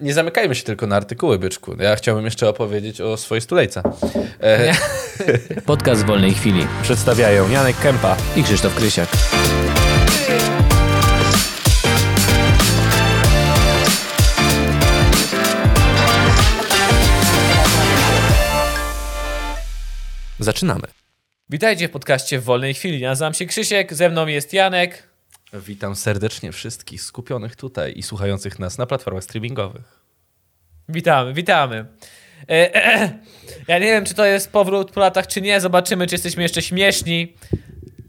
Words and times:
Nie 0.00 0.14
zamykajmy 0.14 0.54
się 0.54 0.62
tylko 0.62 0.86
na 0.86 0.96
artykuły, 0.96 1.38
byczku. 1.38 1.76
Ja 1.82 1.96
chciałbym 1.96 2.24
jeszcze 2.24 2.48
opowiedzieć 2.48 3.00
o 3.00 3.16
swojej 3.16 3.42
stulejce. 3.42 3.82
E, 4.42 4.72
Podcast 5.66 6.02
w 6.02 6.06
wolnej 6.06 6.34
chwili. 6.34 6.66
przedstawiają 6.82 7.50
Janek 7.50 7.76
Kępa. 7.76 8.16
I 8.36 8.42
Krzysztof 8.42 8.74
Krysiak. 8.74 9.08
Zaczynamy. 20.38 20.86
Witajcie 21.48 21.88
w 21.88 21.90
podcaście 21.90 22.38
w 22.38 22.44
wolnej 22.44 22.74
chwili. 22.74 23.02
Nazywam 23.02 23.34
się 23.34 23.46
Krzysiek, 23.46 23.94
ze 23.94 24.10
mną 24.10 24.26
jest 24.26 24.52
Janek. 24.52 25.05
Witam 25.52 25.96
serdecznie 25.96 26.52
wszystkich 26.52 27.02
skupionych 27.02 27.56
tutaj 27.56 27.92
i 27.96 28.02
słuchających 28.02 28.58
nas 28.58 28.78
na 28.78 28.86
platformach 28.86 29.24
streamingowych. 29.24 30.00
Witamy, 30.88 31.34
witamy. 31.34 31.86
E, 32.48 32.74
e, 32.74 32.94
e. 32.94 33.18
Ja 33.68 33.78
nie 33.78 33.86
wiem, 33.86 34.04
czy 34.04 34.14
to 34.14 34.24
jest 34.24 34.52
powrót 34.52 34.90
po 34.90 35.00
latach, 35.00 35.26
czy 35.26 35.40
nie. 35.40 35.60
Zobaczymy, 35.60 36.06
czy 36.06 36.14
jesteśmy 36.14 36.42
jeszcze 36.42 36.62
śmieszni. 36.62 37.34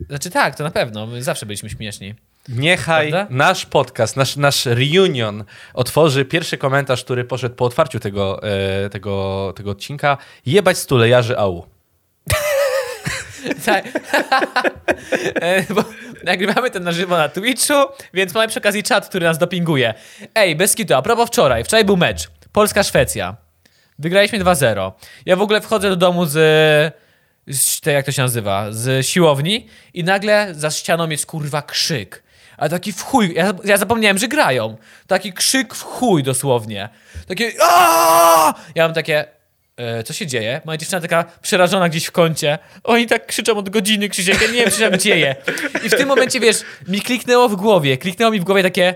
Znaczy 0.10 0.30
tak, 0.30 0.56
to 0.56 0.64
na 0.64 0.72
pewno. 0.72 1.08
My 1.08 1.24
zawsze 1.24 1.46
byliśmy 1.46 1.70
śmieszni. 1.70 2.16
Niechaj 2.50 3.10
Prawda? 3.10 3.36
nasz 3.36 3.66
podcast, 3.66 4.18
nasz, 4.18 4.36
nasz 4.36 4.66
reunion 4.66 5.44
otworzy 5.74 6.26
pierwszy 6.26 6.58
komentarz, 6.58 7.04
który 7.04 7.24
poszedł 7.24 7.56
po 7.56 7.66
otwarciu 7.66 8.00
tego, 8.00 8.42
tego, 8.92 9.54
tego 9.56 9.72
odcinka. 9.72 10.18
Jebać 10.46 10.78
stulejarzy 10.78 11.38
AU. 11.38 11.66
Tak. 13.66 13.86
E, 15.42 15.74
Bo 15.74 15.84
nagrywamy 16.24 16.72
to 16.72 16.80
na 16.80 16.92
żywo 16.92 17.18
na 17.18 17.30
Twitchu, 17.30 17.74
więc 18.14 18.34
mamy 18.34 18.48
przy 18.48 18.60
okazji 18.60 18.84
czat, 18.84 19.10
który 19.10 19.26
nas 19.26 19.38
dopinguje. 19.38 19.94
Ej, 20.36 20.56
bez 20.56 20.76
kitu, 20.76 20.94
a 20.96 21.02
propos 21.02 21.28
wczoraj. 21.28 21.64
Wczoraj 21.64 21.86
był 21.86 21.98
mecz. 21.98 22.30
Polska-Szwecja. 22.52 23.36
Wygraliśmy 24.00 24.40
2-0. 24.40 24.92
Ja 25.26 25.36
w 25.36 25.42
ogóle 25.42 25.62
wchodzę 25.62 25.90
do 25.90 25.96
domu 25.96 26.26
z, 26.26 26.34
z 27.48 27.82
te, 27.82 27.92
jak 27.92 28.06
to 28.06 28.12
się 28.12 28.22
nazywa, 28.22 28.66
z 28.72 29.06
siłowni 29.06 29.68
i 29.94 30.04
nagle 30.04 30.48
za 30.56 30.72
ścianą 30.72 31.10
jest 31.10 31.26
kurwa 31.26 31.62
krzyk. 31.62 32.24
A 32.58 32.70
taki 32.70 32.94
w 32.94 33.02
chuj, 33.04 33.34
ja, 33.36 33.54
ja 33.64 33.78
zapomniałem, 33.78 34.18
że 34.18 34.28
grają. 34.28 34.78
Taki 35.08 35.34
krzyk 35.34 35.76
w 35.76 35.84
chuj 35.84 36.24
dosłownie. 36.24 36.90
Takie 37.28 37.52
"Aaaa!" 37.62 38.54
Ja 38.76 38.84
mam 38.84 38.94
takie, 38.94 39.26
co 40.06 40.14
się 40.14 40.28
dzieje? 40.28 40.62
Moja 40.66 40.78
dziewczyna 40.78 41.02
taka 41.02 41.26
przerażona 41.42 41.90
gdzieś 41.90 42.06
w 42.06 42.12
kącie. 42.12 42.60
Oni 42.84 43.08
tak 43.08 43.26
krzyczą 43.26 43.58
od 43.58 43.70
godziny, 43.70 44.10
Krzysiek, 44.10 44.42
ja 44.42 44.48
nie 44.48 44.54
wiem, 44.54 44.72
co 44.72 44.78
się 44.78 44.90
tam 44.90 45.00
dzieje. 45.00 45.36
I 45.86 45.90
w 45.90 45.96
tym 45.96 46.08
momencie, 46.08 46.40
wiesz, 46.40 46.58
mi 46.88 47.02
kliknęło 47.02 47.50
w 47.50 47.56
głowie, 47.56 47.98
kliknęło 47.98 48.32
mi 48.32 48.40
w 48.40 48.44
głowie 48.44 48.64
takie 48.64 48.96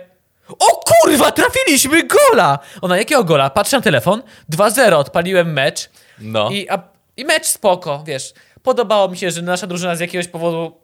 o 0.59 0.66
kurwa, 0.86 1.32
trafiliśmy 1.32 2.04
gola! 2.08 2.59
Ona, 2.82 2.98
jakiego 2.98 3.24
gola? 3.24 3.50
Patrzę 3.50 3.78
na 3.78 3.82
telefon, 3.84 4.24
2-0, 4.54 4.94
odpaliłem 4.94 5.54
mecz 5.54 5.90
No. 6.20 6.50
i, 6.52 6.70
a, 6.70 6.80
i 7.18 7.26
mecz 7.26 7.46
spoko, 7.46 8.04
wiesz. 8.08 8.34
Podobało 8.64 9.08
mi 9.08 9.18
się, 9.18 9.32
że 9.32 9.42
nasza 9.42 9.68
drużyna 9.68 9.96
z 9.96 10.00
jakiegoś 10.00 10.28
powodu 10.28 10.78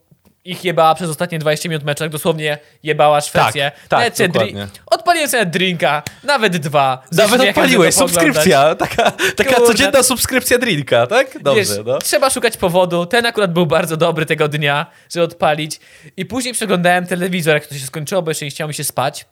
ich 0.47 0.65
jebała 0.65 0.95
przez 0.95 1.09
ostatnie 1.09 1.39
20 1.39 1.69
minut 1.69 1.83
meczu, 1.83 1.99
tak 1.99 2.11
dosłownie 2.11 2.57
jebała 2.83 3.21
Szwecję. 3.21 3.71
Tak, 3.89 4.15
tak, 4.15 4.27
dokładnie. 4.27 4.67
Odpaliłem 4.85 5.29
sobie 5.29 5.45
drinka, 5.45 6.03
nawet 6.23 6.57
dwa. 6.57 7.03
Nawet 7.11 7.41
odpaliłeś, 7.41 7.95
subskrypcja. 7.95 8.75
Taka, 8.75 9.11
taka 9.11 9.53
Kurde. 9.53 9.67
codzienna 9.67 10.03
subskrypcja 10.03 10.57
drinka, 10.57 11.07
tak? 11.07 11.43
Dobrze, 11.43 11.59
Wiesz, 11.59 11.69
no. 11.85 11.97
Trzeba 11.97 12.29
szukać 12.29 12.57
powodu. 12.57 13.05
Ten 13.05 13.25
akurat 13.25 13.53
był 13.53 13.65
bardzo 13.65 13.97
dobry 13.97 14.25
tego 14.25 14.47
dnia, 14.47 14.85
żeby 15.13 15.25
odpalić. 15.25 15.79
I 16.17 16.25
później 16.25 16.53
przeglądałem 16.53 17.07
telewizor, 17.07 17.53
jak 17.53 17.65
to 17.65 17.75
się 17.75 17.85
skończyło, 17.85 18.21
bo 18.21 18.31
jeszcze 18.31 18.45
nie 18.45 18.51
chciało 18.51 18.67
mi 18.67 18.73
się 18.73 18.83
spać. 18.83 19.25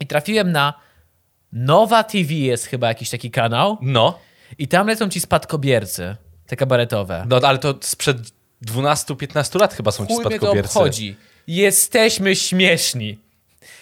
I 0.00 0.06
trafiłem 0.06 0.52
na 0.52 0.74
Nowa 1.52 2.04
TV 2.04 2.34
jest 2.34 2.66
chyba 2.66 2.88
jakiś 2.88 3.10
taki 3.10 3.30
kanał. 3.30 3.78
No. 3.82 4.18
I 4.58 4.68
tam 4.68 4.86
lecą 4.86 5.08
ci 5.08 5.20
spadkobiercy, 5.20 6.16
te 6.46 6.56
kabaretowe. 6.56 7.26
No, 7.28 7.40
ale 7.42 7.58
to 7.58 7.74
sprzed 7.80 8.33
12-15 8.66 9.60
lat 9.60 9.74
chyba 9.74 9.90
są 9.90 10.06
ci 10.06 10.14
Chuj 10.14 10.24
mnie 10.24 10.30
to 10.30 10.30
spadkobiercy. 10.38 10.78
obchodzi. 10.78 11.16
Jesteśmy 11.46 12.36
śmieszni. 12.36 13.18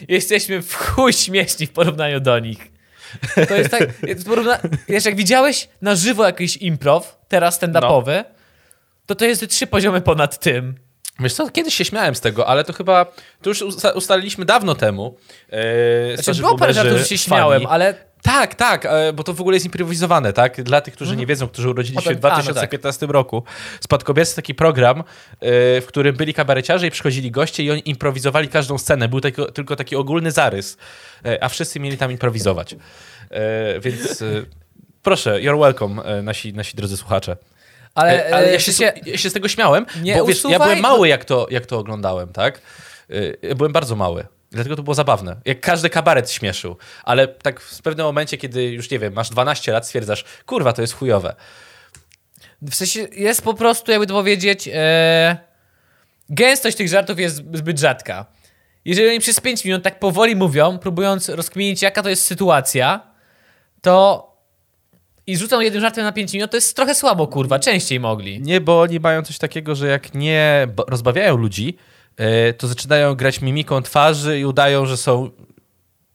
Jesteśmy 0.09 0.63
w 0.63 0.75
chuj 0.75 1.13
śmieszni 1.13 1.67
w 1.67 1.71
porównaniu 1.71 2.21
do 2.21 2.39
nich. 2.39 2.73
To 3.49 3.55
jest 3.57 3.71
tak, 3.71 3.83
porówna... 4.27 4.59
wiesz, 4.89 5.05
jak 5.05 5.17
widziałeś 5.17 5.69
na 5.83 5.95
żywo 5.97 6.25
jakiś 6.25 6.57
improv, 6.57 7.17
teraz 7.29 7.61
stand-upowy, 7.61 8.25
to 9.07 9.15
to 9.15 9.25
jest 9.25 9.49
trzy 9.49 9.67
poziomy 9.67 10.01
ponad 10.01 10.39
tym. 10.39 10.75
Wiesz 11.21 11.35
co, 11.35 11.51
kiedyś 11.51 11.75
się 11.75 11.85
śmiałem 11.85 12.15
z 12.15 12.21
tego, 12.21 12.47
ale 12.49 12.65
to 12.65 12.73
chyba, 12.73 13.05
to 13.43 13.51
już 13.51 13.63
usta- 13.63 13.93
ustaliliśmy 13.97 14.45
dawno 14.45 14.75
temu. 14.75 15.17
E, 15.51 16.17
Znaczy, 16.23 16.41
było 16.41 16.59
parę 16.59 16.75
żartów, 16.75 16.99
że 16.99 17.05
się 17.05 17.09
fani. 17.09 17.19
śmiałem, 17.19 17.67
ale 17.67 17.95
Tak, 18.23 18.55
tak, 18.55 18.87
e, 18.87 19.13
bo 19.13 19.25
to 19.25 19.35
w 19.35 19.41
ogóle 19.41 19.57
jest 19.57 19.67
improwizowane, 19.67 20.33
tak? 20.33 20.63
Dla 20.63 20.81
tych, 20.81 20.95
którzy 20.95 21.17
nie 21.17 21.27
wiedzą, 21.27 21.49
którzy 21.49 21.71
urodzili 21.71 21.97
się 21.97 22.03
w 22.03 22.05
Potem- 22.05 22.33
a, 22.33 22.37
no 22.37 22.43
2015 22.43 23.07
roku. 23.07 23.43
Spadkobiercy 23.81 24.37
taki 24.37 24.55
program, 24.55 25.01
e, 25.01 25.05
w 25.81 25.85
którym 25.87 26.17
byli 26.17 26.35
kabareciarze 26.35 26.87
i 26.87 26.91
przychodzili 26.91 27.31
goście 27.31 27.63
i 27.63 27.71
oni 27.71 27.89
improwizowali 27.89 28.49
każdą 28.49 28.79
scenę. 28.79 29.09
Był 29.09 29.21
tylko, 29.21 29.53
tylko 29.53 29.77
taki 29.77 29.97
ogólny 29.97 30.31
zarys, 30.31 30.77
e, 31.25 31.45
a 31.45 31.49
wszyscy 31.49 31.81
mieli 31.81 31.99
tam 31.99 32.13
improwizować. 32.13 32.77
Więc 33.81 34.25
proszę, 35.03 35.41
you're 35.41 35.61
welcome, 35.61 36.23
nasi, 36.23 36.53
nasi 36.53 36.77
drodzy 36.77 36.97
słuchacze. 36.97 37.37
ale, 37.95 38.31
ale 38.35 38.53
ja 38.53 38.59
się, 38.59 38.73
się... 38.73 38.93
ja 39.07 39.19
się 39.19 39.31
z 39.31 39.33
tego 39.33 39.49
śmiałem, 39.49 39.87
Nie 40.03 40.17
bo 40.17 40.25
wiesz, 40.25 40.45
ja 40.49 40.59
byłem 40.59 40.81
mały, 40.81 41.09
jak 41.09 41.25
to, 41.25 41.47
jak 41.51 41.67
to 41.67 41.79
oglądałem, 41.79 42.29
tak? 42.29 42.61
Byłem 43.57 43.73
bardzo 43.73 43.97
mały. 43.97 44.27
Dlatego 44.53 44.77
to 44.77 44.83
było 44.83 44.95
zabawne. 44.95 45.37
Jak 45.45 45.61
każdy 45.61 45.91
kabaret 45.91 46.31
śmieszył. 46.31 46.77
Ale 47.05 47.29
tak 47.29 47.61
w 47.61 47.83
pewnym 47.83 48.07
momencie, 48.07 48.37
kiedy 48.39 48.65
już, 48.65 48.91
nie 48.91 48.99
wiem, 48.99 49.13
masz 49.13 49.31
12 49.31 49.73
lat, 49.73 49.87
stwierdzasz, 49.87 50.25
kurwa, 50.47 50.73
to 50.73 50.81
jest 50.81 50.95
chujowe. 50.95 51.35
W 52.63 52.75
sensie 52.75 53.09
jest 53.13 53.43
po 53.43 53.55
prostu, 53.55 53.91
jakby 53.91 54.07
to 54.07 54.15
powiedzieć, 54.15 54.69
e... 54.73 55.37
gęstość 56.31 56.77
tych 56.77 56.89
żartów 56.89 57.21
jest 57.21 57.37
zbyt 57.37 57.81
rzadka. 57.81 58.27
Jeżeli 58.85 59.09
oni 59.09 59.21
przez 59.21 59.41
5 59.41 59.65
minut 59.65 59.83
tak 59.83 59.99
powoli 59.99 60.37
mówią, 60.37 60.79
próbując 60.79 61.29
rozkminić, 61.29 61.83
jaka 61.83 62.03
to 62.03 62.09
jest 62.09 62.25
sytuacja, 62.25 63.01
to 63.81 64.33
i 65.27 65.37
rzucą 65.37 65.61
jednym 65.61 65.83
żartem 65.83 66.05
na 66.05 66.13
5 66.13 66.33
minut, 66.33 66.51
to 66.51 66.57
jest 66.57 66.77
trochę 66.77 66.95
słabo, 66.95 67.27
kurwa. 67.27 67.59
Częściej 67.59 68.01
mogli. 68.01 68.41
Nie, 68.41 68.61
bo 68.61 68.81
oni 68.81 69.01
mają 69.01 69.23
coś 69.23 69.39
takiego, 69.39 69.75
że 69.75 69.87
jak 69.87 70.15
nie 70.15 70.67
rozbawiają 70.89 71.37
ludzi, 71.37 71.77
to 72.59 72.69
zaczynają 72.69 73.15
grać 73.15 73.41
mimiką 73.41 73.83
twarzy 73.83 74.39
i 74.41 74.45
udają, 74.45 74.87
że 74.87 74.97
są, 74.97 75.31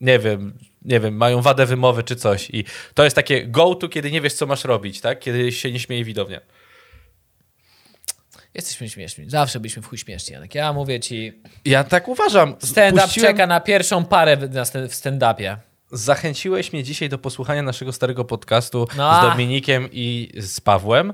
nie 0.02 0.20
wiem, 0.20 0.58
nie 0.82 1.00
wiem, 1.00 1.16
mają 1.18 1.42
wadę 1.42 1.66
wymowy 1.66 2.04
czy 2.04 2.16
coś. 2.16 2.50
I 2.50 2.64
to 2.94 3.04
jest 3.04 3.16
takie 3.16 3.48
go-to, 3.48 3.90
kiedy 3.90 4.12
nie 4.12 4.22
wiesz, 4.22 4.34
co 4.34 4.46
masz 4.46 4.64
robić, 4.64 5.02
tak? 5.02 5.20
Kiedy 5.20 5.52
się 5.52 5.72
nie 5.72 5.80
śmieje 5.80 6.04
widownia. 6.04 6.42
Jesteśmy 8.54 8.90
śmieszni. 8.90 9.30
Zawsze 9.30 9.60
byliśmy 9.60 9.82
w 9.82 9.88
chuj 9.88 9.98
śmieszni, 9.98 10.34
Janek. 10.34 10.56
Ja 10.56 10.74
mówię 10.74 11.00
ci, 11.00 11.42
Ja 11.66 11.84
tak 11.84 12.08
uważam. 12.08 12.56
stand-up 12.60 13.04
Puściłem- 13.08 13.28
czeka 13.32 13.48
na 13.48 13.60
pierwszą 13.60 14.06
parę 14.06 14.38
w- 14.38 14.50
stand-upie. 14.90 15.58
Zachęciłeś 15.92 16.74
mnie 16.74 16.84
dzisiaj 16.84 17.10
do 17.10 17.18
posłuchania 17.18 17.62
naszego 17.62 17.94
starego 17.94 18.26
podcastu 18.26 18.88
No 18.98 19.20
z. 19.20 19.22
Dominikiem 19.22 19.90
i 19.92 20.32
z 20.38 20.62
Pawłem. 20.62 21.14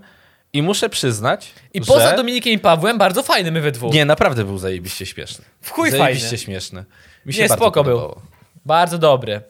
I 0.54 0.62
muszę 0.62 0.90
przyznać, 0.90 1.54
I 1.74 1.80
że... 1.80 1.86
poza 1.86 2.16
Dominikiem 2.16 2.54
i 2.54 2.60
Pawłem, 2.60 2.98
bardzo 2.98 3.24
fajny 3.24 3.52
my 3.52 3.62
we 3.62 3.72
dwóch. 3.72 3.94
Nie, 3.94 4.06
naprawdę 4.06 4.44
był 4.44 4.58
zajebiście 4.58 5.06
śmieszny. 5.06 5.46
W 5.62 5.72
chuj 5.72 5.92
zajebiście 5.92 6.28
fajny. 6.28 6.38
śmieszny. 6.44 6.86
Mi 7.26 7.34
się 7.34 7.42
Nie, 7.42 7.48
bardzo 7.48 7.64
spoko 7.64 7.84
był. 7.84 7.96
podobało. 7.98 8.22
Bardzo 8.66 8.98
dobry. 8.98 9.42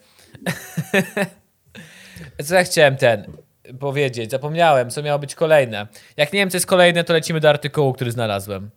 co 2.46 2.56
ja 2.56 2.64
chciałem 2.64 2.98
ten 2.98 3.26
powiedzieć? 3.80 4.32
Zapomniałem, 4.32 4.90
co 4.90 5.04
miało 5.04 5.20
być 5.20 5.36
kolejne. 5.36 5.88
Jak 6.18 6.34
nie 6.34 6.40
wiem, 6.40 6.50
co 6.50 6.58
jest 6.58 6.66
kolejne, 6.66 7.04
to 7.04 7.14
lecimy 7.14 7.40
do 7.40 7.50
artykułu, 7.50 7.94
który 7.94 8.12
znalazłem. 8.12 8.70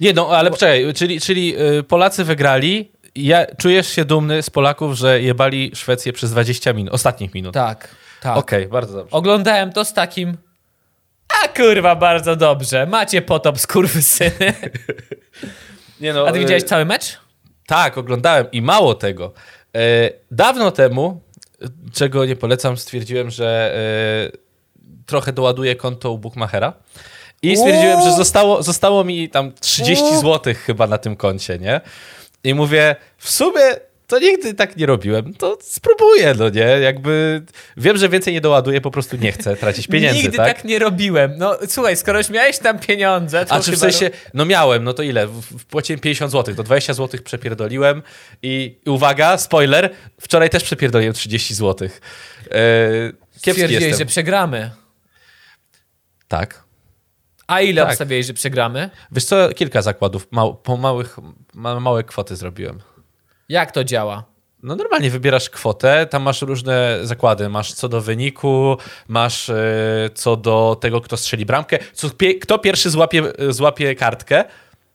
Nie, 0.00 0.12
no 0.12 0.28
ale 0.28 0.50
poczekaj, 0.50 0.94
czyli, 0.94 1.20
czyli 1.20 1.60
y, 1.78 1.82
Polacy 1.82 2.24
wygrali. 2.24 2.92
Ja, 3.14 3.46
czujesz 3.46 3.88
się 3.88 4.04
dumny 4.04 4.42
z 4.42 4.50
Polaków, 4.50 4.94
że 4.94 5.22
jebali 5.22 5.70
Szwecję 5.74 6.12
przez 6.12 6.30
20 6.30 6.72
minut, 6.72 6.94
ostatnich 6.94 7.34
minut. 7.34 7.54
Tak, 7.54 7.88
tak. 8.20 8.36
Okej, 8.36 8.68
bardzo 8.68 8.94
dobrze. 8.94 9.16
Oglądałem 9.16 9.72
to 9.72 9.84
z 9.84 9.92
takim... 9.92 10.36
Kurwa, 11.56 11.96
bardzo 11.96 12.36
dobrze. 12.36 12.86
Macie 12.86 13.22
potop, 13.22 13.58
skurwysyny. 13.58 14.54
Nie, 16.00 16.12
no, 16.12 16.26
A 16.28 16.32
ty 16.32 16.38
y, 16.38 16.40
widziałeś 16.40 16.62
cały 16.62 16.84
mecz? 16.84 17.20
Tak, 17.66 17.98
oglądałem 17.98 18.46
i 18.52 18.62
mało 18.62 18.94
tego. 18.94 19.32
E, 19.76 20.10
dawno 20.30 20.70
temu, 20.70 21.20
czego 21.92 22.24
nie 22.24 22.36
polecam, 22.36 22.76
stwierdziłem, 22.76 23.30
że 23.30 23.74
e, 24.34 24.36
trochę 25.06 25.32
doładuję 25.32 25.76
konto 25.76 26.12
u 26.12 26.18
Bookmachera. 26.18 26.72
I 27.42 27.56
stwierdziłem, 27.56 28.00
że 28.02 28.12
zostało, 28.12 28.62
zostało 28.62 29.04
mi 29.04 29.28
tam 29.28 29.52
30 29.60 30.04
Uuu. 30.04 30.20
zł 30.20 30.54
chyba 30.66 30.86
na 30.86 30.98
tym 30.98 31.16
koncie, 31.16 31.58
nie? 31.58 31.80
I 32.44 32.54
mówię, 32.54 32.96
w 33.18 33.30
sumie 33.30 33.62
to 34.06 34.18
nigdy 34.18 34.54
tak 34.54 34.76
nie 34.76 34.86
robiłem, 34.86 35.34
to 35.34 35.58
spróbuję, 35.62 36.34
no 36.38 36.48
nie? 36.48 36.60
Jakby 36.60 37.42
wiem, 37.76 37.96
że 37.96 38.08
więcej 38.08 38.34
nie 38.34 38.40
doładuję, 38.40 38.80
po 38.80 38.90
prostu 38.90 39.16
nie 39.16 39.32
chcę 39.32 39.56
tracić 39.56 39.86
pieniędzy, 39.86 40.22
Nigdy 40.22 40.36
tak? 40.36 40.56
tak? 40.56 40.64
nie 40.64 40.78
robiłem. 40.78 41.32
No 41.38 41.58
słuchaj, 41.68 41.96
skoro 41.96 42.18
już 42.18 42.30
miałeś 42.30 42.58
tam 42.58 42.78
pieniądze, 42.78 43.46
to 43.46 43.52
A 43.54 43.60
czy 43.60 43.72
w 43.72 43.78
sensie, 43.78 44.10
no 44.34 44.44
miałem, 44.44 44.84
no 44.84 44.92
to 44.94 45.02
ile? 45.02 45.26
W- 45.26 45.42
Wpłaciłem 45.58 46.00
50 46.00 46.32
zł, 46.32 46.54
to 46.54 46.62
20 46.62 46.94
zł 46.94 47.20
przepierdoliłem 47.24 48.02
i, 48.42 48.78
uwaga, 48.86 49.38
spoiler, 49.38 49.94
wczoraj 50.20 50.50
też 50.50 50.64
przepierdoliłem 50.64 51.14
30 51.14 51.54
zł. 51.54 51.88
Kiepski 53.42 53.50
Stwierdziłeś, 53.62 53.98
że 53.98 54.06
przegramy. 54.06 54.70
Tak. 56.28 56.64
A 57.46 57.60
ile 57.60 57.82
Tak. 57.82 57.90
obstawiałeś, 57.90 58.26
że 58.26 58.34
przegramy? 58.34 58.90
Wiesz 59.12 59.24
co, 59.24 59.48
kilka 59.54 59.82
zakładów, 59.82 60.28
mał, 60.30 60.54
po 60.56 60.76
małych, 60.76 61.16
ma, 61.54 61.80
małe 61.80 62.04
kwoty 62.04 62.36
zrobiłem. 62.36 62.80
Jak 63.48 63.72
to 63.72 63.84
działa? 63.84 64.24
No 64.62 64.76
normalnie 64.76 65.10
wybierasz 65.10 65.50
kwotę, 65.50 66.06
tam 66.10 66.22
masz 66.22 66.42
różne 66.42 66.98
zakłady. 67.02 67.48
Masz 67.48 67.72
co 67.72 67.88
do 67.88 68.00
wyniku, 68.00 68.76
masz 69.08 69.48
e, 69.48 69.54
co 70.14 70.36
do 70.36 70.76
tego, 70.80 71.00
kto 71.00 71.16
strzeli 71.16 71.46
bramkę, 71.46 71.78
kto 72.40 72.58
pierwszy 72.58 72.90
złapie, 72.90 73.22
złapie 73.48 73.94
kartkę. 73.94 74.44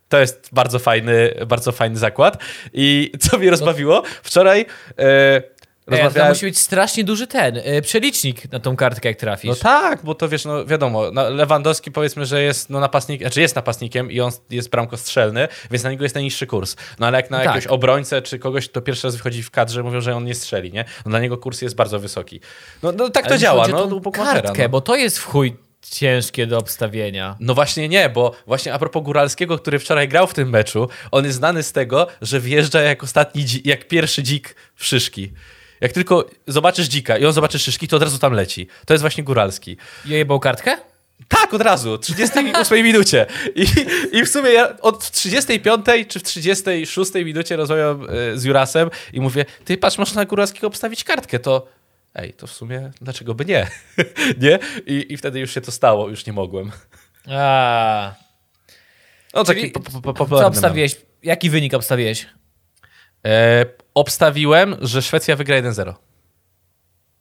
To 0.10 0.20
jest 0.20 0.50
bardzo 0.52 0.80
fajny, 0.80 1.34
bardzo 1.48 1.72
fajny 1.72 1.98
zakład. 1.98 2.44
I 2.74 3.12
co 3.20 3.38
mnie 3.38 3.50
rozbawiło? 3.50 4.04
Wczoraj 4.24 4.66
e, 5.00 5.42
Ej, 5.88 5.98
to 5.98 6.04
rozmawiałem... 6.04 6.32
musi 6.32 6.46
być 6.46 6.60
strasznie 6.60 7.04
duży 7.04 7.28
ten, 7.28 7.58
y, 7.58 7.82
przelicznik 7.82 8.52
na 8.52 8.60
tą 8.60 8.76
kartkę, 8.76 9.10
jak 9.10 9.18
trafisz. 9.18 9.50
No 9.50 9.56
tak, 9.56 10.04
bo 10.04 10.16
to 10.16 10.30
wiesz, 10.30 10.46
no 10.46 10.66
wiadomo, 10.66 11.12
no 11.12 11.30
Lewandowski 11.30 11.92
powiedzmy, 11.92 12.26
że 12.26 12.44
jest 12.44 12.70
no, 12.70 12.80
napastnik, 12.80 13.22
znaczy 13.22 13.42
jest 13.42 13.56
napastnikiem 13.56 14.12
i 14.12 14.22
on 14.22 14.32
jest 14.50 14.70
bramkostrzelny, 14.70 15.48
więc 15.72 15.84
na 15.84 15.92
niego 15.92 16.04
jest 16.04 16.16
najniższy 16.16 16.48
kurs. 16.48 16.76
No 17.00 17.08
ale 17.08 17.18
jak 17.18 17.32
na 17.32 17.38
Tak. 17.38 17.46
jakiegoś 17.46 17.68
obrońcę 17.68 18.22
czy 18.22 18.40
kogoś, 18.40 18.70
kto 18.70 18.82
pierwszy 18.82 19.08
raz 19.08 19.16
wychodzi 19.16 19.44
w 19.44 19.52
kadrze, 19.52 19.84
mówią, 19.84 20.02
że 20.02 20.16
on 20.16 20.26
nie 20.26 20.36
strzeli, 20.36 20.72
nie? 20.72 20.86
No 21.06 21.10
dla 21.10 21.20
niego 21.20 21.38
kurs 21.38 21.62
jest 21.62 21.76
bardzo 21.76 22.00
wysoki. 22.00 22.40
No, 22.84 22.92
no 22.92 23.10
tak 23.10 23.24
to 23.24 23.30
Ale 23.30 23.40
działa, 23.40 23.62
chodzi 23.62 23.74
o 23.74 23.88
no 23.88 24.00
tą 24.00 24.12
kartkę, 24.12 24.64
no. 24.64 24.70
bo 24.70 24.82
to 24.82 24.96
jest 24.96 25.20
w 25.20 25.26
chuj 25.26 25.58
ciężkie 25.82 26.48
do 26.48 26.58
obstawienia. 26.58 27.36
No 27.40 27.54
właśnie 27.54 27.90
nie, 27.90 28.10
bo 28.10 28.32
właśnie 28.48 28.74
a 28.74 28.80
propos 28.80 29.04
Góralskiego, 29.04 29.58
który 29.58 29.80
wczoraj 29.80 30.08
grał 30.08 30.28
w 30.28 30.34
tym 30.34 30.50
meczu, 30.50 30.90
on 31.12 31.26
jest 31.26 31.38
znany 31.38 31.64
z 31.64 31.72
tego, 31.72 32.08
że 32.22 32.40
wjeżdża 32.40 32.82
jak 32.82 33.04
ostatni, 33.04 33.46
jak 33.64 33.88
pierwszy 33.88 34.24
dzik 34.24 34.56
w 34.76 34.86
szyszki. 34.86 35.34
Jak 35.82 35.92
tylko 35.92 36.26
zobaczysz 36.48 36.88
dzika 36.88 37.18
i 37.18 37.26
on 37.26 37.34
zobaczy 37.34 37.60
szyszki, 37.60 37.88
to 37.88 37.96
od 37.96 38.04
razu 38.04 38.20
tam 38.20 38.34
leci. 38.34 38.68
To 38.86 38.94
jest 38.94 39.02
właśnie 39.02 39.24
Góralski. 39.24 39.78
I 40.06 40.14
ojebał 40.14 40.40
kartkę? 40.40 40.78
Tak, 41.28 41.54
od 41.54 41.62
razu, 41.62 41.98
w 41.98 42.00
38 42.00 42.84
minucie. 42.84 43.26
I, 43.56 43.66
I 44.18 44.26
w 44.26 44.30
sumie 44.30 44.50
ja 44.50 44.78
od 44.82 45.12
35 45.12 45.86
czy 46.08 46.20
w 46.20 46.24
36 46.24 47.14
minucie 47.14 47.56
rozmawiam 47.56 48.08
e, 48.10 48.38
z 48.38 48.44
Jurasem 48.44 48.90
i 49.14 49.22
mówię, 49.22 49.46
ty 49.66 49.78
patrz, 49.78 49.98
można 49.98 50.22
na 50.22 50.26
Góralskiego 50.26 50.68
obstawić 50.68 51.04
kartkę, 51.04 51.40
to 51.40 51.68
ej, 52.16 52.34
to 52.34 52.48
w 52.48 52.52
sumie 52.52 52.92
dlaczego 53.02 53.34
by 53.34 53.46
nie? 53.46 53.68
nie? 54.42 54.60
I, 54.86 55.14
I 55.14 55.18
wtedy 55.18 55.40
już 55.40 55.54
się 55.54 55.62
to 55.62 55.72
stało, 55.72 56.10
już 56.10 56.26
nie 56.26 56.34
mogłem. 56.34 56.72
A, 57.30 58.14
No 59.34 59.44
taki 59.44 59.60
Czyli 59.60 59.72
po, 59.72 60.02
po, 60.02 60.14
po, 60.14 60.26
co 60.26 60.48
obstawiłeś? 60.48 60.96
Jaki 61.24 61.50
wynik 61.50 61.74
obstawiłeś? 61.74 62.28
E, 63.26 63.66
obstawiłem, 63.94 64.76
że 64.82 65.02
Szwecja 65.02 65.36
wygra 65.36 65.62
1-0. 65.62 65.94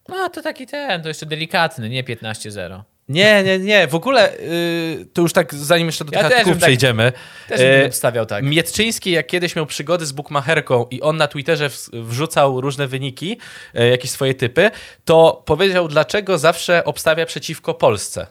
No, 0.08 0.28
to 0.28 0.42
taki 0.42 0.66
ten, 0.66 1.02
to 1.02 1.08
jeszcze 1.08 1.26
delikatny, 1.26 1.88
nie 1.88 2.04
15-0. 2.04 2.82
Nie, 3.08 3.42
nie, 3.44 3.58
nie, 3.58 3.86
w 3.86 3.94
ogóle 3.94 4.38
y, 4.38 5.06
to 5.12 5.22
już 5.22 5.32
tak, 5.32 5.54
zanim 5.54 5.86
jeszcze 5.86 6.04
do 6.04 6.12
Ja 6.12 6.18
tych 6.18 6.28
też 6.28 6.32
artykułów 6.32 6.56
bym 6.56 6.60
tak- 6.60 6.66
przejdziemy. 6.66 7.12
Też 7.48 7.60
e, 7.60 7.78
bym 7.78 7.86
obstawiał 7.86 8.26
tak. 8.26 8.44
Mietczyński, 8.44 9.10
jak 9.10 9.26
kiedyś 9.26 9.56
miał 9.56 9.66
przygody 9.66 10.06
z 10.06 10.12
bookmacherką 10.12 10.86
i 10.90 11.00
on 11.00 11.16
na 11.16 11.28
Twitterze 11.28 11.70
wrzucał 11.92 12.60
różne 12.60 12.86
wyniki, 12.86 13.38
e, 13.74 13.88
jakieś 13.88 14.10
swoje 14.10 14.34
typy, 14.34 14.70
to 15.04 15.42
powiedział, 15.46 15.88
dlaczego 15.88 16.38
zawsze 16.38 16.84
obstawia 16.84 17.26
przeciwko 17.26 17.74
Polsce. 17.74 18.26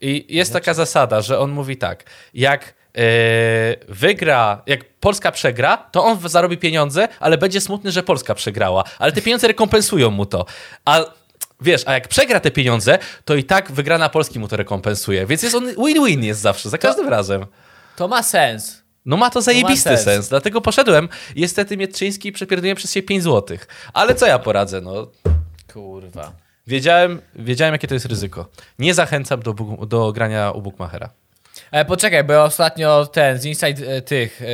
I 0.00 0.36
jest 0.36 0.52
taka 0.52 0.74
zasada, 0.74 1.20
że 1.20 1.38
on 1.38 1.50
mówi 1.50 1.76
tak, 1.76 2.04
jak 2.34 2.74
wygra, 3.88 4.62
jak 4.66 4.84
Polska 4.84 5.32
przegra, 5.32 5.76
to 5.76 6.04
on 6.04 6.28
zarobi 6.28 6.58
pieniądze, 6.58 7.08
ale 7.20 7.38
będzie 7.38 7.60
smutny, 7.60 7.92
że 7.92 8.02
Polska 8.02 8.34
przegrała. 8.34 8.84
Ale 8.98 9.12
te 9.12 9.22
pieniądze 9.22 9.48
rekompensują 9.48 10.10
mu 10.10 10.26
to. 10.26 10.46
A 10.84 11.04
wiesz, 11.60 11.82
a 11.86 11.92
jak 11.92 12.08
przegra 12.08 12.40
te 12.40 12.50
pieniądze, 12.50 12.98
to 13.24 13.34
i 13.34 13.44
tak 13.44 13.72
wygrana 13.72 14.08
Polski 14.08 14.38
mu 14.38 14.48
to 14.48 14.56
rekompensuje. 14.56 15.26
Więc 15.26 15.42
jest 15.42 15.54
on 15.54 15.74
win-win 15.74 16.24
jest 16.24 16.40
zawsze, 16.40 16.70
za 16.70 16.78
każdym 16.78 17.08
razem. 17.08 17.46
To 17.96 18.08
ma 18.08 18.22
sens. 18.22 18.82
No 19.06 19.16
ma 19.16 19.30
to 19.30 19.42
zajebisty 19.42 19.88
sens. 19.88 20.02
sens. 20.02 20.28
dlatego 20.28 20.60
poszedłem. 20.60 21.08
Niestety 21.36 21.76
Mietrzyński 21.76 22.32
przepierdoliłem 22.32 22.76
przez 22.76 22.92
siebie 22.92 23.08
5 23.08 23.22
zł. 23.22 23.58
Ale 23.92 24.14
co 24.14 24.26
ja 24.26 24.38
poradzę, 24.38 24.80
no. 24.80 25.06
Kurwa. 25.72 26.32
Wiedziałem, 26.66 27.20
wiedziałem 27.34 27.74
jakie 27.74 27.88
to 27.88 27.94
jest 27.94 28.06
ryzyko. 28.06 28.48
Nie 28.78 28.94
zachęcam 28.94 29.42
do, 29.42 29.52
do 29.86 30.12
grania 30.12 30.50
u 30.50 30.62
Bookmachera. 30.62 31.10
Ale 31.70 31.84
poczekaj, 31.84 32.24
bo 32.24 32.32
ja 32.32 32.44
ostatnio 32.44 33.06
ten, 33.06 33.38
z 33.38 33.44
inside 33.44 33.96
e, 33.96 34.02
tych 34.02 34.42
e, 34.42 34.46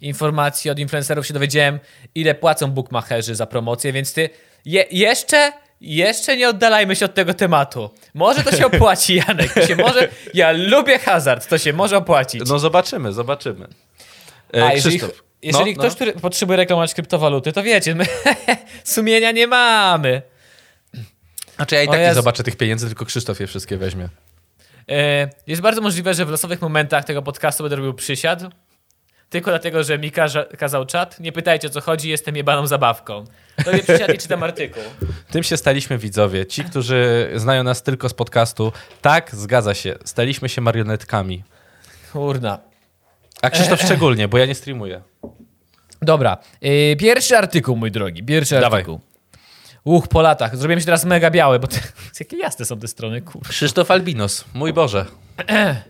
informacji 0.00 0.70
od 0.70 0.78
influencerów 0.78 1.26
się 1.26 1.34
dowiedziałem, 1.34 1.78
ile 2.14 2.34
płacą 2.34 2.70
bookmacherzy 2.70 3.34
za 3.34 3.46
promocję, 3.46 3.92
więc 3.92 4.12
ty 4.12 4.30
je, 4.64 4.84
jeszcze, 4.90 5.52
jeszcze 5.80 6.36
nie 6.36 6.48
oddalajmy 6.48 6.96
się 6.96 7.04
od 7.04 7.14
tego 7.14 7.34
tematu. 7.34 7.90
Może 8.14 8.42
to 8.42 8.56
się 8.56 8.66
opłaci, 8.66 9.14
Janek. 9.28 9.54
To 9.54 9.66
się 9.66 9.76
może, 9.76 10.08
ja 10.34 10.52
lubię 10.52 10.98
hazard, 10.98 11.48
to 11.48 11.58
się 11.58 11.72
może 11.72 11.96
opłacić. 11.96 12.42
No 12.46 12.58
zobaczymy, 12.58 13.12
zobaczymy. 13.12 13.68
E, 14.56 14.64
A 14.64 14.72
jeżeli, 14.72 14.98
Krzysztof. 14.98 15.24
jeżeli 15.42 15.72
no, 15.72 15.78
ktoś, 15.78 15.90
no. 15.90 15.94
który 15.94 16.12
potrzebuje 16.12 16.56
reklamować 16.56 16.94
kryptowaluty, 16.94 17.52
to 17.52 17.62
wiecie, 17.62 17.94
my 17.94 18.06
sumienia 18.84 19.30
nie 19.30 19.46
mamy. 19.46 20.22
Znaczy 21.56 21.74
ja 21.74 21.82
i 21.82 21.88
tak 21.88 22.00
nie 22.00 22.14
zobaczę 22.14 22.42
tych 22.42 22.56
pieniędzy, 22.56 22.86
tylko 22.86 23.04
Krzysztof 23.04 23.40
je 23.40 23.46
wszystkie 23.46 23.76
weźmie. 23.76 24.08
E, 24.90 25.28
Jest 25.46 25.62
bardzo 25.62 25.80
możliwe, 25.80 26.14
że 26.14 26.24
w 26.24 26.30
losowych 26.30 26.60
momentach 26.62 27.04
tego 27.04 27.22
podcastu 27.22 27.62
będę 27.62 27.76
robił 27.76 27.94
przysiad. 27.94 28.40
Tylko 29.30 29.50
dlatego, 29.50 29.82
że 29.84 29.98
mi 29.98 30.10
kaza, 30.10 30.44
kazał 30.58 30.86
czat. 30.86 31.20
Nie 31.20 31.32
pytajcie 31.32 31.68
o 31.68 31.70
co 31.70 31.80
chodzi, 31.80 32.08
jestem 32.08 32.36
jebaną 32.36 32.66
zabawką. 32.66 33.24
Robię 33.66 33.82
przysiad 33.82 34.14
i 34.14 34.18
czytam 34.18 34.42
artykuł. 34.42 34.82
Tym 35.30 35.42
się 35.42 35.56
staliśmy 35.56 35.98
widzowie. 35.98 36.46
Ci, 36.46 36.64
którzy 36.64 37.30
znają 37.34 37.62
nas 37.62 37.82
tylko 37.82 38.08
z 38.08 38.14
podcastu, 38.14 38.72
tak, 39.02 39.30
zgadza 39.34 39.74
się. 39.74 39.94
Staliśmy 40.04 40.48
się 40.48 40.60
marionetkami. 40.60 41.44
Kurna. 42.12 42.58
A 43.42 43.50
Krzysztof 43.50 43.80
szczególnie, 43.82 44.28
bo 44.28 44.38
ja 44.38 44.46
nie 44.46 44.54
streamuję. 44.54 45.02
Dobra. 46.02 46.38
E, 46.62 46.96
Pierwszy 46.96 47.36
artykuł, 47.36 47.76
mój 47.76 47.90
drogi. 47.90 48.22
Pierwszy 48.24 48.54
Dawaj. 48.60 48.80
artykuł. 48.80 49.00
Uch, 49.84 50.08
po 50.08 50.22
latach. 50.22 50.56
Zrobiłem 50.56 50.80
się 50.80 50.86
teraz 50.86 51.04
mega 51.04 51.30
biały, 51.30 51.58
bo 51.58 51.66
te, 51.66 51.76
jakie 52.20 52.36
jasne 52.36 52.64
są 52.64 52.78
te 52.78 52.88
strony, 52.88 53.22
kurwa. 53.22 53.48
Krzysztof 53.48 53.90
Albinos, 53.90 54.44
mój 54.54 54.72
Boże. 54.72 55.06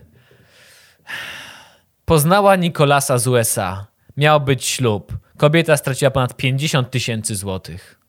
Poznała 2.05 2.55
Nikolasa 2.55 3.17
z 3.17 3.27
USA. 3.27 3.87
Miał 4.17 4.41
być 4.41 4.65
ślub. 4.65 5.17
Kobieta 5.37 5.77
straciła 5.77 6.11
ponad 6.11 6.35
50 6.37 6.91
tysięcy 6.91 7.35
złotych. 7.35 7.99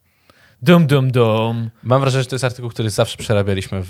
Dum, 0.62 0.86
dum, 0.86 1.10
dum. 1.10 1.70
Mam 1.82 2.00
wrażenie, 2.00 2.22
że 2.22 2.28
to 2.28 2.34
jest 2.34 2.44
artykuł, 2.44 2.70
który 2.70 2.90
zawsze 2.90 3.16
przerabialiśmy 3.16 3.82
w, 3.82 3.86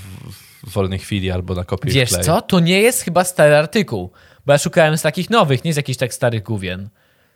w 0.66 0.72
wolnej 0.72 0.98
chwili 0.98 1.30
albo 1.30 1.54
na 1.54 1.64
kopię 1.64 1.90
Wiesz 1.90 2.10
co? 2.10 2.42
To 2.42 2.60
nie 2.60 2.80
jest 2.80 3.02
chyba 3.02 3.24
stary 3.24 3.56
artykuł, 3.56 4.12
bo 4.46 4.52
ja 4.52 4.58
szukałem 4.58 4.98
z 4.98 5.02
takich 5.02 5.30
nowych, 5.30 5.64
nie 5.64 5.72
z 5.72 5.76
jakichś 5.76 5.98
tak 5.98 6.14
starych 6.14 6.42
główien. 6.42 6.88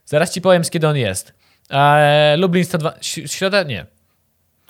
Zaraz 0.04 0.32
ci 0.32 0.40
powiem, 0.40 0.64
z 0.64 0.70
kiedy 0.70 0.88
on 0.88 0.96
jest. 0.96 1.34
Eee, 1.70 2.38
Lublin 2.38 2.64
102... 2.64 2.94
Ś- 2.94 3.32
Środa? 3.32 3.62
Nie. 3.62 3.86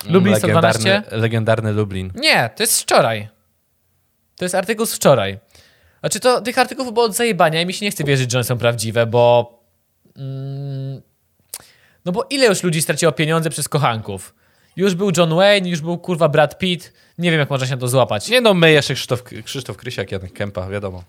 Lublin 0.08 0.36
112? 0.36 0.84
legendarny, 0.84 1.18
legendarny 1.18 1.72
Lublin. 1.72 2.12
Nie, 2.14 2.50
to 2.56 2.62
jest 2.62 2.72
z 2.72 2.82
wczoraj. 2.82 3.28
To 4.36 4.44
jest 4.44 4.54
artykuł 4.54 4.86
z 4.86 4.94
wczoraj. 4.94 5.38
Znaczy 6.00 6.20
to 6.20 6.40
tych 6.40 6.58
artykułów 6.58 6.94
było 6.94 7.06
od 7.06 7.14
zajebania 7.14 7.62
i 7.62 7.66
mi 7.66 7.72
się 7.72 7.84
nie 7.84 7.90
chce 7.90 8.04
wierzyć, 8.04 8.32
że 8.32 8.38
one 8.38 8.44
są 8.44 8.58
prawdziwe, 8.58 9.06
bo... 9.06 9.52
Mm, 10.16 11.02
no 12.04 12.12
bo 12.12 12.26
ile 12.30 12.46
już 12.46 12.62
ludzi 12.62 12.82
straciło 12.82 13.12
pieniądze 13.12 13.50
przez 13.50 13.68
kochanków? 13.68 14.34
Już 14.76 14.94
był 14.94 15.10
John 15.16 15.34
Wayne, 15.34 15.68
już 15.68 15.80
był 15.80 15.98
kurwa 15.98 16.28
Brad 16.28 16.58
Pitt. 16.58 16.92
Nie 17.18 17.30
wiem, 17.30 17.40
jak 17.40 17.50
można 17.50 17.66
się 17.66 17.78
to 17.78 17.88
złapać. 17.88 18.28
Nie 18.28 18.40
no, 18.40 18.54
my 18.54 18.72
jeszcze 18.72 18.94
Krzysztof, 18.94 19.22
Krzysztof 19.44 19.76
Krysiak, 19.76 20.12
Janek 20.12 20.32
Kępa, 20.32 20.68
wiadomo. 20.68 21.04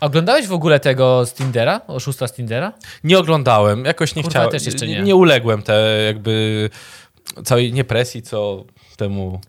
Oglądałeś 0.00 0.46
w 0.46 0.52
ogóle 0.52 0.80
tego 0.80 1.26
z 1.26 1.32
Tindera? 1.32 1.80
Oszusta 1.86 2.28
z 2.28 2.32
Tindera? 2.32 2.72
Nie 3.04 3.18
oglądałem, 3.18 3.84
jakoś 3.84 4.14
nie 4.14 4.22
Kurwa, 4.22 4.30
chciałem. 4.30 4.50
też 4.50 4.66
jeszcze 4.66 4.86
nie. 4.86 5.02
nie 5.02 5.16
uległem 5.16 5.62
te 5.62 6.02
jakby 6.06 6.70
całej 7.44 7.72
nie 7.72 7.84
presji, 7.84 8.22
co 8.22 8.64
temu, 8.96 9.40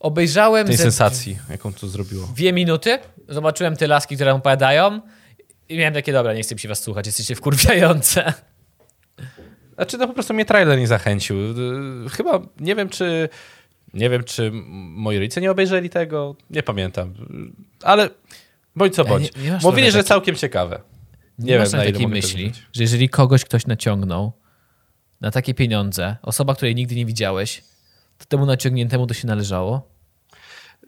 Obejrzałem 0.00 0.66
tej 0.66 0.76
ze 0.76 0.82
sensacji, 0.82 1.38
jaką 1.50 1.72
to 1.72 1.88
zrobiło. 1.88 2.26
dwie 2.26 2.52
minuty, 2.52 2.98
zobaczyłem 3.28 3.76
te 3.76 3.86
laski, 3.86 4.14
które 4.14 4.34
opowiadają 4.34 5.00
i 5.68 5.78
miałem 5.78 5.94
takie, 5.94 6.12
dobra, 6.12 6.34
nie 6.34 6.42
chcę 6.42 6.54
mi 6.54 6.58
się 6.60 6.68
was 6.68 6.82
słuchać, 6.82 7.06
jesteście 7.06 7.34
wkurwiające. 7.34 8.32
Znaczy, 9.74 9.98
no 9.98 10.06
po 10.08 10.14
prostu 10.14 10.34
mnie 10.34 10.44
trailer 10.44 10.78
nie 10.78 10.86
zachęcił. 10.86 11.36
Chyba, 12.12 12.40
nie 12.60 12.74
wiem, 12.74 12.88
czy 12.88 13.28
nie 13.94 14.10
wiem, 14.10 14.24
czy 14.24 14.50
moi 14.74 15.18
rodzice 15.18 15.40
nie 15.40 15.50
obejrzeli 15.50 15.90
tego, 15.90 16.36
nie 16.50 16.62
pamiętam. 16.62 17.14
Ale 17.82 18.10
bądź 18.76 18.94
co 18.94 19.02
Ja 19.02 19.08
bądź. 19.08 19.36
nie- 19.36 19.42
nie 19.42 19.52
masz 19.52 19.62
Mówili, 19.62 19.90
że 19.90 19.98
taki- 19.98 20.08
całkiem 20.08 20.34
ciekawe. 20.36 20.80
Nie, 21.38 21.52
Nie 21.52 21.58
masz 21.58 21.68
wiem, 21.70 21.76
na 21.78 21.84
ile 21.84 21.92
takiej 21.92 22.08
myśli, 22.08 22.52
że 22.72 22.82
jeżeli 22.82 23.08
kogoś 23.08 23.44
ktoś 23.44 23.66
naciągnął, 23.66 24.32
na 25.20 25.30
takie 25.30 25.54
pieniądze, 25.54 26.16
osoba, 26.22 26.54
której 26.54 26.74
nigdy 26.74 26.94
nie 26.94 27.06
widziałeś, 27.06 27.62
to 28.18 28.24
temu 28.24 28.46
naciągniętemu 28.46 29.06
to 29.06 29.14
się 29.14 29.26
należało? 29.26 29.88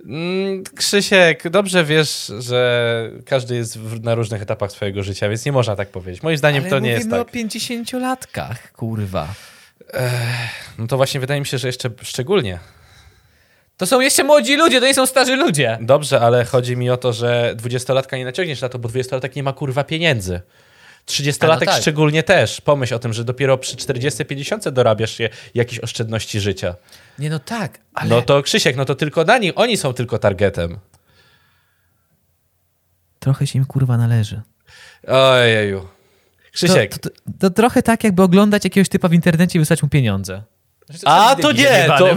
Mm, 0.06 0.64
Krzysiek, 0.76 1.50
dobrze 1.50 1.84
wiesz, 1.84 2.32
że 2.38 3.10
każdy 3.26 3.54
jest 3.56 3.78
na 4.02 4.14
różnych 4.14 4.42
etapach 4.42 4.72
swojego 4.72 5.02
życia, 5.02 5.28
więc 5.28 5.44
nie 5.44 5.52
można 5.52 5.76
tak 5.76 5.88
powiedzieć. 5.88 6.22
Moim 6.22 6.36
zdaniem 6.36 6.62
Ale 6.62 6.70
to 6.70 6.78
nie 6.78 6.90
jest 6.90 7.06
mówimy 7.06 7.24
tak. 7.24 7.34
o 7.34 7.38
50-latkach, 7.38 8.72
kurwa. 8.72 9.34
No 10.78 10.86
to 10.86 10.96
właśnie 10.96 11.20
wydaje 11.20 11.40
mi 11.40 11.46
się, 11.46 11.58
że 11.58 11.68
jeszcze 11.68 11.90
szczególnie. 12.02 12.58
To 13.76 13.86
są 13.86 14.00
jeszcze 14.00 14.24
młodzi 14.24 14.56
ludzie, 14.56 14.80
to 14.80 14.86
nie 14.86 14.94
są 14.94 15.06
starzy 15.06 15.36
ludzie. 15.36 15.78
Dobrze, 15.80 16.20
ale 16.20 16.44
chodzi 16.44 16.76
mi 16.76 16.90
o 16.90 16.96
to, 16.96 17.12
że 17.12 17.52
dwudziestolatka 17.56 18.16
nie 18.16 18.24
naciągniesz 18.24 18.60
na 18.60 18.68
to, 18.68 18.78
bo 18.78 18.88
dwudziestolatek 18.88 19.36
nie 19.36 19.42
ma 19.42 19.52
kurwa 19.52 19.84
pieniędzy. 19.84 20.40
Trzydziestolatek 21.04 21.68
A, 21.68 21.70
no 21.70 21.74
tak. 21.74 21.82
szczególnie 21.82 22.22
też. 22.22 22.60
Pomyśl 22.60 22.94
o 22.94 22.98
tym, 22.98 23.12
że 23.12 23.24
dopiero 23.24 23.58
przy 23.58 23.76
40-50 23.76 24.70
dorabiasz 24.70 25.10
się 25.10 25.28
jakieś 25.54 25.78
oszczędności 25.78 26.40
życia. 26.40 26.74
Nie 27.18 27.30
no 27.30 27.38
tak, 27.38 27.78
ale... 27.94 28.10
No 28.10 28.22
to 28.22 28.42
Krzysiek, 28.42 28.76
no 28.76 28.84
to 28.84 28.94
tylko 28.94 29.24
na 29.24 29.38
nich, 29.38 29.52
oni 29.56 29.76
są 29.76 29.92
tylko 29.94 30.18
targetem. 30.18 30.78
Trochę 33.18 33.46
się 33.46 33.58
im 33.58 33.64
kurwa 33.64 33.96
należy. 33.96 34.40
Ojeju. 35.06 35.80
To, 35.80 35.86
Krzysiek. 36.52 36.98
to, 36.98 37.10
to, 37.10 37.16
to 37.38 37.50
trochę 37.50 37.82
tak, 37.82 38.04
jakby 38.04 38.22
oglądać 38.22 38.64
jakiegoś 38.64 38.88
typa 38.88 39.08
w 39.08 39.12
internecie 39.12 39.58
i 39.58 39.60
wysłać 39.60 39.82
mu 39.82 39.88
pieniądze. 39.88 40.42
A, 41.04 41.36
to 41.42 41.52
nie, 41.52 41.88
to... 41.98 42.08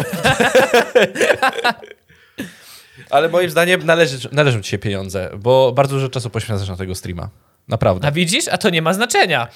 Ale 3.09 3.29
moim 3.29 3.49
zdaniem 3.49 3.85
należy, 3.85 4.29
należą 4.31 4.61
ci 4.61 4.71
się 4.71 4.77
pieniądze, 4.77 5.29
bo 5.39 5.71
bardzo 5.71 5.95
dużo 5.95 6.09
czasu 6.09 6.29
poświęcasz 6.29 6.69
na 6.69 6.75
tego 6.75 6.95
streama. 6.95 7.29
Naprawdę. 7.67 8.07
A 8.07 8.11
widzisz? 8.11 8.47
A 8.47 8.57
to 8.57 8.69
nie 8.69 8.81
ma 8.81 8.93
znaczenia. 8.93 9.47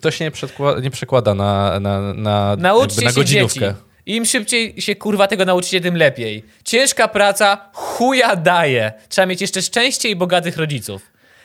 To 0.00 0.10
się 0.10 0.24
nie, 0.24 0.30
przedkła- 0.30 0.82
nie 0.82 0.90
przekłada 0.90 1.34
na, 1.34 1.80
na, 1.80 2.14
na, 2.14 2.56
Nauczcie 2.56 3.04
na 3.04 3.12
godzinówkę. 3.12 3.60
dzieci. 3.60 3.74
Im 4.06 4.24
szybciej 4.24 4.80
się 4.82 4.96
kurwa 4.96 5.26
tego 5.26 5.44
nauczycie, 5.44 5.80
tym 5.80 5.96
lepiej. 5.96 6.44
Ciężka 6.64 7.08
praca 7.08 7.70
chuja 7.74 8.36
daje. 8.36 8.92
Trzeba 9.08 9.26
mieć 9.26 9.40
jeszcze 9.40 9.62
szczęście 9.62 10.08
i 10.08 10.16
bogatych 10.16 10.56
rodziców. 10.56 11.02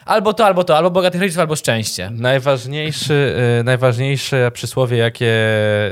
Albo 0.10 0.34
to, 0.34 0.46
albo 0.46 0.64
to, 0.64 0.78
albo 0.78 0.92
bogatych 0.92 1.22
rodziców, 1.22 1.40
albo 1.40 1.56
szczęście. 1.56 2.10
Najważniejszy, 2.14 3.36
y, 3.60 3.64
najważniejsze 3.64 4.52
przysłowie, 4.52 4.98
jakie, 4.98 5.26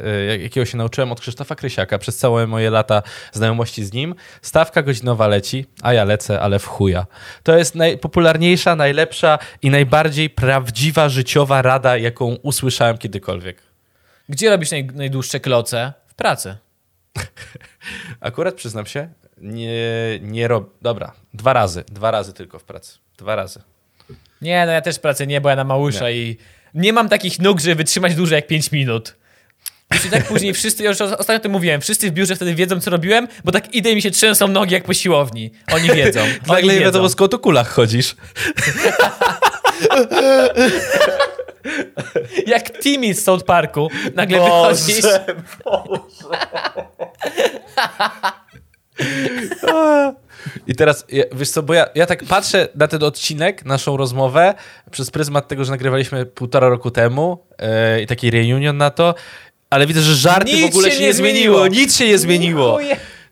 y, 0.05 0.25
jak- 0.29 0.41
jakiego 0.41 0.65
się 0.65 0.77
nauczyłem 0.77 1.11
od 1.11 1.19
Krzysztofa 1.21 1.55
Krysiaka 1.55 1.97
przez 1.97 2.17
całe 2.17 2.47
moje 2.47 2.69
lata 2.69 3.03
znajomości 3.31 3.85
z 3.85 3.93
nim, 3.93 4.15
stawka 4.41 4.81
godzinowa 4.81 5.27
leci, 5.27 5.65
a 5.81 5.93
ja 5.93 6.03
lecę, 6.03 6.39
ale 6.39 6.59
w 6.59 6.65
chuja. 6.65 7.05
To 7.43 7.57
jest 7.57 7.75
najpopularniejsza, 7.75 8.75
najlepsza 8.75 9.39
i 9.61 9.69
najbardziej 9.69 10.29
prawdziwa 10.29 11.09
życiowa 11.09 11.61
rada, 11.61 11.97
jaką 11.97 12.25
usłyszałem 12.43 12.97
kiedykolwiek. 12.97 13.57
Gdzie 14.29 14.49
robisz 14.49 14.71
naj, 14.71 14.85
najdłuższe 14.85 15.39
kloce? 15.39 15.93
W 16.07 16.13
pracy. 16.13 16.57
Akurat 18.19 18.55
przyznam 18.55 18.85
się, 18.85 19.09
nie, 19.37 19.69
nie 20.21 20.47
robię. 20.47 20.67
Dobra, 20.81 21.11
dwa 21.33 21.53
razy, 21.53 21.83
dwa 21.87 22.11
razy 22.11 22.33
tylko 22.33 22.59
w 22.59 22.63
pracy. 22.63 22.97
Dwa 23.17 23.35
razy. 23.35 23.61
Nie, 24.41 24.65
no 24.65 24.71
ja 24.71 24.81
też 24.81 24.99
pracę 24.99 25.27
nie, 25.27 25.41
bo 25.41 25.49
ja 25.49 25.55
na 25.55 25.63
małysza 25.63 26.11
i 26.11 26.37
nie 26.73 26.93
mam 26.93 27.09
takich 27.09 27.39
nóg, 27.39 27.59
żeby 27.59 27.75
wytrzymać 27.75 28.15
dłużej 28.15 28.35
jak 28.35 28.47
5 28.47 28.71
minut. 28.71 29.15
I 30.07 30.09
tak 30.09 30.23
później 30.23 30.53
wszyscy, 30.59 30.83
ja 30.83 30.89
już 30.89 31.01
ostatnio 31.01 31.35
o 31.35 31.39
tym 31.39 31.51
mówiłem, 31.51 31.81
wszyscy 31.81 32.09
w 32.11 32.13
biurze 32.13 32.35
wtedy 32.35 32.55
wiedzą, 32.55 32.79
co 32.79 32.91
robiłem, 32.91 33.27
bo 33.43 33.51
tak 33.51 33.75
idę 33.75 33.91
i 33.91 33.95
mi 33.95 34.01
się 34.01 34.11
trzęsą 34.11 34.47
nogi 34.47 34.73
jak 34.73 34.83
po 34.83 34.93
siłowni. 34.93 35.51
Oni 35.71 35.89
wiedzą. 35.89 36.19
Nagle 36.47 36.73
nie 36.73 36.79
wiadomo 36.79 37.09
skąd 37.09 37.33
o 37.33 37.39
kulach 37.39 37.69
chodzisz. 37.69 38.15
Jak 42.47 42.79
Timmy 42.79 43.13
z 43.13 43.23
South 43.23 43.45
Parku, 43.45 43.89
nagle 44.15 44.37
Boże, 44.39 44.75
wychodzisz. 44.75 45.05
I 50.67 50.75
teraz, 50.75 51.05
wiesz 51.35 51.49
co, 51.49 51.63
bo 51.63 51.73
ja, 51.73 51.85
ja 51.95 52.05
tak 52.05 52.23
patrzę 52.23 52.67
na 52.75 52.87
ten 52.87 53.03
odcinek, 53.03 53.65
naszą 53.65 53.97
rozmowę, 53.97 54.53
przez 54.91 55.11
pryzmat 55.11 55.47
tego, 55.47 55.65
że 55.65 55.71
nagrywaliśmy 55.71 56.25
półtora 56.25 56.69
roku 56.69 56.91
temu 56.91 57.43
e, 57.59 58.01
i 58.01 58.07
taki 58.07 58.31
reunion 58.31 58.77
na 58.77 58.89
to, 58.89 59.15
ale 59.69 59.87
widzę, 59.87 60.01
że 60.01 60.15
żarty 60.15 60.51
Nic 60.53 60.61
w 60.65 60.69
ogóle 60.69 60.89
się 60.91 60.95
się 60.95 61.01
nie 61.01 61.07
nie 61.07 61.13
zmieniło. 61.13 61.59
zmieniło. 61.59 61.81
Nic 61.81 61.97
się 61.97 62.07
nie 62.07 62.17
zmieniło. 62.17 62.79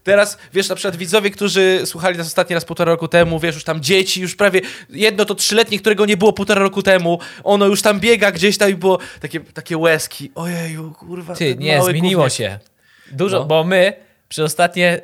Teraz, 0.04 0.38
wiesz, 0.54 0.70
na 0.70 0.76
przykład 0.76 0.96
widzowie, 0.96 1.30
którzy 1.32 1.82
słuchali 1.86 2.18
nas 2.18 2.28
ostatni 2.28 2.54
raz 2.54 2.66
półtora 2.66 2.92
roku 2.92 3.08
temu, 3.08 3.40
wiesz, 3.40 3.56
już 3.56 3.64
tam 3.64 3.82
dzieci, 3.82 4.22
już 4.22 4.36
prawie 4.36 4.62
jedno 4.90 5.26
to 5.26 5.36
trzyletnie, 5.36 5.80
którego 5.80 6.06
nie 6.06 6.18
było 6.18 6.34
półtora 6.34 6.62
roku 6.62 6.82
temu, 6.84 7.20
ono 7.44 7.66
już 7.66 7.82
tam 7.82 8.00
biega 8.00 8.32
gdzieś 8.32 8.58
tam 8.58 8.70
i 8.70 8.76
było 8.76 9.00
takie, 9.22 9.40
takie 9.40 9.78
łezki. 9.78 10.32
Ojeju, 10.36 10.92
kurwa. 10.92 11.36
Ty, 11.36 11.56
nie, 11.56 11.84
zmieniło 11.84 12.30
się. 12.30 12.60
Dużo, 13.12 13.40
No. 13.40 13.46
bo 13.46 13.64
my 13.64 13.94
przez 14.30 14.46
ostatnie 14.46 15.02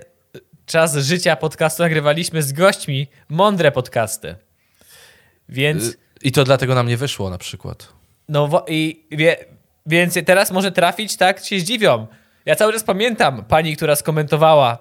czas 0.72 0.96
życia 0.96 1.36
podcastu 1.36 1.84
nagrywaliśmy 1.84 2.44
z 2.44 2.54
gośćmi 2.54 3.08
mądre 3.30 3.72
podcasty. 3.72 4.36
Więc, 5.50 5.98
I 6.22 6.32
to 6.32 6.44
dlatego 6.44 6.76
nam 6.76 6.88
nie 6.88 6.98
wyszło 6.98 7.30
na 7.30 7.38
przykład. 7.38 7.88
no 8.30 8.66
i 8.68 9.08
wie, 9.12 9.46
więc 9.86 10.14
teraz 10.26 10.52
może 10.52 10.72
trafić, 10.72 11.18
tak? 11.18 11.46
Się 11.46 11.60
zdziwią. 11.60 12.08
Ja 12.46 12.56
cały 12.56 12.74
czas 12.74 12.84
pamiętam 12.84 13.46
pani, 13.46 13.76
która 13.76 13.96
skomentowała 13.96 14.78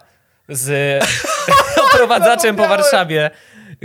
z 0.49 1.01
oprowadzaczem 1.93 2.57
po 2.57 2.69
Warszawie, 2.69 3.31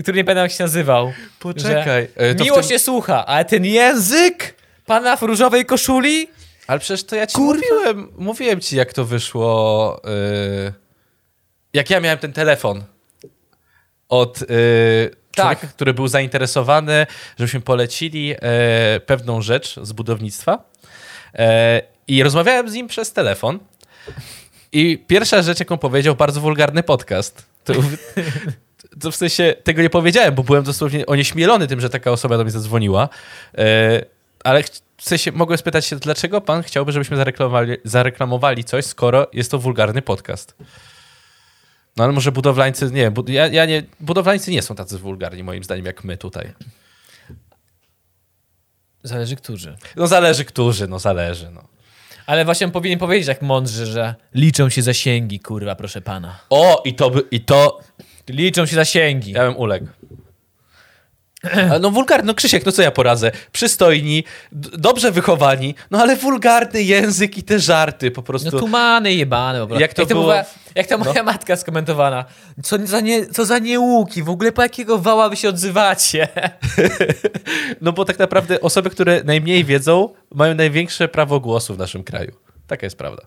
który 0.01 0.17
nie 0.17 0.23
pamiętam 0.23 0.43
jak 0.43 0.51
się 0.51 0.63
nazywał. 0.63 1.13
Poczekaj, 1.39 2.07
e, 2.15 2.33
w 2.35 2.41
Miło 2.41 2.59
tym- 2.61 2.69
się 2.69 2.79
słucha, 2.79 3.25
ale 3.25 3.45
ten 3.45 3.65
język 3.65 4.55
pana 4.85 5.17
w 5.17 5.21
różowej 5.21 5.65
koszuli? 5.65 6.27
Ale 6.67 6.79
przecież 6.79 7.03
to 7.03 7.15
ja 7.15 7.27
ci 7.27 7.39
mówiłem, 7.41 8.11
mówiłem 8.17 8.61
ci, 8.61 8.75
jak 8.75 8.93
to 8.93 9.05
wyszło. 9.05 10.01
Yy, 10.65 10.84
jak 11.75 11.89
ja 11.89 11.99
miałem 11.99 12.19
ten 12.19 12.33
telefon 12.33 12.83
od 14.09 14.41
yy, 14.41 14.47
Tak. 15.35 15.59
który 15.59 15.93
był 15.93 16.07
zainteresowany, 16.07 17.07
żebyśmy 17.39 17.61
polecili 17.61 18.27
yy, 18.27 18.37
pewną 19.05 19.41
rzecz 19.41 19.79
z 19.81 19.91
budownictwa. 19.91 20.63
Yy, 21.33 21.41
I 22.07 22.23
rozmawiałem 22.23 22.69
z 22.69 22.73
nim 22.73 22.87
przez 22.87 23.13
telefon. 23.13 23.59
I 24.71 25.03
pierwsza 25.07 25.41
rzecz, 25.41 25.59
jaką 25.59 25.77
powiedział, 25.77 26.15
bardzo 26.15 26.41
wulgarny 26.41 26.83
podcast. 26.83 27.45
To, 27.63 27.73
to 29.01 29.11
w 29.11 29.15
sensie 29.15 29.55
tego 29.63 29.81
nie 29.81 29.89
powiedziałem, 29.89 30.35
bo 30.35 30.43
byłem 30.43 30.63
dosłownie 30.63 31.05
onieśmielony 31.05 31.67
tym, 31.67 31.81
że 31.81 31.89
taka 31.89 32.11
osoba 32.11 32.37
do 32.37 32.43
mnie 32.43 32.51
zadzwoniła. 32.51 33.09
E, 33.57 34.05
ale 34.43 34.63
w 34.97 35.09
sensie 35.09 35.31
mogłem 35.31 35.57
spytać 35.57 35.85
się, 35.85 35.95
dlaczego 35.95 36.41
pan 36.41 36.63
chciałby, 36.63 36.91
żebyśmy 36.91 37.17
zareklamowali, 37.17 37.77
zareklamowali 37.83 38.63
coś, 38.63 38.85
skoro 38.85 39.27
jest 39.33 39.51
to 39.51 39.59
wulgarny 39.59 40.01
podcast. 40.01 40.55
No 41.97 42.03
ale 42.03 42.13
może 42.13 42.31
budowlańcy, 42.31 42.91
nie, 42.91 43.11
bud, 43.11 43.29
ja, 43.29 43.47
ja 43.47 43.65
nie, 43.65 43.83
budowlańcy 43.99 44.51
nie 44.51 44.61
są 44.61 44.75
tacy 44.75 44.97
wulgarni 44.97 45.43
moim 45.43 45.63
zdaniem 45.63 45.85
jak 45.85 46.03
my 46.03 46.17
tutaj. 46.17 46.53
Zależy 49.03 49.35
którzy. 49.35 49.75
No 49.95 50.07
zależy 50.07 50.45
którzy, 50.45 50.87
no 50.87 50.99
zależy, 50.99 51.51
no. 51.51 51.67
Ale 52.25 52.45
właśnie 52.45 52.65
on 52.67 52.71
powinien 52.71 52.99
powiedzieć 52.99 53.27
jak 53.27 53.41
mądrze, 53.41 53.85
że 53.85 54.15
liczą 54.33 54.69
się 54.69 54.81
zasięgi, 54.81 55.39
kurwa, 55.39 55.75
proszę 55.75 56.01
pana. 56.01 56.39
O, 56.49 56.81
i 56.85 56.93
to 56.93 57.09
by, 57.09 57.23
i 57.31 57.41
to, 57.41 57.79
Liczą 58.29 58.65
się 58.65 58.75
zasięgi. 58.75 59.31
ja 59.31 59.45
bym 59.45 59.57
uległ. 59.57 59.87
No 61.81 61.91
wulgarny, 61.91 62.27
no 62.27 62.33
Krzysiek, 62.33 62.65
no 62.65 62.71
co 62.71 62.81
ja 62.81 62.91
poradzę? 62.91 63.31
Przystojni, 63.51 64.23
dobrze 64.51 65.11
wychowani, 65.11 65.75
no 65.91 66.01
ale 66.01 66.15
wulgarny 66.15 66.81
język 66.83 67.37
i 67.37 67.43
te 67.43 67.59
żarty 67.59 68.11
po 68.11 68.23
prostu. 68.23 68.49
No 68.53 68.59
tumany 68.59 69.13
jebane 69.13 69.59
po 69.59 69.67
prostu. 69.67 69.81
Jak 69.81 69.93
to 69.93 70.05
było- 70.05 70.21
była, 70.21 70.43
jak 70.75 70.87
ta 70.87 70.97
moja 70.97 71.23
matka 71.23 71.55
skomentowana. 71.55 72.25
Co 72.63 72.77
za, 72.83 72.99
nie, 72.99 73.25
co 73.25 73.45
za 73.45 73.59
nieuki, 73.59 74.23
w 74.23 74.29
ogóle 74.29 74.51
po 74.51 74.61
jakiego 74.61 74.97
wała 74.97 75.29
wy 75.29 75.35
się 75.35 75.49
odzywacie? 75.49 76.27
No 77.81 77.91
bo 77.91 78.05
tak 78.05 78.19
naprawdę 78.19 78.61
osoby, 78.61 78.89
które 78.89 79.21
najmniej 79.23 79.65
wiedzą, 79.65 80.09
mają 80.31 80.55
największe 80.55 81.07
prawo 81.07 81.39
głosu 81.39 81.75
w 81.75 81.77
naszym 81.77 82.03
kraju. 82.03 82.31
Taka 82.67 82.85
jest 82.85 82.97
prawda. 82.97 83.23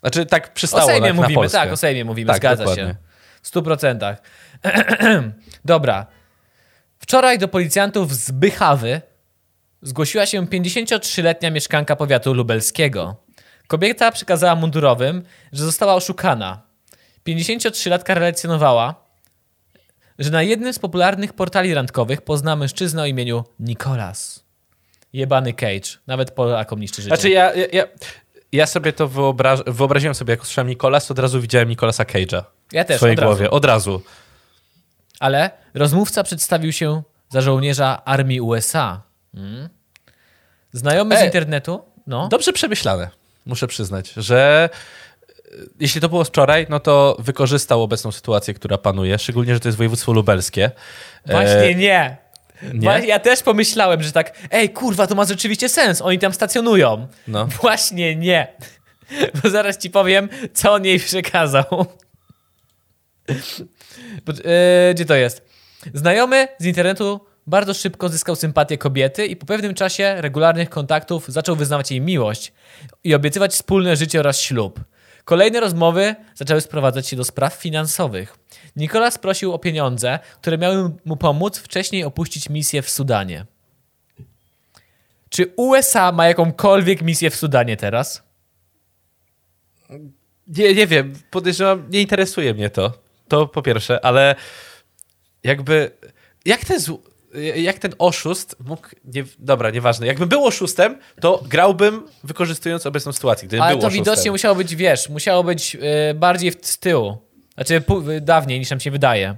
Znaczy 0.00 0.26
tak 0.26 0.54
przystało 0.54 0.82
O 0.82 0.86
Sejmie 0.86 1.00
na, 1.08 1.14
na 1.14 1.14
mówimy, 1.14 1.34
Polskę. 1.34 1.58
tak, 1.58 1.72
o 1.72 1.76
Sejmie 1.76 2.04
mówimy, 2.04 2.26
Tak, 2.28 2.36
zgadza 2.36 2.64
dokładnie. 2.64 2.84
się. 2.84 2.96
W 3.42 3.48
stu 3.48 3.62
procentach. 3.62 4.22
Dobra. 5.64 6.06
Wczoraj 7.04 7.38
do 7.38 7.48
policjantów 7.48 8.14
z 8.14 8.30
Bychawy 8.30 9.00
zgłosiła 9.82 10.26
się 10.26 10.46
53-letnia 10.46 11.50
mieszkanka 11.50 11.96
powiatu 11.96 12.34
lubelskiego. 12.34 13.16
Kobieta 13.66 14.12
przekazała 14.12 14.54
mundurowym, 14.54 15.22
że 15.52 15.64
została 15.64 15.94
oszukana. 15.94 16.62
53-latka 17.28 18.14
relacjonowała, 18.14 18.94
że 20.18 20.30
na 20.30 20.42
jednym 20.42 20.72
z 20.72 20.78
popularnych 20.78 21.32
portali 21.32 21.74
randkowych 21.74 22.22
pozna 22.22 22.56
mężczyznę 22.56 23.02
o 23.02 23.06
imieniu 23.06 23.44
Nicolas. 23.58 24.44
Jebany 25.12 25.52
Cage. 25.52 25.98
Nawet 26.06 26.30
Polakom 26.30 26.80
niszczy 26.80 27.02
życie. 27.02 27.16
Znaczy 27.16 27.30
ja, 27.30 27.54
ja, 27.54 27.66
ja, 27.72 27.84
ja 28.52 28.66
sobie 28.66 28.92
to 28.92 29.08
wyobraż, 29.08 29.60
wyobraziłem 29.66 30.14
sobie, 30.14 30.30
jak 30.30 30.42
usłyszałem 30.42 30.68
Nikolas, 30.68 31.06
to 31.06 31.12
od 31.14 31.18
razu 31.18 31.40
widziałem 31.40 31.68
Nikolasa 31.68 32.04
Cage'a 32.04 32.42
ja 32.72 32.84
w 32.84 32.86
też, 32.86 32.96
swojej 32.96 33.16
od 33.16 33.20
razu. 33.20 33.30
głowie. 33.30 33.50
Od 33.50 33.64
razu. 33.64 34.02
Ale 35.20 35.50
rozmówca 35.74 36.22
przedstawił 36.22 36.72
się 36.72 37.02
za 37.28 37.40
żołnierza 37.40 38.02
armii 38.04 38.40
USA. 38.40 39.02
Mm. 39.34 39.68
Znajomy 40.72 41.16
z 41.16 41.20
E, 41.20 41.24
internetu, 41.26 41.82
no. 42.06 42.28
Dobrze 42.28 42.52
przemyślane, 42.52 43.10
muszę 43.46 43.66
przyznać, 43.66 44.12
że 44.16 44.68
e, 44.72 45.48
jeśli 45.80 46.00
to 46.00 46.08
było 46.08 46.24
wczoraj, 46.24 46.66
no 46.70 46.80
to 46.80 47.16
wykorzystał 47.18 47.82
obecną 47.82 48.12
sytuację, 48.12 48.54
która 48.54 48.78
panuje, 48.78 49.18
szczególnie, 49.18 49.54
że 49.54 49.60
to 49.60 49.68
jest 49.68 49.78
województwo 49.78 50.12
lubelskie. 50.12 50.70
Właśnie 51.26 51.54
E, 51.54 51.74
nie. 51.74 52.16
nie? 52.74 53.06
Ja 53.06 53.18
też 53.18 53.42
pomyślałem, 53.42 54.02
że 54.02 54.12
tak, 54.12 54.38
ej, 54.50 54.70
kurwa, 54.70 55.06
to 55.06 55.14
ma 55.14 55.24
rzeczywiście 55.24 55.68
sens, 55.68 56.02
oni 56.02 56.18
tam 56.18 56.32
stacjonują. 56.32 57.06
No. 57.28 57.46
Właśnie 57.62 58.16
nie. 58.16 58.56
Bo 59.42 59.50
zaraz 59.50 59.78
ci 59.78 59.90
powiem, 59.90 60.28
co 60.54 60.72
on 60.72 60.84
jej 60.84 60.98
przekazał. 61.00 61.86
E, 64.44 64.94
gdzie 64.94 65.04
to 65.04 65.14
jest? 65.14 65.42
Znajomy 65.94 66.48
z 66.58 66.66
internetu 66.66 67.20
bardzo 67.46 67.74
szybko 67.74 68.08
zyskał 68.08 68.36
sympatię 68.36 68.78
kobiety 68.78 69.26
i 69.26 69.36
po 69.36 69.46
pewnym 69.46 69.74
czasie 69.74 70.14
regularnych 70.18 70.70
kontaktów 70.70 71.28
zaczął 71.28 71.56
wyznawać 71.56 71.90
jej 71.90 72.00
miłość 72.00 72.52
i 73.04 73.14
obiecywać 73.14 73.52
wspólne 73.52 73.96
życie 73.96 74.20
oraz 74.20 74.40
ślub. 74.40 74.80
Kolejne 75.24 75.60
rozmowy 75.60 76.14
zaczęły 76.34 76.60
sprowadzać 76.60 77.08
się 77.08 77.16
do 77.16 77.24
spraw 77.24 77.54
finansowych. 77.54 78.38
Nikolas 78.76 79.18
prosił 79.18 79.52
o 79.52 79.58
pieniądze, 79.58 80.18
które 80.40 80.58
miały 80.58 80.90
mu 81.04 81.16
pomóc 81.16 81.58
wcześniej 81.58 82.04
opuścić 82.04 82.48
misję 82.48 82.82
w 82.82 82.90
Sudanie. 82.90 83.46
Czy 85.28 85.52
USA 85.56 86.12
ma 86.12 86.26
jakąkolwiek 86.26 87.02
misję 87.02 87.30
w 87.30 87.36
Sudanie 87.36 87.76
teraz? 87.76 88.22
Nie, 90.46 90.74
nie 90.74 90.86
wiem, 90.86 91.12
podejrzewam, 91.30 91.90
nie 91.90 92.00
interesuje 92.00 92.54
mnie 92.54 92.70
to. 92.70 93.03
To 93.34 93.46
po 93.46 93.62
pierwsze, 93.62 94.04
ale 94.04 94.34
jakby. 95.44 95.90
Jak 96.44 96.64
ten, 96.64 96.78
zł- 96.80 96.98
jak 97.56 97.78
ten 97.78 97.94
oszust 97.98 98.56
mógł. 98.66 98.88
Nie, 99.04 99.24
dobra, 99.38 99.70
nieważne. 99.70 100.06
Jakbym 100.06 100.28
był 100.28 100.46
oszustem, 100.46 100.98
to 101.20 101.42
grałbym 101.48 102.02
wykorzystując 102.24 102.86
obecną 102.86 103.12
sytuację. 103.12 103.48
Gdybym 103.48 103.62
Ale 103.62 103.72
to 103.72 103.78
oszustem. 103.86 104.04
widocznie 104.04 104.30
musiało 104.30 104.54
być, 104.54 104.76
wiesz, 104.76 105.08
musiało 105.08 105.44
być 105.44 105.76
e, 105.80 106.14
bardziej 106.14 106.52
z 106.62 106.78
tyłu. 106.78 107.16
Znaczy 107.54 107.82
y, 108.16 108.20
dawniej 108.20 108.58
niż 108.58 108.70
nam 108.70 108.80
się 108.80 108.90
wydaje. 108.90 109.36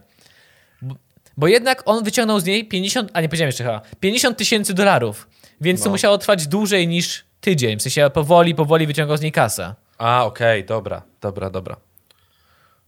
Bo, 1.36 1.46
jednak 1.46 1.82
on 1.86 2.04
wyciągnął 2.04 2.40
z 2.40 2.44
niej 2.44 2.68
50, 2.68 3.10
a 3.12 3.20
nie 3.20 3.28
powiedziałem 3.28 3.48
jeszcze 3.48 3.64
chyba, 3.64 3.80
50 4.00 4.38
tysięcy 4.38 4.74
dolarów. 4.74 5.28
Więc 5.60 5.80
to 5.80 5.86
No. 5.86 5.90
musiało 5.90 6.18
trwać 6.18 6.46
dłużej 6.46 6.88
niż 6.88 7.24
tydzień. 7.40 7.78
W 7.78 7.82
sensie 7.82 8.10
powoli, 8.14 8.54
powoli 8.54 8.86
wyciągał 8.86 9.16
z 9.16 9.20
niej 9.20 9.32
kasę. 9.32 9.74
A, 9.98 10.24
okej, 10.24 10.64
dobra, 10.64 11.02
dobra, 11.20 11.50
dobra. 11.50 11.76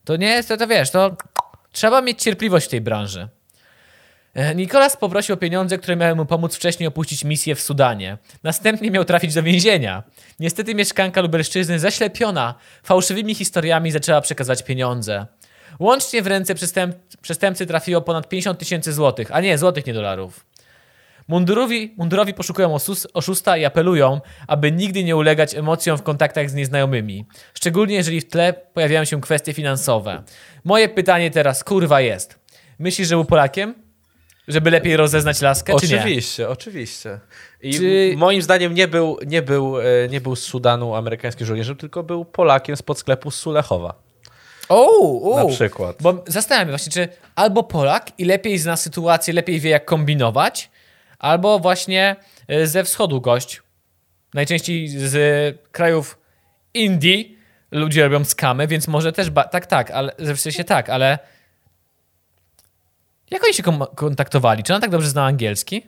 To 0.08 0.16
nie 0.16 0.26
jest, 0.26 0.48
to, 0.48 0.56
to 0.56 0.66
wiesz, 0.66 0.90
to 0.90 1.16
trzeba 1.72 2.02
mieć 2.02 2.22
cierpliwość 2.22 2.66
w 2.66 2.70
tej 2.70 2.80
branży. 2.80 3.28
E, 4.34 4.54
Nikolas 4.54 4.96
poprosił 4.96 5.34
o 5.34 5.36
pieniądze, 5.38 5.78
które 5.78 5.96
miały 5.96 6.14
mu 6.14 6.26
pomóc 6.26 6.56
wcześniej 6.56 6.86
opuścić 6.86 7.24
misję 7.24 7.54
w 7.54 7.60
Sudanie. 7.60 8.18
Następnie 8.42 8.90
miał 8.90 9.04
trafić 9.04 9.34
do 9.34 9.42
więzienia. 9.42 10.02
Niestety 10.40 10.74
mieszkanka 10.74 11.20
Lubelszczyzny, 11.20 11.78
zaślepiona 11.78 12.54
fałszywymi 12.82 13.34
historiami, 13.34 13.90
zaczęła 13.90 14.20
przekazywać 14.20 14.62
pieniądze. 14.62 15.26
Łącznie 15.78 16.22
w 16.22 16.26
ręce 16.26 16.54
przestęp 16.54 16.96
przestępcy 17.20 17.66
trafiło 17.66 18.00
ponad 18.00 18.28
50 18.28 18.58
tysięcy 18.58 18.92
złotych, 18.92 19.28
a 19.32 19.40
nie, 19.40 19.58
złotych, 19.58 19.86
nie 19.86 19.94
dolarów. 19.94 20.46
Mundurowi, 21.28 21.94
mundurowi 21.96 22.34
poszukują 22.34 22.74
osus, 22.74 23.06
oszusta 23.14 23.56
i 23.56 23.64
apelują, 23.64 24.20
aby 24.46 24.72
nigdy 24.72 25.04
nie 25.04 25.16
ulegać 25.16 25.54
emocjom 25.54 25.98
w 25.98 26.02
kontaktach 26.02 26.50
z 26.50 26.54
nieznajomymi. 26.54 27.26
Szczególnie 27.54 27.94
jeżeli 27.94 28.20
w 28.20 28.28
tle 28.28 28.52
pojawiają 28.52 29.04
się 29.04 29.20
kwestie 29.20 29.52
finansowe. 29.52 30.22
Moje 30.64 30.88
pytanie 30.88 31.30
teraz, 31.30 31.64
kurwa, 31.64 32.00
jest. 32.00 32.38
Myślisz, 32.78 33.08
że 33.08 33.14
był 33.14 33.24
Polakiem? 33.24 33.74
Żeby 34.48 34.70
lepiej 34.70 34.96
rozeznać 34.96 35.40
laskę, 35.40 35.72
czy 35.80 35.88
nie? 35.88 36.00
Oczywiście, 36.00 36.48
oczywiście. 36.48 37.20
I 37.62 37.74
Czy- 37.74 38.14
moim 38.16 38.42
zdaniem 38.42 38.74
nie 38.74 38.88
był, 38.88 39.18
nie, 39.26 39.42
był, 39.42 39.80
e, 39.80 39.84
nie 40.10 40.20
był 40.20 40.36
z 40.36 40.42
Sudanu 40.42 40.94
amerykańskim 40.94 41.46
żołnierzem, 41.46 41.76
tylko 41.76 42.02
był 42.02 42.24
Polakiem 42.24 42.76
spod 42.76 42.98
sklepu 42.98 43.30
z 43.30 43.34
Sulechowa. 43.34 43.94
O, 44.68 45.44
Na 45.44 45.54
przykład. 45.54 45.96
Bo 46.00 46.24
zastanawiam 46.26 46.66
się 46.68 46.70
właśnie, 46.70 46.92
czy 46.92 47.08
albo 47.34 47.62
Polak 47.62 48.10
i 48.18 48.24
lepiej 48.24 48.58
zna 48.58 48.76
sytuację, 48.76 49.34
lepiej 49.34 49.60
wie 49.60 49.70
jak 49.70 49.84
kombinować, 49.84 50.70
albo 51.18 51.58
właśnie 51.58 52.16
y, 52.50 52.66
ze 52.66 52.84
wschodu 52.84 53.20
gość. 53.20 53.62
Najczęściej 54.34 54.88
z 54.88 55.56
krajów 55.72 56.18
Indii 56.74 57.38
ludzie 57.70 58.04
robią 58.04 58.24
skamy, 58.24 58.66
więc 58.66 58.88
może 58.88 59.12
też 59.12 59.28
tak, 59.50 59.66
tak, 59.66 59.90
ale 59.90 60.12
w 60.18 60.40
sensie 60.40 60.64
tak, 60.64 60.90
ale 60.90 61.18
jak 63.30 63.44
oni 63.44 63.54
się 63.54 63.62
kontaktowali? 63.94 64.62
Czy 64.62 64.74
on 64.74 64.80
tak 64.80 64.90
dobrze 64.90 65.08
znał 65.08 65.24
angielski? 65.24 65.86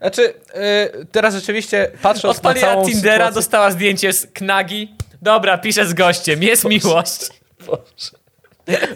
Znaczy, 0.00 0.34
e, 0.54 1.04
teraz 1.04 1.34
rzeczywiście 1.34 1.90
patrząc 2.02 2.24
na 2.24 2.50
Odpaliła 2.50 2.66
całą 2.66 2.86
Tindera, 2.86 3.14
sytuację... 3.14 3.34
dostała 3.34 3.70
zdjęcie 3.70 4.12
z 4.12 4.26
knagi. 4.26 4.94
Dobra, 5.22 5.58
piszę 5.58 5.86
z 5.86 5.94
gościem, 5.94 6.42
jest 6.42 6.64
miłość. 6.64 7.28
Boże. 7.66 8.21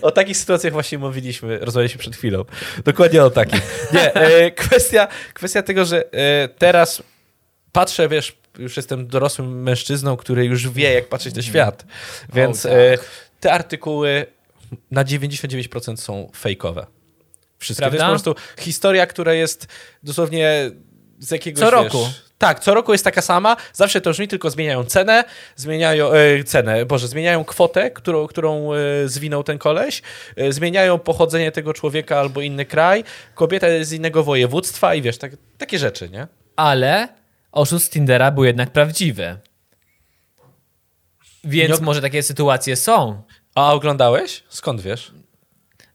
O 0.02 0.10
takich 0.10 0.36
sytuacjach 0.36 0.72
właśnie 0.72 0.98
mówiliśmy, 0.98 1.58
rozmawialiśmy 1.58 1.98
przed 1.98 2.16
chwilą. 2.16 2.44
Dokładnie 2.84 3.24
o 3.24 3.30
takich. 3.30 3.88
Nie, 3.92 4.14
e, 4.14 4.50
kwestia, 4.50 5.08
kwestia 5.34 5.62
tego, 5.62 5.84
że 5.84 6.12
e, 6.12 6.48
teraz 6.48 7.02
patrzę, 7.72 8.08
wiesz, 8.08 8.36
już 8.58 8.76
jestem 8.76 9.06
dorosłym 9.06 9.62
mężczyzną, 9.62 10.16
który 10.16 10.44
już 10.44 10.68
wie, 10.68 10.92
jak 10.92 11.08
patrzeć 11.08 11.34
na 11.34 11.42
świat. 11.42 11.84
Więc 12.34 12.66
e, 12.66 12.98
te 13.40 13.52
artykuły 13.52 14.26
na 14.90 15.04
99% 15.04 15.96
są 15.96 16.30
fejkowe. 16.36 16.86
Wszystkie. 17.58 17.84
To 17.84 17.86
jest 17.86 17.98
Prawda? 17.98 18.18
po 18.18 18.32
prostu 18.32 18.62
historia, 18.64 19.06
która 19.06 19.32
jest 19.32 19.66
dosłownie 20.02 20.70
z 21.18 21.30
jakiegoś... 21.30 21.60
Co 21.60 21.66
wiesz, 21.66 21.72
roku. 21.72 22.08
Tak, 22.38 22.60
co 22.60 22.74
roku 22.74 22.92
jest 22.92 23.04
taka 23.04 23.22
sama, 23.22 23.56
zawsze 23.72 24.00
to 24.00 24.10
brzmi, 24.10 24.28
tylko 24.28 24.50
zmieniają 24.50 24.84
cenę, 24.84 25.24
zmieniają 25.56 26.12
e, 26.12 26.44
cenę, 26.44 26.86
boże, 26.86 27.08
zmieniają 27.08 27.44
kwotę, 27.44 27.90
którą, 27.90 28.26
którą 28.26 28.72
e, 28.74 28.76
zwinął 29.04 29.44
ten 29.44 29.58
koleś, 29.58 30.02
e, 30.36 30.52
zmieniają 30.52 30.98
pochodzenie 30.98 31.52
tego 31.52 31.72
człowieka 31.74 32.18
albo 32.20 32.40
inny 32.40 32.64
kraj, 32.64 33.04
kobieta 33.34 33.68
jest 33.68 33.90
z 33.90 33.92
innego 33.92 34.24
województwa 34.24 34.94
i 34.94 35.02
wiesz, 35.02 35.18
tak, 35.18 35.32
takie 35.58 35.78
rzeczy, 35.78 36.08
nie? 36.08 36.26
Ale 36.56 37.08
oszust 37.52 37.92
Tindera 37.92 38.30
był 38.30 38.44
jednak 38.44 38.70
prawdziwy. 38.70 39.36
Więc 41.44 41.80
Nie- 41.80 41.84
może 41.84 42.00
takie 42.02 42.22
sytuacje 42.22 42.76
są. 42.76 43.22
A 43.54 43.72
oglądałeś? 43.72 44.42
Skąd 44.48 44.80
wiesz? 44.80 45.12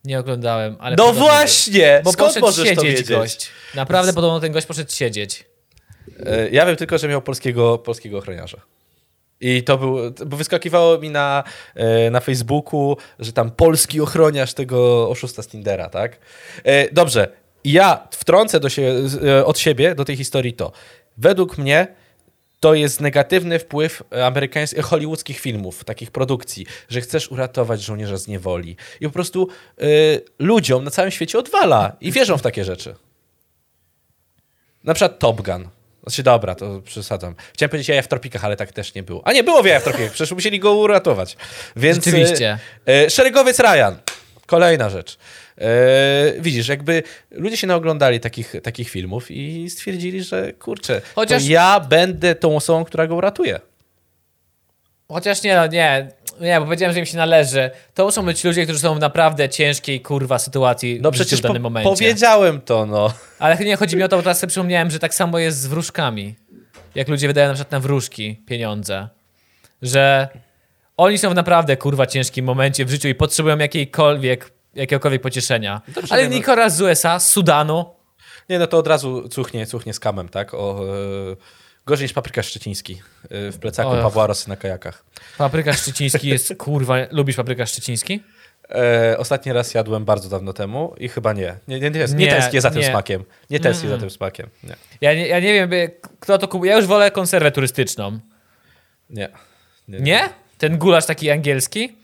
Nie 0.04 0.20
oglądałem, 0.20 0.78
ale. 0.80 0.96
No 0.96 1.14
właśnie! 1.14 2.02
Bo 2.04 2.12
Skąd 2.12 2.40
możesz 2.40 2.58
to 2.58 2.66
siedzieć 2.66 2.84
wiedzieć? 2.84 3.10
gość. 3.10 3.50
Naprawdę 3.76 4.14
podobno 4.14 4.40
ten 4.40 4.52
gość 4.52 4.68
poszedł 4.68 4.92
siedzieć. 4.92 5.51
E, 6.26 6.50
Ja 6.50 6.66
wiem 6.66 6.76
tylko, 6.76 6.98
że 6.98 7.08
miał 7.08 7.22
polskiego, 7.22 7.78
polskiego 7.78 8.18
ochroniarza. 8.18 8.58
I 9.42 9.64
to 9.64 9.78
był, 9.78 9.98
bo 10.26 10.38
wyskakiwało 10.38 10.98
mi 10.98 11.10
na, 11.10 11.44
e, 11.76 12.12
na 12.12 12.20
Facebooku, 12.20 12.98
że 13.20 13.34
tam 13.34 13.52
polski 13.52 14.02
ochroniarz 14.02 14.54
tego 14.54 15.10
oszusta 15.10 15.44
z 15.44 15.48
Tindera, 15.48 15.90
tak? 15.90 16.20
E, 16.64 16.94
Dobrze, 16.94 17.28
ja 17.64 18.08
wtrącę 18.12 18.60
do 18.60 18.70
się, 18.70 18.94
od 19.46 19.60
siebie 19.60 19.96
do 19.96 20.06
tej 20.06 20.18
historii 20.18 20.54
to. 20.54 20.72
Według 21.18 21.58
mnie 21.58 21.88
to 22.60 22.74
jest 22.74 23.02
negatywny 23.02 23.60
wpływ 23.60 24.04
amerykańskich, 24.24 24.84
hollywoodzkich 24.86 25.40
filmów, 25.40 25.84
takich 25.84 26.12
produkcji, 26.12 26.66
że 26.90 27.02
chcesz 27.02 27.32
uratować 27.32 27.82
żołnierza 27.82 28.18
z 28.18 28.28
niewoli. 28.28 28.76
I 29.02 29.06
po 29.06 29.12
prostu 29.12 29.48
e, 29.78 29.84
ludziom 30.40 30.84
na 30.84 30.92
całym 30.92 31.12
świecie 31.12 31.40
odwala 31.40 31.96
i 32.02 32.12
wierzą 32.12 32.38
w 32.38 32.42
takie 32.42 32.66
rzeczy. 32.66 32.96
Na 34.84 34.94
przykład 34.94 35.20
Top 35.20 35.42
Gun. 35.42 35.68
Znaczy, 36.04 36.24
dobra, 36.24 36.56
to 36.56 36.82
przesadzam. 36.82 37.36
Chciałem 37.54 37.70
powiedzieć 37.70 37.90
jaja 37.90 38.02
w 38.02 38.08
tropikach, 38.08 38.46
ale 38.46 38.56
tak 38.56 38.72
też 38.72 38.94
nie 38.94 39.04
było. 39.04 39.22
A 39.28 39.34
nie, 39.34 39.44
było 39.44 39.64
w 39.64 39.66
jaja 39.66 39.80
w 39.80 39.84
tropikach, 39.84 40.12
przecież 40.12 40.32
musieli 40.32 40.60
go 40.60 40.74
uratować. 40.74 41.38
Więc, 41.76 42.06
Rzeczywiście. 42.06 42.60
E, 42.88 43.06
e, 43.06 43.10
szeregowiec 43.10 43.60
Ryan. 43.60 43.96
Kolejna 44.46 44.90
rzecz. 44.90 45.18
E, 45.58 45.68
widzisz, 46.40 46.68
jakby 46.68 47.04
ludzie 47.32 47.58
się 47.58 47.68
naoglądali 47.68 48.20
takich, 48.20 48.54
takich 48.64 48.90
filmów 48.90 49.32
i 49.32 49.70
stwierdzili, 49.70 50.24
że 50.24 50.54
kurczę, 50.54 51.02
Chociaż- 51.16 51.48
ja 51.48 51.80
będę 51.80 52.36
tą 52.36 52.56
osobą, 52.56 52.86
która 52.86 53.08
go 53.08 53.16
uratuje. 53.16 53.60
Chociaż 55.08 55.44
nie, 55.44 55.56
no 55.56 55.68
nie. 55.68 56.08
Nie, 56.42 56.60
bo 56.60 56.66
powiedziałem, 56.66 56.94
że 56.94 57.00
im 57.00 57.06
się 57.06 57.18
należy. 57.18 57.70
To 57.94 58.06
muszą 58.06 58.26
być 58.26 58.44
ludzie, 58.44 58.64
którzy 58.64 58.80
są 58.80 58.96
w 58.96 59.00
naprawdę 59.00 59.50
ciężkiej, 59.50 60.02
kurwa, 60.02 60.40
sytuacji 60.40 61.00
No 61.02 61.12
przecież 61.12 61.40
w 61.40 61.44
danym 61.44 61.58
po- 61.58 61.70
momencie. 61.70 61.90
powiedziałem 61.90 62.62
to, 62.62 62.86
no. 62.86 63.14
Ale 63.40 63.58
nie 63.58 63.76
chodzi 63.76 63.98
mi 63.98 64.04
o 64.04 64.08
to, 64.08 64.16
bo 64.16 64.22
teraz 64.22 64.40
sobie 64.40 64.50
przypomniałem, 64.52 64.92
że 64.92 65.00
tak 65.00 65.14
samo 65.14 65.40
jest 65.40 65.60
z 65.60 65.68
wróżkami. 65.68 66.36
Jak 66.96 67.08
ludzie 67.08 67.28
wydają 67.28 67.48
na 67.48 67.54
przykład 67.54 67.72
na 67.72 67.80
wróżki 67.80 68.36
pieniądze. 68.46 69.08
Że 69.82 70.28
oni 70.98 71.18
są 71.18 71.30
w 71.30 71.36
naprawdę 71.36 71.78
kurwa 71.78 72.08
ciężkim 72.08 72.46
momencie 72.46 72.86
w 72.86 72.90
życiu 72.90 73.08
i 73.08 73.16
potrzebują 73.16 73.58
jakiejkolwiek, 73.58 74.52
jakiegokolwiek 74.76 75.22
pocieszenia. 75.22 75.82
Dobrze, 75.88 76.14
Ale 76.14 76.24
no- 76.30 76.36
Nikolas 76.36 76.76
z 76.76 76.82
USA, 76.82 77.20
z 77.20 77.30
Sudanu, 77.30 77.86
Nie, 78.50 78.60
no 78.60 78.68
to 78.68 78.78
od 78.78 78.88
razu 78.88 79.30
cuchnie, 79.30 79.66
cuchnie 79.66 79.94
z 79.94 80.00
kamem, 80.00 80.30
tak? 80.30 80.54
O, 80.54 80.86
e, 81.32 81.36
gorzej 81.86 82.06
niż 82.06 82.14
papryka 82.14 82.44
szczeciński 82.44 83.02
e, 83.30 83.52
w 83.52 83.60
plecaku. 83.60 83.90
Pawła 83.90 84.28
Rosy 84.28 84.50
na 84.50 84.56
kajakach. 84.56 85.04
papryka 85.38 85.74
szczeciński 85.74 86.30
jest 86.30 86.54
kurwa. 86.58 86.96
Lubisz 87.12 87.36
papryka 87.36 87.66
szczeciński? 87.66 88.24
E, 88.70 89.18
ostatni 89.18 89.54
raz 89.54 89.74
jadłem 89.74 90.06
bardzo 90.06 90.30
dawno 90.30 90.54
temu 90.54 90.96
i 90.98 91.10
chyba 91.10 91.34
nie. 91.34 91.56
Nie, 91.68 91.80
nie, 91.80 91.92
nie, 91.92 92.06
nie, 92.06 92.14
Nie, 92.16 92.28
tęsknię 92.32 92.62
za 92.62 92.72
tym 92.72 92.82
nie. 92.82 92.90
smakiem. 92.90 93.24
Nie 93.50 93.60
tęsknię 93.60 93.90
za 93.90 93.98
tym 93.98 94.10
smakiem. 94.10 94.50
Nie. 94.64 94.76
Ja 95.02 95.14
nie, 95.14 95.28
ja 95.28 95.40
nie 95.40 95.54
wiem, 95.54 95.70
kto 96.20 96.38
to 96.38 96.48
kupuje. 96.48 96.72
Ja 96.72 96.78
już 96.78 96.86
wolę 96.86 97.12
konserwę 97.12 97.52
turystyczną. 97.52 98.20
Nie. 99.10 99.30
nie. 99.88 100.00
Nie? 100.00 100.30
Ten 100.58 100.78
gulasz 100.78 101.06
taki 101.06 101.32
angielski? 101.32 101.98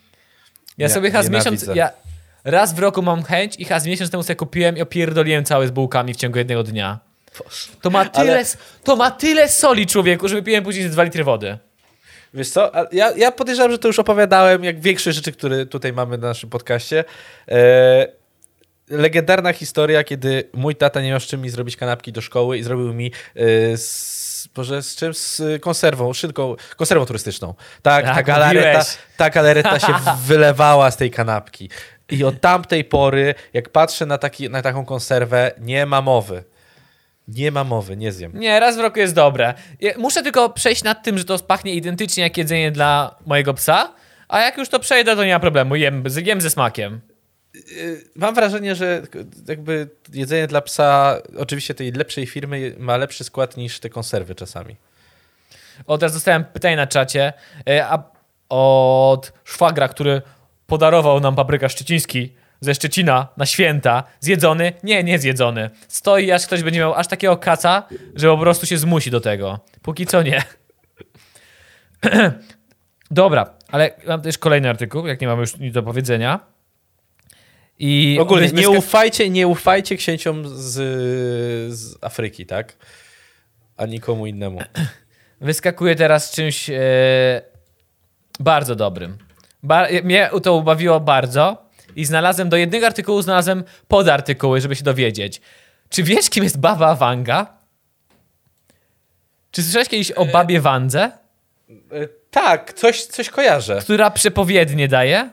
Ja 0.77 0.89
sobie 0.89 1.09
raz 1.09 1.29
miesiąc... 1.29 1.65
Ja 1.75 1.91
raz 2.43 2.73
w 2.73 2.79
roku 2.79 3.01
mam 3.01 3.23
chęć 3.23 3.55
i 3.59 3.65
raz 3.65 3.85
miesiąc 3.85 4.11
temu 4.11 4.23
sobie 4.23 4.35
kupiłem 4.35 4.77
i 4.77 4.81
opierdoliłem 4.81 5.45
cały 5.45 5.67
z 5.67 5.71
bułkami 5.71 6.13
w 6.13 6.17
ciągu 6.17 6.37
jednego 6.37 6.63
dnia. 6.63 6.99
To 7.81 7.89
ma 7.89 8.05
tyle, 8.05 8.33
Ale- 8.33 8.45
to 8.83 8.95
ma 8.95 9.11
tyle 9.11 9.49
soli, 9.49 9.87
człowieku, 9.87 10.27
że 10.27 10.35
wypiłem 10.35 10.63
później 10.63 10.83
ze 10.83 10.89
2 10.89 11.03
litry 11.03 11.23
wody. 11.23 11.57
Wiesz 12.33 12.49
co, 12.49 12.71
ja, 12.91 13.11
ja 13.17 13.31
podejrzewam, 13.31 13.71
że 13.71 13.77
to 13.77 13.87
już 13.87 13.99
opowiadałem, 13.99 14.63
jak 14.63 14.79
większość 14.79 15.15
rzeczy, 15.17 15.31
które 15.31 15.65
tutaj 15.65 15.93
mamy 15.93 16.17
na 16.17 16.27
naszym 16.27 16.49
podcaście. 16.49 17.03
E, 17.51 18.07
legendarna 18.89 19.53
historia, 19.53 20.03
kiedy 20.03 20.49
mój 20.53 20.75
tata 20.75 21.01
nie 21.01 21.09
miał 21.09 21.19
z 21.19 21.23
czym 21.23 21.41
mi 21.41 21.49
zrobić 21.49 21.75
kanapki 21.77 22.11
do 22.11 22.21
szkoły 22.21 22.57
i 22.57 22.63
zrobił 22.63 22.93
mi 22.93 23.11
e, 23.35 23.77
z, 23.77 24.47
Boże, 24.55 24.83
z 24.83 24.95
czym? 24.95 25.13
Z 25.13 25.41
konserwą, 25.61 26.13
szynką, 26.13 26.55
konserwą 26.77 27.05
turystyczną. 27.05 27.53
Tak, 27.81 28.05
ta, 28.05 28.13
Tak, 28.15 28.25
galareta, 28.25 28.67
mówiłeś. 28.67 28.97
ta 29.17 29.29
galareta 29.29 29.79
się 29.79 29.93
wylewała 30.27 30.91
z 30.91 30.97
tej 30.97 31.11
kanapki. 31.11 31.69
I 32.09 32.23
od 32.23 32.41
tamtej 32.41 32.83
pory, 32.83 33.35
jak 33.53 33.69
patrzę 33.69 34.05
na, 34.05 34.17
taki, 34.17 34.49
na 34.49 34.61
taką 34.61 34.85
konserwę, 34.85 35.51
nie 35.59 35.85
ma 35.85 36.01
mowy. 36.01 36.43
Nie 37.27 37.51
ma 37.51 37.63
mowy, 37.63 37.97
nie 37.97 38.11
zjem. 38.11 38.31
Nie, 38.39 38.59
raz 38.59 38.77
w 38.77 38.79
roku 38.79 38.99
jest 38.99 39.13
dobre. 39.13 39.53
Muszę 39.97 40.23
tylko 40.23 40.49
przejść 40.49 40.83
nad 40.83 41.03
tym, 41.03 41.17
że 41.17 41.25
to 41.25 41.39
pachnie 41.39 41.73
identycznie 41.73 42.23
jak 42.23 42.37
jedzenie 42.37 42.71
dla 42.71 43.15
mojego 43.25 43.53
psa, 43.53 43.93
a 44.27 44.41
jak 44.41 44.57
już 44.57 44.69
to 44.69 44.79
przejdę, 44.79 45.15
to 45.15 45.25
nie 45.25 45.33
ma 45.33 45.39
problemu. 45.39 45.75
Jem, 45.75 46.03
jem 46.25 46.41
ze 46.41 46.49
smakiem. 46.49 47.01
Mam 48.15 48.35
wrażenie, 48.35 48.75
że 48.75 49.01
jakby 49.47 49.89
jedzenie 50.13 50.47
dla 50.47 50.61
psa, 50.61 51.17
oczywiście 51.37 51.73
tej 51.73 51.91
lepszej 51.91 52.25
firmy, 52.25 52.75
ma 52.77 52.97
lepszy 52.97 53.23
skład 53.23 53.57
niż 53.57 53.79
te 53.79 53.89
konserwy 53.89 54.35
czasami. 54.35 54.75
O, 55.87 55.97
teraz 55.97 56.13
dostałem 56.13 56.45
pytanie 56.45 56.75
na 56.75 56.87
czacie 56.87 57.33
a, 57.83 58.03
od 58.49 59.33
szwagra, 59.43 59.87
który 59.87 60.21
podarował 60.67 61.19
nam 61.19 61.35
papryka 61.35 61.69
szczeciński 61.69 62.35
ze 62.61 62.75
Szczecina 62.75 63.27
na 63.37 63.45
święta. 63.45 64.03
Zjedzony? 64.19 64.73
Nie, 64.83 65.03
nie 65.03 65.19
zjedzony. 65.19 65.69
Stoi, 65.87 66.31
aż 66.31 66.47
ktoś 66.47 66.63
będzie 66.63 66.79
miał 66.79 66.93
aż 66.93 67.07
takiego 67.07 67.37
kaca, 67.37 67.83
że 68.15 68.27
po 68.27 68.37
prostu 68.37 68.65
się 68.65 68.77
zmusi 68.77 69.11
do 69.11 69.21
tego. 69.21 69.59
Póki 69.81 70.05
co 70.05 70.23
nie. 70.23 70.43
Dobra, 73.11 73.53
ale 73.67 73.91
mam 74.07 74.21
też 74.21 74.37
kolejny 74.37 74.69
artykuł, 74.69 75.07
jak 75.07 75.21
nie 75.21 75.27
mamy 75.27 75.41
już 75.41 75.57
nic 75.57 75.73
do 75.73 75.83
powiedzenia. 75.83 76.39
I 77.79 78.17
Ogólnie 78.21 78.47
nie 78.47 78.69
ufajcie, 78.69 79.29
nie 79.29 79.47
ufajcie 79.47 79.97
księciom 79.97 80.47
z, 80.47 80.73
z 81.73 82.03
Afryki, 82.03 82.45
tak? 82.45 82.77
A 83.77 83.85
nikomu 83.85 84.25
innemu. 84.25 84.59
Wyskakuje 85.41 85.95
teraz 85.95 86.31
czymś 86.31 86.69
e, 86.69 86.77
bardzo 88.39 88.75
dobrym. 88.75 89.17
Ba 89.63 89.87
mnie 90.03 90.29
to 90.43 90.55
ubawiło 90.55 90.99
bardzo 90.99 91.66
i 91.97 92.05
znalazłem 92.05 92.49
do 92.49 92.57
jednego 92.57 92.87
artykułu 92.87 93.21
znalazłem 93.21 93.63
podartykuły, 93.87 94.61
żeby 94.61 94.75
się 94.75 94.83
dowiedzieć. 94.83 95.41
Czy 95.89 96.03
wiesz, 96.03 96.29
kim 96.29 96.43
jest 96.43 96.59
Baba 96.59 96.95
Wanga? 96.95 97.57
Czy 99.51 99.63
słyszałeś 99.63 99.89
kiedyś 99.89 100.11
o 100.11 100.25
babie 100.25 100.61
Wandze, 100.61 101.11
E, 101.69 102.07
tak, 102.31 102.73
coś, 102.73 103.05
coś 103.05 103.29
kojarzę. 103.29 103.79
która 103.81 104.11
przepowiednie 104.11 104.87
daje? 104.87 105.29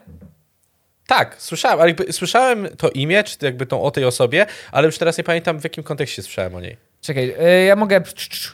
Tak, 1.07 1.35
słyszałem, 1.39 1.79
ale 1.79 1.89
jakby, 1.89 2.13
słyszałem 2.13 2.67
to 2.77 2.89
imię, 2.89 3.23
czy 3.23 3.37
jakby 3.41 3.65
tą 3.65 3.81
o 3.81 3.91
tej 3.91 4.05
osobie, 4.05 4.45
ale 4.71 4.85
już 4.85 4.97
teraz 4.97 5.17
nie 5.17 5.23
pamiętam 5.23 5.59
w 5.59 5.63
jakim 5.63 5.83
kontekście 5.83 6.21
słyszałem 6.21 6.55
o 6.55 6.61
niej. 6.61 6.77
Czekaj, 7.01 7.35
e, 7.39 7.65
ja 7.65 7.75
mogę, 7.75 8.01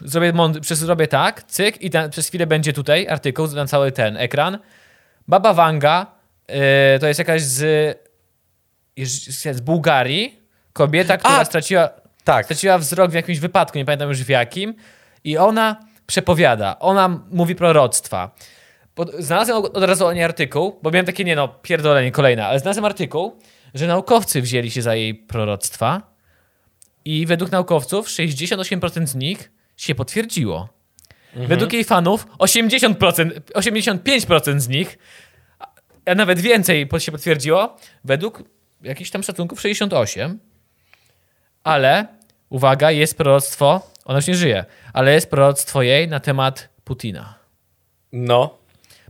zrobię, 0.04 0.32
przez, 0.60 0.78
zrobię 0.78 1.06
tak, 1.06 1.42
cyk 1.42 1.82
i 1.82 1.90
przez 2.10 2.28
chwilę 2.28 2.46
będzie 2.46 2.72
tutaj 2.72 3.08
artykuł 3.08 3.46
na 3.48 3.66
cały 3.66 3.92
ten 3.92 4.16
ekran. 4.16 4.58
Baba 5.28 5.54
Wanga 5.54 6.06
e, 6.46 6.98
to 6.98 7.06
jest 7.06 7.18
jakaś 7.18 7.42
z, 7.42 7.98
z 9.52 9.60
Bułgarii, 9.60 10.40
kobieta, 10.72 11.16
która 11.16 11.34
A! 11.38 11.44
straciła, 11.44 11.90
Tak. 12.24 12.44
straciła 12.44 12.78
wzrok 12.78 13.10
w 13.10 13.14
jakimś 13.14 13.38
wypadku, 13.38 13.78
nie 13.78 13.84
pamiętam 13.84 14.08
już 14.08 14.22
w 14.24 14.28
jakim 14.28 14.74
i 15.24 15.38
ona 15.38 15.76
przepowiada, 16.06 16.78
ona 16.78 17.20
mówi 17.30 17.54
proroctwa. 17.54 18.30
Znalazłem 19.18 19.58
od 19.58 19.84
razu 19.84 20.06
o 20.06 20.12
niej 20.12 20.24
artykuł, 20.24 20.78
bo 20.82 20.90
miałem 20.90 21.06
takie, 21.06 21.24
nie 21.24 21.36
no, 21.36 21.48
pierdolenie 21.48 22.12
kolejne, 22.12 22.46
ale 22.46 22.60
znalazłem 22.60 22.84
artykuł, 22.84 23.38
że 23.74 23.86
naukowcy 23.86 24.42
wzięli 24.42 24.70
się 24.70 24.82
za 24.82 24.94
jej 24.94 25.14
proroctwa 25.14 26.02
i 27.04 27.26
według 27.26 27.50
naukowców 27.50 28.08
68% 28.08 29.06
z 29.06 29.14
nich 29.14 29.50
się 29.76 29.94
potwierdziło. 29.94 30.68
Według 31.36 31.72
jej 31.72 31.84
fanów 31.84 32.26
80%, 32.38 33.30
85% 33.54 34.60
z 34.60 34.68
nich, 34.68 34.98
a 36.06 36.14
nawet 36.14 36.40
więcej 36.40 36.88
się 36.98 37.12
potwierdziło, 37.12 37.76
według 38.04 38.42
jakichś 38.82 39.10
tam 39.10 39.22
szacunków 39.22 39.60
68%. 39.60 40.34
Ale, 41.64 42.06
uwaga, 42.50 42.90
jest 42.90 43.16
proroctwo, 43.16 43.90
ona 44.04 44.18
już 44.18 44.26
nie 44.26 44.34
żyje, 44.34 44.64
ale 44.92 45.14
jest 45.14 45.30
proroctwo 45.30 45.82
jej 45.82 46.08
na 46.08 46.20
temat 46.20 46.68
Putina. 46.84 47.34
No. 48.12 48.58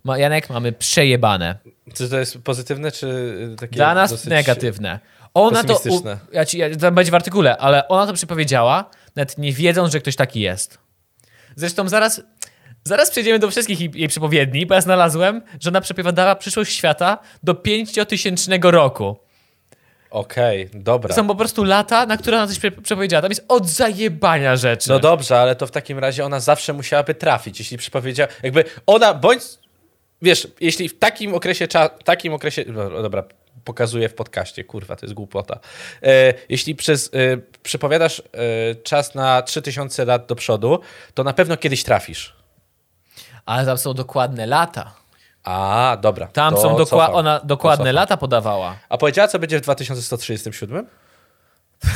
Ma, 0.05 0.19
Janek, 0.19 0.51
mamy 0.51 0.73
przejebane. 0.73 1.59
Czy 1.95 2.09
to 2.09 2.19
jest 2.19 2.39
pozytywne, 2.39 2.93
czy 2.93 3.37
takie 3.61 3.77
Dla 3.77 3.95
nas 3.95 4.25
negatywne. 4.27 5.01
Ona 5.35 5.65
to. 5.65 5.81
U, 5.89 6.03
ja 6.33 6.45
ci, 6.45 6.59
ja, 6.59 6.77
to 6.77 6.93
będzie 6.93 7.13
w 7.13 7.15
artykule, 7.15 7.57
ale 7.57 7.89
ona 7.89 8.07
to 8.07 8.13
przepowiedziała, 8.13 8.91
nawet 9.17 9.39
nie 9.39 9.53
wiedząc, 9.53 9.93
że 9.93 10.01
ktoś 10.01 10.17
taki 10.17 10.41
jest. 10.41 10.79
Zresztą 11.57 11.89
zaraz. 11.89 12.23
Zaraz 12.85 13.11
przejdziemy 13.11 13.39
do 13.39 13.51
wszystkich 13.51 13.81
jej, 13.81 13.91
jej 13.95 14.09
przepowiedni, 14.09 14.67
bo 14.67 14.75
ja 14.75 14.81
znalazłem, 14.81 15.43
że 15.61 15.71
ona 15.71 15.81
przepowiadała 15.81 16.37
przyszłość 16.37 16.77
świata 16.77 17.19
do 17.43 17.55
5000 17.55 18.59
roku. 18.63 19.17
Okej, 20.13 20.71
dobra. 20.75 21.09
To 21.09 21.15
są 21.15 21.27
po 21.27 21.35
prostu 21.35 21.65
lata, 21.65 22.07
na 22.07 22.17
które 22.17 22.37
ona 22.37 22.47
coś 22.47 22.59
prze- 22.59 22.71
przepowiedziała. 22.83 23.23
Tam 23.23 23.31
jest 23.31 23.45
od 23.49 23.69
zajebania 23.69 24.57
rzeczy. 24.57 24.89
No 24.91 24.99
dobrze, 24.99 25.39
ale 25.41 25.57
to 25.57 25.67
w 25.67 25.71
takim 25.71 25.99
razie 25.99 26.25
ona 26.25 26.41
zawsze 26.41 26.73
musiałaby 26.73 27.15
trafić, 27.15 27.59
jeśli 27.59 27.79
przepowiedziała, 27.79 28.29
jakby 28.43 28.65
ona, 28.87 29.15
bądź, 29.15 29.43
wiesz, 30.23 30.49
jeśli 30.61 30.89
w 30.89 30.99
takim 30.99 31.35
okresie, 31.35 31.67
cza- 31.67 31.91
w 32.01 32.03
takim 32.05 32.35
okresie, 32.35 32.65
no 32.69 33.03
dobra, 33.03 33.25
pokazuję 33.65 34.09
w 34.09 34.15
podcaście, 34.15 34.65
kurwa, 34.65 34.97
to 34.97 35.07
jest 35.07 35.15
głupota. 35.15 35.59
E, 36.03 36.35
jeśli 36.49 36.75
przez, 36.75 37.11
e, 37.15 37.37
przepowiadasz 37.63 38.21
e, 38.21 38.75
czas 38.75 39.15
na 39.15 39.43
3000 39.43 40.05
lat 40.05 40.27
do 40.27 40.35
przodu, 40.35 40.81
to 41.15 41.25
na 41.25 41.33
pewno 41.33 41.57
kiedyś 41.57 41.85
trafisz. 41.85 42.37
Ale 43.47 43.67
tam 43.67 43.79
są 43.79 43.95
dokładne 43.95 44.47
lata. 44.47 44.95
A, 45.45 45.97
dobra. 46.01 46.27
Tam 46.27 46.57
są 46.57 46.77
dokła- 46.77 47.13
ona 47.13 47.41
dokładne 47.45 47.85
cofam. 47.85 47.95
lata 47.95 48.17
podawała. 48.17 48.77
A 48.89 48.99
powiedziała, 48.99 49.29
co 49.29 49.39
będzie 49.39 49.59
w 49.59 49.63
2137? 49.63 50.87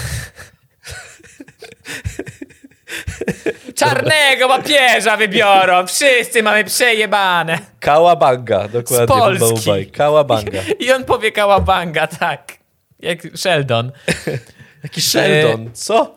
Czarnego 3.77 4.49
papieża 4.49 5.17
wybiorą! 5.17 5.87
Wszyscy 5.87 6.43
mamy 6.43 6.65
przejebane! 6.65 7.59
Kałabanga, 7.81 8.69
dokładnie. 8.69 9.07
Z 9.07 9.09
Polski. 9.09 9.91
Kałabanga. 9.91 10.61
I 10.85 10.93
on 10.93 11.05
powie 11.05 11.33
kałabanga, 11.33 12.07
tak. 12.07 12.53
Jak 12.99 13.19
Sheldon. 13.37 13.93
Jaki 14.83 15.03
Sheldon, 15.03 15.71
co? 15.73 16.15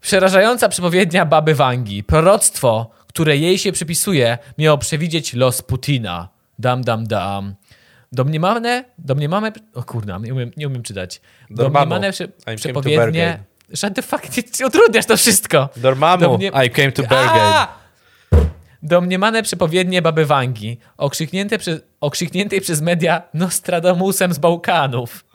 Przerażająca 0.00 0.68
przepowiednia 0.68 1.26
baby 1.26 1.54
Wangi. 1.54 2.04
Proroctwo, 2.04 2.90
które 3.10 3.36
jej 3.36 3.58
się 3.58 3.72
przypisuje, 3.72 4.38
miało 4.58 4.78
przewidzieć 4.78 5.34
los 5.34 5.62
Putina. 5.62 6.28
Dam, 6.58 6.84
dam, 6.84 7.06
dam. 7.06 7.54
Domniemane, 8.12 8.84
domniemane, 8.98 9.52
o 9.74 9.82
kurna, 9.82 10.18
nie 10.18 10.34
umiem, 10.34 10.50
nie 10.56 10.66
umiem 10.68 10.82
czytać. 10.82 11.20
Domniemane 11.50 12.12
prze, 12.12 12.28
przepowiednie, 12.56 13.38
shut 13.74 13.94
the 13.94 14.02
fuck, 14.02 14.26
ty, 14.26 14.66
utrudniasz 14.66 15.06
to 15.06 15.16
wszystko. 15.16 15.68
Dormammu, 15.76 16.24
Domnie- 16.24 16.66
I 16.66 16.70
came 16.70 16.92
to 16.92 17.02
Bergen. 17.02 17.42
A! 17.42 17.80
Domniemane 18.82 19.42
przepowiednie 19.42 20.02
baby 20.02 20.26
Wangi, 20.26 20.78
okrzyknięte 20.96 21.58
przez, 21.58 21.80
okrzykniętej 22.00 22.60
przez 22.60 22.80
media 22.80 23.22
Nostradamusem 23.34 24.32
z 24.32 24.38
Bałkanów. 24.38 25.24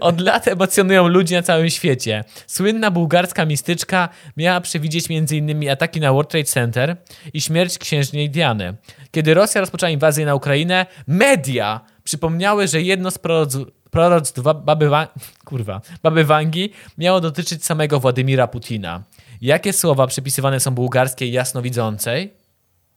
Od 0.00 0.20
lat 0.20 0.48
emocjonują 0.48 1.08
ludzi 1.08 1.34
na 1.34 1.42
całym 1.42 1.70
świecie. 1.70 2.24
Słynna 2.46 2.90
bułgarska 2.90 3.44
mistyczka 3.44 4.08
miała 4.36 4.60
przewidzieć 4.60 5.06
m.in. 5.10 5.70
ataki 5.70 6.00
na 6.00 6.12
World 6.12 6.30
Trade 6.30 6.44
Center 6.44 6.96
i 7.32 7.40
śmierć 7.40 7.78
księżnej 7.78 8.30
Diany. 8.30 8.74
Kiedy 9.10 9.34
Rosja 9.34 9.60
rozpoczęła 9.60 9.90
inwazję 9.90 10.26
na 10.26 10.34
Ukrainę, 10.34 10.86
media 11.06 11.80
przypomniały, 12.04 12.68
że 12.68 12.82
jedno 12.82 13.10
z 13.10 13.18
proroc- 13.18 13.66
proroctw 13.90 14.40
baby, 14.64 14.88
Wa- 14.88 15.08
kurwa, 15.44 15.80
baby 16.02 16.24
Wangi 16.24 16.72
miało 16.98 17.20
dotyczyć 17.20 17.64
samego 17.64 18.00
Władimira 18.00 18.46
Putina. 18.48 19.02
Jakie 19.40 19.72
słowa 19.72 20.06
przypisywane 20.06 20.60
są 20.60 20.70
bułgarskiej 20.70 21.32
jasnowidzącej? 21.32 22.32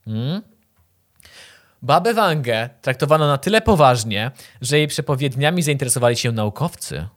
Hmm? 0.05 0.41
Babę 1.81 2.13
Wangę 2.13 2.69
traktowano 2.81 3.27
na 3.27 3.37
tyle 3.37 3.61
poważnie, 3.61 4.31
że 4.61 4.77
jej 4.77 4.87
przepowiedniami 4.87 5.63
zainteresowali 5.63 6.15
się 6.17 6.31
naukowcy. 6.31 7.07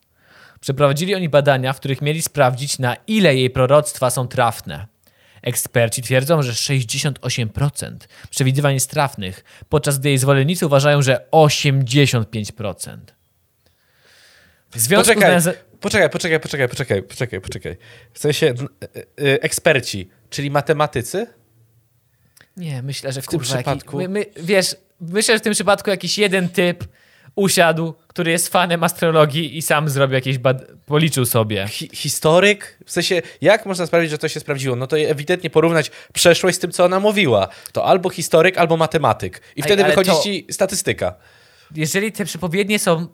Przeprowadzili 0.60 1.14
oni 1.14 1.28
badania, 1.28 1.72
w 1.72 1.76
których 1.76 2.02
mieli 2.02 2.22
sprawdzić, 2.22 2.78
na 2.78 2.96
ile 3.06 3.36
jej 3.36 3.50
proroctwa 3.50 4.10
są 4.10 4.28
trafne. 4.28 4.86
Eksperci 5.42 6.02
twierdzą, 6.02 6.42
że 6.42 6.52
68% 6.52 7.96
przewidywań 8.30 8.74
jest 8.74 8.90
trafnych, 8.90 9.44
podczas 9.68 9.98
gdy 9.98 10.08
jej 10.08 10.18
zwolennicy 10.18 10.66
uważają, 10.66 11.02
że 11.02 11.26
85%. 11.32 12.98
W 14.70 14.78
związku 14.78 15.14
Poczekaj, 15.14 15.40
z... 15.40 15.64
poczekaj, 15.80 16.10
poczekaj, 16.10 16.40
poczekaj, 16.40 16.68
poczekaj, 16.68 17.02
poczekaj, 17.02 17.40
poczekaj. 17.40 17.76
W 18.12 18.18
sensie 18.18 18.46
n- 18.46 18.68
y, 18.96 19.24
y, 19.24 19.40
eksperci, 19.40 20.10
czyli 20.30 20.50
matematycy? 20.50 21.26
Nie, 22.56 22.82
myślę, 22.82 23.12
że 23.12 23.22
w, 23.22 23.26
tym 23.26 23.40
przypadku- 23.40 24.00
Jaki, 24.00 24.08
my, 24.08 24.08
my, 24.08 24.26
wiesz, 24.36 24.76
myślę, 25.00 25.34
że 25.34 25.38
w 25.38 25.42
tym 25.42 25.52
przypadku 25.52 25.90
jakiś 25.90 26.18
jeden 26.18 26.48
typ 26.48 26.84
usiadł, 27.34 27.94
który 28.06 28.30
jest 28.30 28.48
fanem 28.48 28.84
astrologii 28.84 29.58
i 29.58 29.62
sam 29.62 29.88
zrobił 29.88 30.14
jakieś 30.14 30.38
bad... 30.38 30.62
policzył 30.86 31.26
sobie. 31.26 31.66
Hi 31.68 31.90
historyk? 31.92 32.78
W 32.86 32.90
sensie, 32.90 33.22
jak 33.40 33.66
można 33.66 33.86
sprawić, 33.86 34.10
że 34.10 34.18
to 34.18 34.28
się 34.28 34.40
sprawdziło? 34.40 34.76
No 34.76 34.86
to 34.86 34.98
ewidentnie 34.98 35.50
porównać 35.50 35.90
przeszłość 36.12 36.56
z 36.56 36.60
tym, 36.60 36.70
co 36.72 36.84
ona 36.84 37.00
mówiła. 37.00 37.48
To 37.72 37.84
albo 37.84 38.10
historyk, 38.10 38.58
albo 38.58 38.76
matematyk. 38.76 39.38
I 39.56 39.60
Ej, 39.60 39.62
wtedy 39.62 39.84
wychodzi 39.84 40.10
to- 40.10 40.22
ci 40.22 40.46
statystyka. 40.50 41.14
Jeżeli 41.74 42.12
te 42.12 42.24
przepowiednie 42.24 42.78
są 42.78 43.06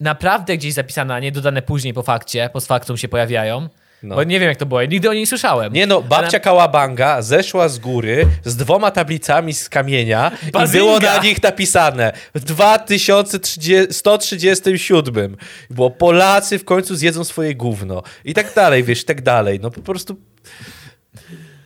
naprawdę 0.00 0.56
gdzieś 0.56 0.74
zapisane, 0.74 1.14
a 1.14 1.20
nie 1.20 1.32
dodane 1.32 1.62
później 1.62 1.94
po 1.94 2.02
fakcie, 2.02 2.50
post 2.52 2.66
factum 2.66 2.96
się 2.96 3.08
pojawiają, 3.08 3.68
No. 4.02 4.14
bo 4.14 4.24
nie 4.24 4.40
wiem 4.40 4.48
jak 4.48 4.58
to 4.58 4.66
było, 4.66 4.80
ja 4.80 4.86
nigdy 4.86 5.10
o 5.10 5.12
niej 5.12 5.22
nie 5.22 5.26
słyszałem. 5.26 5.72
Nie 5.72 5.86
no, 5.86 6.02
babcia 6.02 6.40
Kałabanga 6.40 7.22
zeszła 7.22 7.68
z 7.68 7.78
góry 7.78 8.26
z 8.44 8.56
dwoma 8.56 8.90
tablicami 8.90 9.54
z 9.54 9.68
kamienia 9.68 10.30
Bazinga! 10.30 10.64
i 10.64 10.68
było 10.68 11.00
na 11.00 11.18
nich 11.18 11.42
napisane 11.42 12.12
w 12.34 12.44
2137 12.44 15.36
było 15.70 15.90
Polacy 15.90 16.58
w 16.58 16.64
końcu 16.64 16.96
zjedzą 16.96 17.24
swoje 17.24 17.54
gówno 17.54 18.02
i 18.24 18.34
tak 18.34 18.54
dalej, 18.54 18.84
wiesz, 18.84 19.02
i 19.02 19.04
tak 19.04 19.22
dalej. 19.22 19.60
No 19.60 19.70
po 19.70 19.80
prostu 19.80 20.16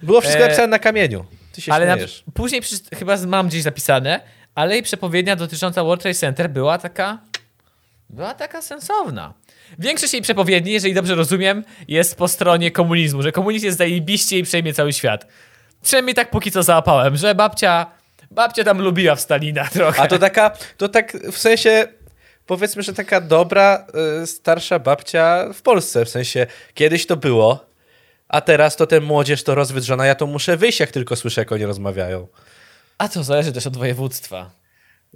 było 0.03 0.20
wszystko 0.20 0.42
E, 0.42 0.46
napisane 0.46 0.68
na 0.68 0.79
kamieniu. 0.79 1.25
Ty 1.53 1.61
się 1.61 1.72
ale 1.72 1.87
na, 1.87 1.96
później 2.35 2.61
przecież, 2.61 2.81
chyba 2.99 3.16
mam 3.27 3.49
gdzieś 3.49 3.62
zapisane, 3.62 4.20
ale 4.55 4.75
jej 4.75 4.83
przepowiednia 4.83 5.37
dotycząca 5.37 5.85
World 5.85 6.03
Trade 6.03 6.14
Center 6.14 6.51
była 6.51 6.79
taka 6.79 7.18
była 8.11 8.35
taka 8.35 8.62
sensowna. 8.62 9.35
Większość 9.79 10.12
jej 10.12 10.22
przepowiedni, 10.22 10.72
jeżeli 10.72 10.94
dobrze 10.94 11.14
rozumiem, 11.14 11.64
jest 11.88 12.16
po 12.16 12.29
stronie 12.29 12.70
komunizmu, 12.70 13.22
że 13.22 13.33
komunizm 13.33 13.66
jest 13.66 13.79
zajebiście 13.79 14.38
i 14.38 14.42
przejmie 14.42 14.74
cały 14.74 14.92
świat. 14.92 15.26
Przynajmniej 15.83 16.14
tak 16.14 16.31
póki 16.31 16.50
co 16.50 16.62
załapałem, 16.62 17.16
że 17.16 17.35
babcia 17.35 17.87
babcia 18.31 18.64
tam 18.64 18.81
lubiła 18.81 19.14
w 19.14 19.20
Stalina 19.20 19.68
trochę. 19.72 20.02
A 20.02 20.07
to 20.07 20.18
taka, 20.18 20.50
to 20.76 20.88
tak 20.88 21.16
w 21.33 21.38
sensie 21.38 21.88
powiedzmy, 22.46 22.83
że 22.83 22.92
taka 22.92 23.20
dobra, 23.20 23.87
y, 24.22 24.26
starsza 24.26 24.79
babcia 24.79 25.52
w 25.55 25.62
Polsce, 25.62 26.05
w 26.05 26.09
sensie 26.09 26.46
kiedyś 26.74 27.07
to 27.07 27.16
było, 27.16 27.66
a 28.29 28.40
teraz 28.40 28.76
to 28.76 28.87
ten 28.87 29.05
młodzież 29.05 29.42
to 29.42 29.55
rozwydrzona, 29.55 30.07
ja 30.07 30.14
to 30.14 30.26
muszę 30.26 30.57
wyjść, 30.57 30.81
jak 30.81 30.90
tylko 30.90 31.16
słyszę, 31.16 31.40
jak 31.40 31.52
oni 31.52 31.64
rozmawiają. 31.64 32.26
A 32.98 33.09
to 33.09 33.24
zależy 33.24 33.52
też 33.52 33.66
od 33.66 33.76
województwa. 33.76 34.50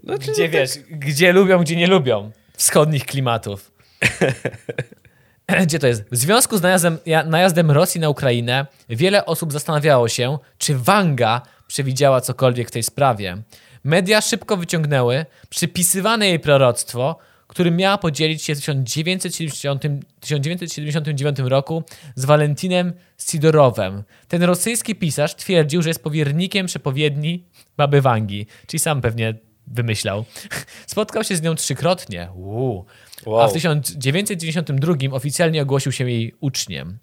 No, 0.02 0.18
czy 0.18 0.32
Gdzie 0.32 0.44
no 0.44 0.52
wiesz, 0.52 0.70
gdzie 0.90 1.32
lubią, 1.32 1.58
gdzie 1.58 1.76
nie 1.76 1.86
lubią. 1.86 2.30
Wschodnich 2.56 3.06
klimatów. 3.06 3.70
Gdzie 5.62 5.78
to 5.78 5.86
jest? 5.86 6.04
W 6.12 6.16
związku 6.16 6.56
z 6.56 6.62
najazdem, 6.62 6.98
ja- 7.06 7.24
najazdem 7.24 7.70
Rosji 7.70 8.00
na 8.00 8.08
Ukrainę, 8.08 8.66
wiele 8.88 9.26
osób 9.26 9.52
zastanawiało 9.52 10.08
się, 10.08 10.38
czy 10.58 10.78
Wanga 10.78 11.42
przewidziała 11.66 12.20
cokolwiek 12.20 12.68
w 12.68 12.70
tej 12.70 12.82
sprawie. 12.82 13.36
Media 13.84 14.20
szybko 14.20 14.56
wyciągnęły 14.56 15.26
przypisywane 15.48 16.26
jej 16.26 16.40
proroctwo, 16.40 17.18
którym 17.46 17.76
miała 17.76 17.98
podzielić 17.98 18.42
się 18.42 18.54
w 18.54 18.58
1970, 18.58 19.82
1979 20.20 21.38
roku 21.38 21.84
z 22.14 22.24
Walentinem 22.24 22.92
Sidorowem. 23.18 24.02
Ten 24.28 24.42
rosyjski 24.42 24.94
pisarz 24.94 25.34
twierdził, 25.34 25.82
że 25.82 25.90
jest 25.90 26.02
powiernikiem 26.02 26.66
przepowiedni 26.66 27.44
baby 27.76 28.00
Wangi, 28.00 28.46
czyli 28.66 28.80
sam 28.80 29.00
pewnie 29.00 29.34
wymyślał. 29.66 30.24
Spotkał 30.86 31.24
się 31.24 31.36
z 31.36 31.42
nią 31.42 31.54
trzykrotnie. 31.54 32.28
Uuu. 32.34 32.84
A 33.26 33.30
Wow. 33.30 33.50
w 33.50 33.52
1992 33.52 34.94
oficjalnie 35.12 35.62
ogłosił 35.62 35.92
się 35.92 36.10
jej 36.10 36.34
uczniem. 36.40 36.98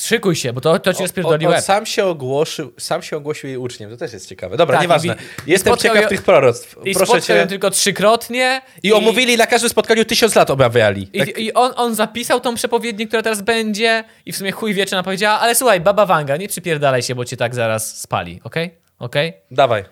Szykuj 0.00 0.36
się, 0.36 0.52
bo 0.52 0.60
to, 0.60 0.78
to 0.78 0.94
cię 0.94 1.08
spierdoli 1.08 1.46
on, 1.46 1.52
on 1.52 1.56
łeb. 1.56 1.64
sam 1.64 1.86
się 1.86 2.04
ogłosił, 2.04 2.72
sam 2.78 3.02
się 3.02 3.16
ogłosił 3.16 3.48
jej 3.48 3.56
uczniem, 3.58 3.90
to 3.90 3.96
też 3.96 4.12
jest 4.12 4.28
ciekawe. 4.28 4.56
Dobra, 4.56 4.74
Tak, 4.76 4.82
nieważne. 4.82 5.16
i 5.46 5.50
Jestem 5.50 5.76
ciekaw 5.76 6.08
tych 6.08 6.22
proroctw. 6.22 6.76
I 6.84 6.92
Proszę 6.94 7.06
spotkał 7.12 7.20
cię. 7.36 7.46
tylko 7.46 7.70
trzykrotnie. 7.70 8.62
I 8.82 8.92
omówili 8.92 9.36
na 9.36 9.46
każdym 9.46 9.70
spotkaniu 9.70 10.04
tysiąc 10.04 10.34
lat 10.34 10.50
obawiali. 10.50 11.08
I, 11.12 11.18
Tak, 11.18 11.38
i 11.38 11.52
on, 11.54 11.72
on 11.76 11.94
zapisał 11.94 12.40
tą 12.40 12.54
przepowiednię, 12.54 13.06
która 13.06 13.22
teraz 13.22 13.42
będzie 13.42 14.04
i 14.26 14.32
w 14.32 14.36
sumie 14.36 14.52
chuj 14.52 14.74
wie, 14.74 14.86
czy 14.86 14.94
ona 14.96 15.02
powiedziała, 15.02 15.40
ale 15.40 15.54
słuchaj, 15.54 15.80
baba 15.80 16.06
Wanga, 16.06 16.36
nie 16.36 16.48
przypierdalaj 16.48 17.02
się, 17.02 17.14
bo 17.14 17.24
cię 17.24 17.36
tak 17.36 17.54
zaraz 17.54 17.98
spali, 18.00 18.40
okej? 18.44 18.70
Okej? 18.98 19.32
Dawaj. 19.50 19.84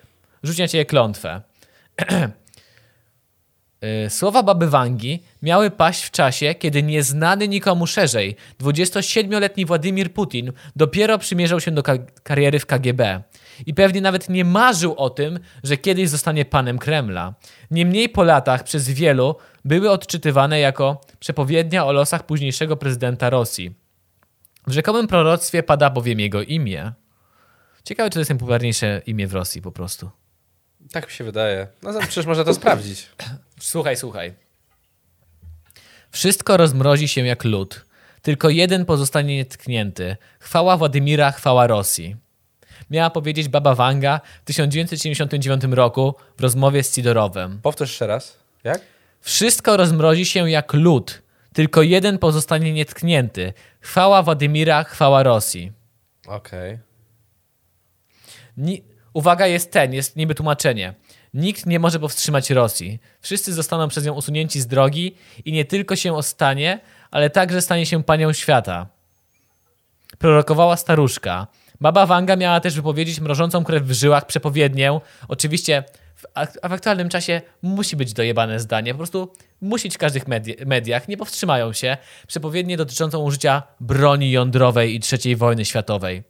Rzuć 0.42 0.58
na 0.58 0.68
ciebie 0.68 0.84
klątwę. 0.84 1.40
Y, 4.06 4.10
Słowa 4.10 4.42
baby 4.42 4.68
Wangi 4.70 5.22
miały 5.42 5.70
paść 5.70 6.04
w 6.04 6.10
czasie, 6.10 6.54
kiedy 6.54 6.82
nieznany 6.82 7.48
nikomu 7.48 7.86
szerzej 7.86 8.36
27-letni 8.60 9.66
Władimir 9.66 10.12
Putin 10.12 10.52
dopiero 10.76 11.18
przymierzał 11.18 11.60
się 11.60 11.70
do 11.70 11.82
ka- 11.82 11.98
kariery 12.22 12.58
w 12.58 12.66
KGB. 12.66 13.22
I 13.66 13.74
pewnie 13.74 14.00
nawet 14.00 14.28
nie 14.28 14.44
marzył 14.44 14.94
o 14.96 15.10
tym, 15.10 15.38
że 15.64 15.76
kiedyś 15.76 16.08
zostanie 16.08 16.44
panem 16.44 16.78
Kremla. 16.78 17.34
Niemniej 17.70 18.08
po 18.08 18.22
latach 18.24 18.64
przez 18.64 18.88
wielu 18.90 19.34
były 19.64 19.90
odczytywane 19.90 20.60
jako 20.60 21.00
przepowiednia 21.18 21.86
o 21.86 21.92
losach 21.92 22.26
późniejszego 22.26 22.76
prezydenta 22.76 23.30
Rosji. 23.30 23.74
W 24.66 24.72
rzekomym 24.72 25.06
proroctwie 25.06 25.62
pada 25.62 25.90
bowiem 25.90 26.20
jego 26.20 26.42
imię. 26.42 26.92
Ciekawe, 27.84 28.10
czy 28.10 28.14
to 28.14 28.20
jest 28.20 28.30
najpopularniejsze 28.30 29.02
imię 29.06 29.26
w 29.26 29.34
Rosji 29.34 29.62
po 29.62 29.72
prostu. 29.72 30.10
Tak 30.92 31.06
mi 31.06 31.12
się 31.12 31.24
wydaje. 31.24 31.66
No 31.82 32.00
przecież 32.00 32.26
można 32.26 32.44
to 32.44 32.54
sprawdzić. 32.54 33.06
Słuchaj, 33.60 33.96
słuchaj. 33.96 34.34
Wszystko 36.10 36.56
rozmrozi 36.56 37.08
się 37.08 37.26
jak 37.26 37.44
lód. 37.44 37.84
Tylko 38.22 38.48
jeden 38.48 38.84
pozostanie 38.84 39.36
nietknięty. 39.36 40.16
Chwała 40.40 40.76
Władimira, 40.76 41.32
chwała 41.32 41.66
Rosji. 41.66 42.16
Miała 42.90 43.10
powiedzieć 43.10 43.48
baba 43.48 43.74
Wanga 43.74 44.20
w 44.42 44.44
1979 44.44 45.62
roku 45.70 46.14
w 46.36 46.40
rozmowie 46.40 46.82
z 46.82 46.94
Sidorowem. 46.94 47.60
Powtórz 47.62 47.88
jeszcze 47.90 48.06
raz. 48.06 48.38
Jak? 48.64 48.80
Wszystko 49.20 49.76
rozmrozi 49.76 50.24
się 50.26 50.50
jak 50.50 50.74
lód. 50.74 51.22
Tylko 51.52 51.82
jeden 51.82 52.18
pozostanie 52.18 52.72
nietknięty. 52.72 53.52
Chwała 53.80 54.22
Władimira, 54.22 54.84
chwała 54.84 55.22
Rosji. 55.22 55.72
Okej. 56.26 56.78
Ni- 58.56 58.82
Uwaga, 59.14 59.46
jest 59.46 59.72
ten, 59.72 59.94
jest 59.94 60.16
niby 60.16 60.34
tłumaczenie. 60.34 60.94
Nikt 61.34 61.66
nie 61.66 61.78
może 61.78 62.00
powstrzymać 62.00 62.50
Rosji. 62.50 62.98
Wszyscy 63.20 63.54
zostaną 63.54 63.88
przez 63.88 64.04
nią 64.04 64.14
usunięci 64.14 64.60
z 64.60 64.66
drogi 64.66 65.14
i 65.44 65.52
nie 65.52 65.64
tylko 65.64 65.96
się 65.96 66.14
ostanie, 66.14 66.80
ale 67.10 67.30
także 67.30 67.62
stanie 67.62 67.86
się 67.86 68.04
panią 68.04 68.32
świata. 68.32 68.86
Prorokowała 70.18 70.76
staruszka. 70.76 71.46
Baba 71.80 72.06
Wanga 72.06 72.36
miała 72.36 72.60
też 72.60 72.74
wypowiedzieć 72.74 73.20
mrożącą 73.20 73.64
krew 73.64 73.82
w 73.82 73.92
żyłach 73.92 74.26
przepowiednię. 74.26 75.00
Oczywiście 75.28 75.84
w, 76.16 76.22
w 76.68 76.72
aktualnym 76.72 77.08
czasie 77.08 77.40
musi 77.62 77.96
być 77.96 78.12
dojebane 78.12 78.60
zdanie. 78.60 78.94
Po 78.94 78.98
prostu 78.98 79.32
musi 79.60 79.88
być 79.88 79.94
w 79.94 79.98
każdych 79.98 80.24
medi- 80.28 80.66
mediach. 80.66 81.08
Nie 81.08 81.16
powstrzymają 81.16 81.72
się. 81.72 81.96
Przepowiednię 82.26 82.76
dotyczącą 82.76 83.18
użycia 83.18 83.62
broni 83.80 84.30
jądrowej 84.30 84.94
i 84.94 85.00
III 85.12 85.36
wojny 85.36 85.64
światowej. 85.64 86.22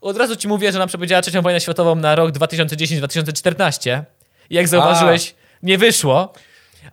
Od 0.00 0.16
razu 0.16 0.36
ci 0.36 0.48
mówię, 0.48 0.72
że 0.72 0.78
ona 0.78 0.86
przepowiedziała 0.86 1.22
trzecią 1.22 1.42
wojnę 1.42 1.60
światową 1.60 1.94
na 1.94 2.14
rok 2.14 2.30
2010-2014. 2.30 4.02
I 4.50 4.54
jak 4.54 4.68
zauważyłeś, 4.68 5.34
nie 5.62 5.78
wyszło. 5.78 6.32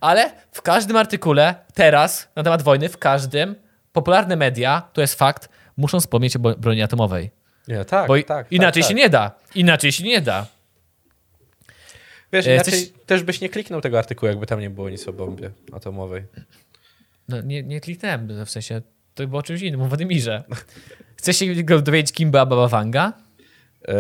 Ale 0.02 0.32
w 0.52 0.62
każdym 0.62 0.98
artykule 0.98 1.56
teraz 1.74 2.28
na 2.36 2.44
temat 2.44 2.62
wojny, 2.62 2.89
w 2.89 2.98
każdym, 2.98 3.56
popularne 3.94 4.36
media, 4.36 4.89
to 4.94 5.02
jest 5.02 5.15
fakt, 5.15 5.50
muszą 5.78 6.00
wspomnieć 6.00 6.36
o 6.36 6.39
broni 6.39 6.82
atomowej. 6.82 7.32
Nie, 7.68 7.86
tak, 7.86 8.08
Bo 8.08 8.15
tak, 8.15 8.26
tak. 8.28 8.52
inaczej 8.52 8.84
tak. 8.84 8.89
się 8.89 8.96
nie 8.96 9.10
da. 9.10 9.32
Inaczej 9.56 9.91
się 9.91 10.04
nie 10.04 10.22
da. 10.22 10.46
Wiesz, 12.34 12.48
E, 12.48 12.54
inaczej 12.56 12.74
coś- 12.74 13.06
też 13.06 13.24
byś 13.24 13.41
nie 13.41 13.50
kliknął 13.50 13.82
tego 13.82 13.98
artykułu, 14.00 14.30
jakby 14.30 14.46
tam 14.46 14.60
nie 14.60 14.70
było 14.70 14.89
nic 14.89 15.08
o 15.08 15.13
bombie 15.13 15.50
atomowej. 15.74 16.24
No, 17.30 17.41
nie, 17.41 17.63
nie 17.63 17.82
kliknąłem, 17.82 18.46
w 18.46 18.50
sensie 18.50 18.82
to 19.15 19.28
było 19.28 19.39
o 19.39 19.43
czymś 19.43 19.62
innym, 19.62 19.82
o 19.82 19.88
Władimirze. 19.88 20.43
Chcesz 21.17 21.38
się 21.38 21.63
go 21.63 21.82
dowiedzieć, 21.82 22.12
kim 22.12 22.32
była 22.32 22.45
Baba 22.45 22.67
Wanga? 22.67 23.13
E, 23.88 23.93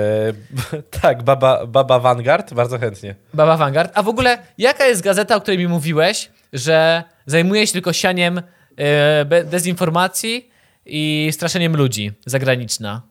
tak, 1.01 1.23
Baba, 1.23 1.65
Baba 1.65 1.99
Vanguard, 1.99 2.53
bardzo 2.53 2.79
chętnie. 2.79 3.15
Baba 3.33 3.57
Vanguard. 3.57 3.91
A 3.95 4.03
w 4.03 4.07
ogóle, 4.07 4.37
jaka 4.57 4.85
jest 4.85 5.01
gazeta, 5.01 5.35
o 5.35 5.41
której 5.41 5.57
mi 5.57 5.67
mówiłeś, 5.67 6.29
że 6.53 7.03
zajmuje 7.25 7.67
się 7.67 7.73
tylko 7.73 7.93
sianiem 7.93 8.41
e, 8.77 9.43
dezinformacji 9.43 10.51
i 10.85 11.29
straszeniem 11.31 11.75
ludzi 11.75 12.11
zagraniczna? 12.25 13.01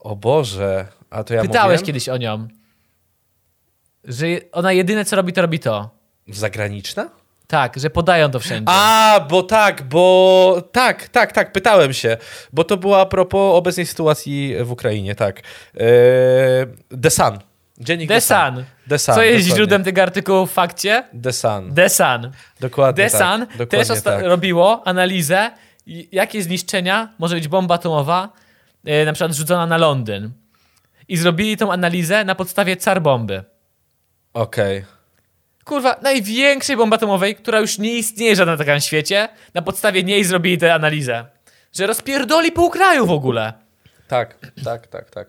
O 0.00 0.16
Boże, 0.16 0.86
a 1.10 1.24
to 1.24 1.34
ja 1.34 1.42
Pytałeś 1.42 1.64
mówiłem? 1.80 1.86
kiedyś 1.86 2.08
o 2.08 2.16
nią. 2.16 2.48
Że 4.04 4.26
ona 4.52 4.72
jedyne 4.72 5.04
co 5.04 5.16
robi, 5.16 5.32
to 5.32 5.42
robi 5.42 5.58
to. 5.58 5.90
Zagraniczna? 6.28 7.10
Tak, 7.48 7.80
że 7.80 7.90
podają 7.90 8.30
to 8.30 8.40
wszędzie. 8.40 8.64
A, 8.66 9.26
bo 9.30 9.42
tak, 9.42 9.82
bo 9.82 10.62
tak, 10.72 11.08
tak, 11.08 11.32
tak, 11.32 11.52
pytałem 11.52 11.92
się, 11.92 12.16
bo 12.52 12.64
to 12.64 12.76
było 12.76 13.00
a 13.00 13.06
propos 13.06 13.56
obecnej 13.56 13.86
sytuacji 13.86 14.54
w 14.60 14.72
Ukrainie, 14.72 15.14
tak. 15.14 15.40
Eee, 15.74 15.86
The 17.02 17.10
Sun. 17.10 17.38
Dziennik 17.80 18.08
The 18.08 18.20
Sun. 18.20 18.64
The 18.88 18.98
Sun. 18.98 19.14
Co 19.14 19.22
jest 19.22 19.38
dokładnie. 19.38 19.56
źródłem 19.56 19.84
tego 19.84 20.02
artykułu 20.02 20.46
w 20.46 20.52
fakcie? 20.52 21.04
The 21.22 21.32
Sun. 21.32 21.74
The 21.74 21.88
Sun. 21.88 22.30
Dokładnie 22.60 23.04
The 23.04 23.18
tak. 23.18 23.20
Sun 23.20 23.46
Dokładnie 23.58 23.86
też 23.86 24.02
tak. 24.02 24.24
robiło 24.24 24.82
analizę, 24.86 25.50
jakie 26.12 26.42
zniszczenia 26.42 27.08
może 27.18 27.34
być 27.34 27.48
bomba 27.48 27.74
atomowa, 27.74 28.28
e, 28.84 29.04
na 29.04 29.12
przykład 29.12 29.36
rzucona 29.36 29.66
na 29.66 29.76
Londyn. 29.76 30.30
I 31.08 31.16
zrobili 31.16 31.56
tą 31.56 31.72
analizę 31.72 32.24
na 32.24 32.34
podstawie 32.34 32.76
car 32.76 33.02
bomby. 33.02 33.44
Okej. 34.34 34.97
Kurwa, 35.68 35.96
największej 36.02 36.76
bomby 36.76 36.96
atomowej, 36.96 37.34
która 37.34 37.60
już 37.60 37.78
nie 37.78 37.94
istnieje 37.98 38.36
żadna 38.36 38.56
taka 38.56 38.74
na 38.74 38.80
świecie, 38.80 39.28
na 39.54 39.62
podstawie 39.62 40.02
niej 40.02 40.24
zrobili 40.24 40.58
tę 40.58 40.74
analizę. 40.74 41.24
Że 41.72 41.86
rozpierdoli 41.86 42.52
pół 42.52 42.70
kraju 42.70 43.06
w 43.06 43.10
ogóle. 43.10 43.52
Tak, 44.08 44.34
tak, 44.64 44.86
tak, 44.86 45.10
tak. 45.10 45.28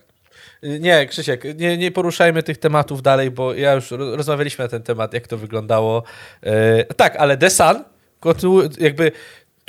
Nie, 0.64 1.06
Krzysiek, 1.06 1.44
nie, 1.58 1.78
nie 1.78 1.92
poruszajmy 1.92 2.44
tych 2.44 2.58
tematów 2.58 3.02
dalej, 3.02 3.32
bo 3.32 3.54
ja 3.54 3.74
już 3.74 3.92
ro- 3.92 4.16
rozmawialiśmy 4.16 4.66
na 4.66 4.70
ten 4.70 4.84
temat, 4.84 5.14
jak 5.14 5.28
to 5.28 5.38
wyglądało. 5.38 6.04
E, 6.44 6.84
tak, 6.94 7.16
ale 7.16 7.38
The 7.38 7.50
Sun, 7.50 7.84
jakby 8.80 9.12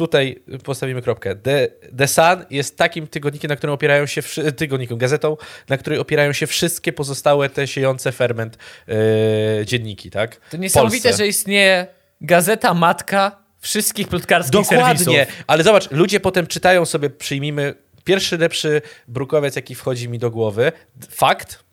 tutaj 0.01 0.43
postawimy 0.65 1.03
kropkę. 1.03 1.37
The, 1.37 1.69
The 1.99 2.09
Sun 2.09 2.45
jest 2.51 2.77
takim 2.77 3.07
tygodnikiem, 3.07 3.49
na 3.49 3.57
którym 3.57 3.75
opierają 3.75 4.07
się, 4.07 4.23
tygodnikiem, 4.57 4.99
gazetą, 4.99 5.37
na 5.69 5.79
której 5.79 5.99
opierają 5.99 6.33
się 6.33 6.47
wszystkie 6.47 6.93
pozostałe 6.93 7.49
te 7.49 7.67
siejące 7.67 8.13
ferment 8.13 8.59
e, 8.89 9.67
dzienniki, 9.67 10.11
tak? 10.11 10.41
To 10.51 10.57
niesamowite, 10.57 11.09
Polsce. 11.09 11.25
że 11.25 11.29
istnieje 11.29 11.87
gazeta 12.21 12.75
matka 12.75 13.39
wszystkich 13.59 14.09
plotkarskich 14.09 14.53
Dokładnie, 14.53 15.05
serwisów. 15.05 15.45
ale 15.47 15.63
zobacz, 15.63 15.91
ludzie 15.91 16.21
potem 16.21 16.47
czytają 16.47 16.87
sobie, 16.87 17.11
przyjmijmy, 17.11 17.75
pierwszy 18.05 18.39
lepszy 18.39 18.83
brukowiec, 19.09 19.57
jaki 19.57 19.75
wchodzi 19.75 20.09
mi 20.09 20.19
do 20.19 20.31
głowy, 20.31 20.73
fakt, 21.11 21.65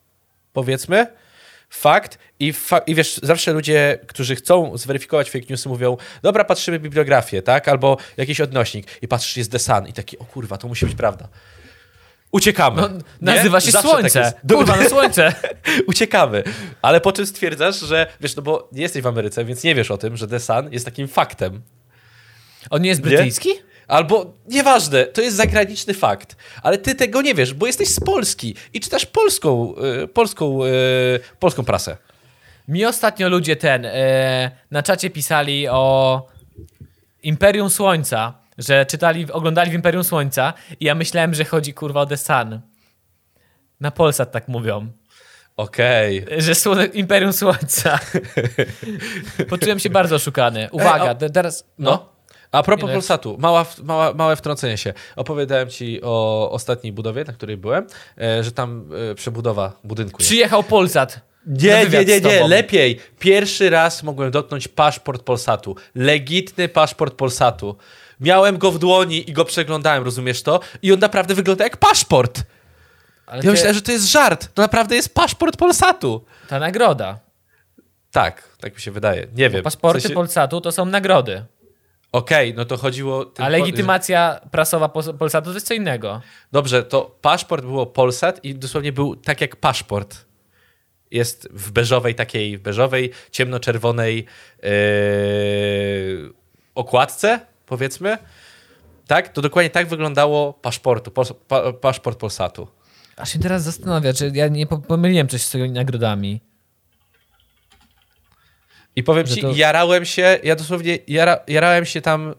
powiedzmy, 0.54 1.08
fakt 1.70 2.18
i, 2.40 2.54
fa 2.54 2.78
i 2.78 2.96
wiesz, 2.96 3.20
zawsze 3.24 3.54
ludzie, 3.54 4.00
którzy 4.08 4.36
chcą 4.36 4.78
zweryfikować 4.78 5.30
fake 5.30 5.46
newsy 5.50 5.70
mówią, 5.70 5.98
dobra, 6.22 6.44
patrzymy 6.44 6.80
bibliografię, 6.80 7.42
tak, 7.42 7.68
albo 7.68 7.98
jakiś 8.18 8.42
odnośnik 8.42 8.88
i 9.02 9.08
patrzysz, 9.08 9.38
jest 9.38 9.52
The 9.52 9.60
Sun 9.60 9.88
i 9.88 9.94
taki, 9.94 10.20
o 10.20 10.26
kurwa, 10.26 10.58
to 10.58 10.68
musi 10.68 10.86
być 10.86 10.96
prawda. 10.96 11.28
Uciekamy. 12.32 12.82
No, 12.82 12.88
Nie? 12.88 12.98
nazywa 13.22 13.62
się 13.62 13.72
Zawsze 13.72 13.90
tak 13.90 14.00
Słońce. 14.00 14.20
jest. 14.20 14.36
Kurwa, 14.54 14.78
no 14.84 14.90
Słońce. 14.90 15.34
Uciekamy. 15.88 16.44
Ale 16.82 17.02
po 17.02 17.12
czym 17.12 17.26
stwierdzasz, 17.28 17.80
że 17.80 18.08
wiesz, 18.22 18.36
no 18.36 18.42
bo 18.42 18.70
nie 18.72 18.82
jesteś 18.82 19.02
w 19.02 19.08
Ameryce, 19.08 19.46
więc 19.46 19.64
nie 19.64 19.76
wiesz 19.76 19.92
o 19.92 19.98
tym, 19.98 20.18
że 20.18 20.28
The 20.28 20.40
Sun 20.40 20.70
jest 20.72 20.86
takim 20.86 21.08
faktem. 21.08 21.62
On 22.70 22.82
nie 22.82 22.90
jest 22.90 23.02
brytyjski? 23.02 23.50
Albo 23.88 24.34
nieważne, 24.48 25.06
to 25.06 25.22
jest 25.22 25.38
zagraniczny 25.38 25.94
fakt, 25.94 26.36
ale 26.64 26.78
ty 26.78 26.96
tego 26.96 27.22
nie 27.22 27.34
wiesz, 27.34 27.54
bo 27.54 27.68
jesteś 27.68 27.90
z 27.90 28.00
Polski 28.00 28.56
i 28.74 28.80
czytasz 28.80 29.06
polską, 29.06 29.74
y, 30.04 30.08
polską, 30.08 30.66
y, 30.66 31.20
polską 31.40 31.64
prasę. 31.66 31.98
Mi 32.68 32.86
ostatnio 32.86 33.30
ludzie 33.30 33.56
ten 33.56 33.86
e, 33.86 34.52
na 34.72 34.84
czacie 34.84 35.10
pisali 35.10 35.68
o 35.68 36.26
Imperium 37.24 37.70
Słońca, 37.70 38.34
że 38.58 38.86
czytali, 38.86 39.32
oglądali 39.32 39.72
w 39.72 39.74
Imperium 39.74 40.04
Słońca 40.04 40.54
i 40.80 40.86
ja 40.86 40.96
myślałem, 40.96 41.34
że 41.34 41.46
chodzi 41.46 41.74
kurwa 41.74 42.02
o 42.02 42.06
The 42.06 42.18
Sun. 42.18 42.60
Na 43.80 43.92
Polsat 43.92 44.32
tak 44.32 44.48
mówią. 44.48 44.88
Okej. 45.58 46.26
Że 46.38 46.54
sło- 46.54 46.90
Imperium 46.94 47.34
Słońca. 47.34 48.00
Poczułem 49.50 49.80
się 49.80 49.90
bardzo 49.90 50.16
oszukany. 50.16 50.68
Uwaga, 50.72 51.04
Ej, 51.04 51.10
a- 51.10 51.16
te- 51.16 51.30
teraz. 51.30 51.66
No. 51.78 51.92
No. 51.92 52.17
A 52.52 52.64
propos? 52.64 52.92
Polsatu, 52.92 53.38
mała, 53.40 53.66
mała, 53.84 54.14
małe 54.14 54.36
wtrącenie 54.36 54.78
się. 54.78 54.94
Opowiadałem 55.16 55.70
ci 55.70 56.00
o 56.04 56.50
ostatniej 56.52 56.94
budowie, 56.94 57.24
na 57.24 57.34
której 57.34 57.58
byłem, 57.58 57.88
e, 58.22 58.44
że 58.44 58.52
tam 58.52 58.90
e, 59.12 59.16
przebudowa 59.16 59.80
budynku 59.84 60.18
jest. 60.20 60.30
Przyjechał 60.30 60.64
Polsat. 60.64 61.22
na 61.46 61.54
Nie, 61.64 61.86
nie, 61.90 62.06
nie, 62.06 62.22
nie, 62.22 62.48
lepiej. 62.48 63.00
Pierwszy 63.20 63.70
raz 63.70 64.04
mogłem 64.04 64.32
dotknąć 64.32 64.68
paszport 64.68 65.24
Polsatu. 65.24 65.76
Legitny 65.96 66.70
paszport 66.70 67.14
Polsatu. 67.16 67.76
Miałem 68.20 68.58
go 68.58 68.72
w 68.72 68.80
dłoni 68.80 69.30
i 69.30 69.34
go 69.34 69.46
przeglądałem, 69.46 70.04
rozumiesz 70.04 70.44
to? 70.44 70.60
I 70.82 70.94
on 70.94 71.00
naprawdę 71.00 71.34
wygląda 71.34 71.64
jak 71.64 71.78
paszport. 71.78 72.42
Ale 73.26 73.38
Ja 73.38 73.42
ty- 73.42 73.52
myślałem, 73.52 73.76
że 73.76 73.82
to 73.82 73.92
jest 73.92 74.12
żart. 74.12 74.50
To 74.54 74.62
naprawdę 74.62 74.96
jest 74.96 75.14
paszport 75.14 75.58
Polsatu. 75.58 76.26
Ta 76.48 76.60
nagroda. 76.60 77.20
Tak, 78.12 78.44
tak 78.60 78.76
mi 78.76 78.82
się 78.82 78.92
wydaje. 78.92 79.28
Nie 79.36 79.50
wiem. 79.50 79.64
Paszporty 79.64 80.00
W 80.00 80.02
sensie- 80.02 80.16
Polsatu 80.16 80.62
to 80.62 80.72
są 80.72 80.86
nagrody. 80.86 81.46
Okej, 82.12 82.54
no 82.54 82.66
to 82.66 82.78
chodziło... 82.78 83.22
A 83.22 83.26
tylko- 83.26 83.50
legitymacja 83.50 84.40
prasowa 84.52 84.88
Pol- 84.90 85.18
Polsatu 85.18 85.50
to 85.50 85.54
jest 85.54 85.68
co 85.68 85.74
innego. 85.74 86.22
Dobrze, 86.52 86.84
to 86.84 87.18
paszport 87.22 87.66
było 87.66 87.86
Polsat 87.86 88.46
i 88.46 88.56
dosłownie 88.56 88.92
był 88.92 89.16
tak 89.16 89.42
jak 89.42 89.56
paszport. 89.56 90.26
Jest 91.12 91.48
w 91.52 91.72
beżowej 91.72 92.16
takiej, 92.16 92.58
beżowej, 92.60 93.12
ciemnoczerwonej 93.32 94.26
yy, 94.64 94.70
okładce, 96.76 97.40
powiedzmy. 97.66 98.18
Tak? 99.08 99.30
To 99.30 99.42
dokładnie 99.42 99.70
tak 99.70 99.88
wyglądało 99.88 100.54
paszportu, 100.54 101.12
pos, 101.12 101.34
pa, 101.48 101.74
paszport 101.74 102.20
Polsatu. 102.20 102.68
Aż 103.16 103.34
się 103.34 103.40
teraz 103.40 103.64
zastanawia, 103.64 104.14
czy 104.14 104.32
ja 104.34 104.48
nie 104.48 104.68
po- 104.68 104.78
pomyliłem 104.78 105.28
coś 105.28 105.42
z 105.42 105.50
tymi 105.50 105.72
nagrodami. 105.72 106.42
I 108.98 109.04
powiem 109.04 109.28
ci, 109.28 109.42
to- 109.42 109.52
jarałem 109.56 110.06
się, 110.06 110.40
ja 110.44 110.56
dosłownie 110.56 110.98
jara, 111.08 111.40
jarałem 111.48 111.86
się 111.86 112.02
tam. 112.02 112.36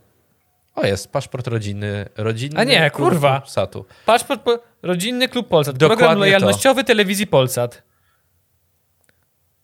O 0.74 0.86
jest, 0.86 1.12
paszport 1.12 1.46
rodzinny. 1.46 2.08
rodzinny 2.16 2.60
A 2.60 2.64
nie, 2.64 2.90
klub 2.90 3.08
kurwa. 3.08 3.40
Polsatu. 3.40 3.84
Paszport 4.06 4.42
po... 4.42 4.58
Rodzinny 4.82 5.28
Klub 5.28 5.48
Polsat. 5.48 5.76
Dokładnie 5.76 5.96
program 5.98 6.14
to. 6.14 6.20
lojalnościowy 6.20 6.84
telewizji 6.84 7.26
Polsat. 7.26 7.82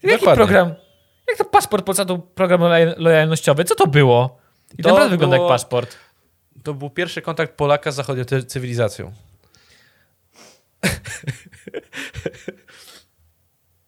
Jaki 0.02 0.14
Dokładnie. 0.16 0.36
program? 0.36 0.74
Jak 1.28 1.38
to 1.38 1.44
paszport 1.44 1.84
Polsatu, 1.86 2.18
program 2.18 2.60
loja- 2.60 2.94
lojalnościowy? 2.96 3.64
Co 3.64 3.74
to 3.74 3.86
było? 3.86 4.38
I 4.72 4.76
to 4.76 4.82
To 4.82 4.88
naprawdę 4.88 5.10
wygląda 5.10 5.36
było- 5.36 5.48
jak 5.50 5.54
paszport. 5.60 5.96
To 6.62 6.74
był 6.74 6.90
pierwszy 6.90 7.22
kontakt 7.22 7.56
Polaka 7.56 7.92
z 7.92 7.94
zachodnią 7.94 8.24
cywilizacją. 8.46 9.12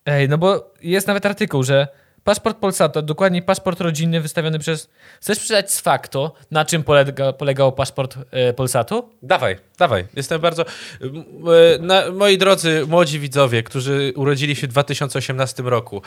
Ej, 0.06 0.28
no 0.28 0.38
bo 0.38 0.74
jest 0.82 1.06
nawet 1.06 1.26
artykuł, 1.26 1.62
że 1.62 1.88
paszport 2.26 2.58
Polsatu, 2.58 3.02
dokładnie 3.02 3.42
paszport 3.42 3.80
rodzinny 3.80 4.20
wystawiony 4.20 4.58
przez... 4.58 4.88
Chcesz 5.20 5.38
przeczytać 5.38 5.72
z 5.72 5.80
faktu, 5.80 6.30
na 6.50 6.64
czym 6.64 6.82
polega, 6.84 7.32
polegał 7.32 7.72
paszport 7.72 8.18
e, 8.30 8.52
Polsatu? 8.52 9.10
Dawaj, 9.22 9.56
dawaj. 9.78 10.06
Jestem 10.16 10.40
bardzo. 10.40 10.62
e, 10.62 11.78
Na, 11.80 12.10
moi 12.10 12.38
drodzy 12.38 12.86
młodzi 12.86 13.20
widzowie, 13.20 13.62
którzy 13.62 14.12
urodzili 14.16 14.56
się 14.56 14.66
w 14.66 14.70
2018 14.70 15.62
roku, 15.62 16.02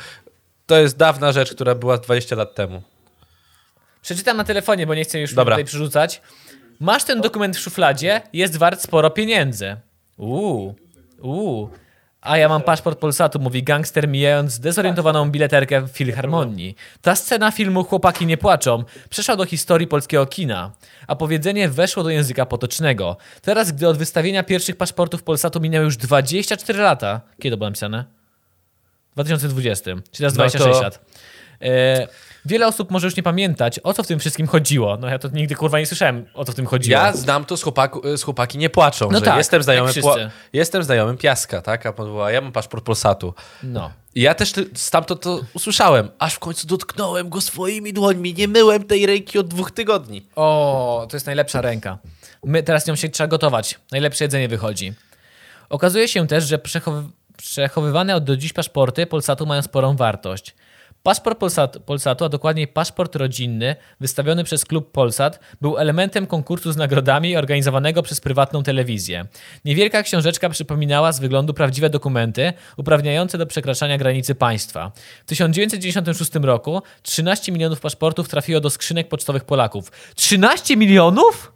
to 0.66 0.78
jest 0.80 0.98
dawna 0.98 1.32
rzecz, 1.32 1.54
która 1.56 1.76
była 1.76 1.98
20 1.98 2.36
lat 2.36 2.56
temu. 2.56 2.82
Przeczytam 4.02 4.38
na 4.38 4.44
telefonie, 4.44 4.88
bo 4.88 4.96
nie 4.96 5.04
chcę 5.04 5.20
już 5.20 5.34
Dobra. 5.34 5.56
tutaj 5.56 5.66
przerzucać. 5.66 6.22
Masz 6.80 7.04
ten 7.04 7.22
dokument 7.22 7.58
w 7.58 7.60
szufladzie, 7.60 8.22
jest 8.34 8.58
wart 8.58 8.82
sporo 8.82 9.10
pieniędzy. 9.10 9.76
Uuu, 10.18 10.76
uuu. 11.22 11.70
A 12.22 12.38
ja 12.38 12.50
mam 12.50 12.62
paszport 12.62 13.00
Polsatu, 13.00 13.40
mówi 13.40 13.64
gangster 13.64 14.08
mijając 14.08 14.52
zdezorientowaną 14.52 15.32
bileterkę 15.32 15.82
w 15.82 15.90
Filharmonii. 15.90 16.76
Ta 17.02 17.16
scena 17.16 17.52
filmu 17.52 17.84
Chłopaki 17.84 18.26
nie 18.26 18.38
płaczą 18.38 18.84
przeszła 19.10 19.36
do 19.36 19.46
historii 19.46 19.88
polskiego 19.88 20.26
kina, 20.26 20.72
a 21.08 21.16
powiedzenie 21.16 21.70
weszło 21.70 22.04
do 22.04 22.10
języka 22.10 22.46
potocznego. 22.46 23.18
Teraz, 23.42 23.72
gdy 23.72 23.88
od 23.88 23.98
wystawienia 23.98 24.44
pierwszych 24.44 24.76
paszportów 24.76 25.24
Polsatu 25.24 25.60
minęły 25.60 25.86
już 25.86 25.98
24 25.98 26.80
lata. 26.80 27.22
Kiedy 27.42 27.54
to 27.54 27.58
było 27.58 27.70
napisane? 27.70 28.06
W 29.12 29.14
2020, 29.14 29.84
czyli 29.84 30.02
teraz 30.18 30.34
No 30.34 30.38
26 30.38 30.78
to- 30.80 30.84
lat. 30.84 31.00
E, 31.62 32.08
wiele 32.50 32.68
osób 32.68 32.92
może 32.92 33.08
już 33.08 33.16
nie 33.18 33.24
pamiętać, 33.24 33.80
o 33.84 33.94
co 33.94 34.04
w 34.04 34.08
tym 34.08 34.20
wszystkim 34.20 34.48
chodziło. 34.48 34.98
No 34.98 35.08
ja 35.08 35.20
to 35.20 35.28
nigdy 35.28 35.56
kurwa 35.56 35.80
nie 35.80 35.86
słyszałem, 35.86 36.26
o 36.34 36.46
co 36.46 36.52
w 36.52 36.56
tym 36.56 36.66
chodziło. 36.66 37.00
Ja 37.02 37.14
znam 37.14 37.46
to 37.46 37.58
z, 37.58 37.64
chłopaku, 37.64 38.18
z 38.18 38.24
chłopaki 38.24 38.58
nie 38.58 38.70
płaczą. 38.70 39.10
No 39.12 39.20
że 39.20 39.26
tak, 39.26 39.38
jestem, 39.38 39.62
pła- 39.62 39.92
wszyscy. 39.92 40.30
jestem 40.54 40.84
znajomym 40.84 41.18
piaska, 41.18 41.62
tak? 41.62 41.86
A 42.26 42.32
ja 42.32 42.42
mam 42.42 42.52
paszport 42.52 42.84
Polsatu. 42.86 43.34
No. 43.64 43.92
I 44.16 44.22
ja 44.22 44.34
też 44.34 44.54
stamtąd 44.74 45.22
to 45.22 45.42
usłyszałem, 45.54 46.10
aż 46.20 46.34
w 46.34 46.40
końcu 46.40 46.68
dotknąłem 46.68 47.30
go 47.30 47.42
swoimi 47.42 47.94
dłońmi. 47.94 48.34
Nie 48.34 48.48
myłem 48.48 48.84
tej 48.84 49.06
ręki 49.06 49.40
od 49.40 49.48
dwóch 49.48 49.71
tygodni. 49.71 50.26
O, 50.36 51.08
to 51.10 51.15
jest 51.15 51.26
najlepsza 51.26 51.62
ręka. 51.62 51.98
My 52.44 52.63
teraz 52.63 52.88
nią 52.88 52.96
się 52.96 53.10
trzeba 53.10 53.28
gotować. 53.28 53.80
Najlepsze 53.92 54.23
jedzenie 54.23 54.48
wychodzi. 54.48 54.94
Okazuje 55.69 56.08
się 56.08 56.28
też, 56.28 56.44
że 56.44 56.58
przechowy- 56.58 57.10
przechowywane 57.38 58.15
od 58.15 58.23
do 58.23 58.38
dziś 58.38 58.54
paszporty 58.54 59.06
Polsatu 59.06 59.46
mają 59.46 59.62
sporą 59.62 59.96
wartość. 59.96 60.56
Paszport 61.04 61.39
Polsatu, 61.39 61.79
Polsatu, 61.79 62.25
a 62.25 62.29
dokładniej 62.29 62.67
paszport 62.67 63.15
rodzinny, 63.15 63.75
wystawiony 64.00 64.43
przez 64.43 64.65
klub 64.65 64.91
Polsat, 64.91 65.39
był 65.62 65.77
elementem 65.77 66.27
konkursu 66.27 66.71
z 66.71 66.77
nagrodami 66.77 67.35
organizowanego 67.35 68.04
przez 68.04 68.21
prywatną 68.21 68.63
telewizję. 68.63 69.25
Niewielka 69.65 70.04
książeczka 70.04 70.50
przypominała 70.50 71.12
z 71.12 71.19
wyglądu 71.19 71.54
prawdziwe 71.54 71.89
dokumenty 71.89 72.54
uprawniające 72.77 73.37
do 73.37 73.45
przekraczania 73.45 73.97
granicy 73.97 74.35
państwa. 74.35 74.91
W 75.25 75.25
1996 75.25 76.35
roku 76.35 76.81
13 77.02 77.52
milionów 77.52 77.79
paszportów 77.79 78.29
trafiło 78.29 78.62
do 78.62 78.69
skrzynek 78.69 79.08
pocztowych 79.08 79.43
Polaków. 79.43 79.91
13 80.15 80.77
milionów? 80.77 81.54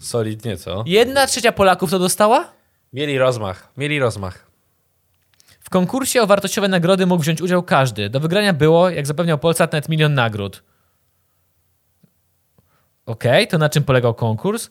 Solidnie, 0.00 0.56
co? 0.56 0.84
Jedna 0.86 1.26
trzecia 1.26 1.52
Polaków 1.52 1.90
to 1.90 1.98
dostała? 1.98 2.52
Mieli 2.92 3.18
rozmach, 3.18 3.72
mieli 3.76 3.98
rozmach. 3.98 4.45
W 5.66 5.70
konkursie 5.70 6.22
o 6.22 6.26
wartościowe 6.26 6.68
nagrody 6.68 7.06
mógł 7.06 7.22
wziąć 7.22 7.42
udział 7.42 7.62
każdy. 7.62 8.10
Do 8.10 8.20
wygrania 8.20 8.52
było, 8.52 8.90
jak 8.90 9.06
zapewniał 9.06 9.38
Polsat, 9.38 9.72
nawet 9.72 9.88
milion 9.88 10.14
nagród. 10.14 10.62
Okej, 13.06 13.48
to 13.48 13.58
na 13.58 13.68
czym 13.68 13.84
polegał 13.84 14.14
konkurs? 14.14 14.70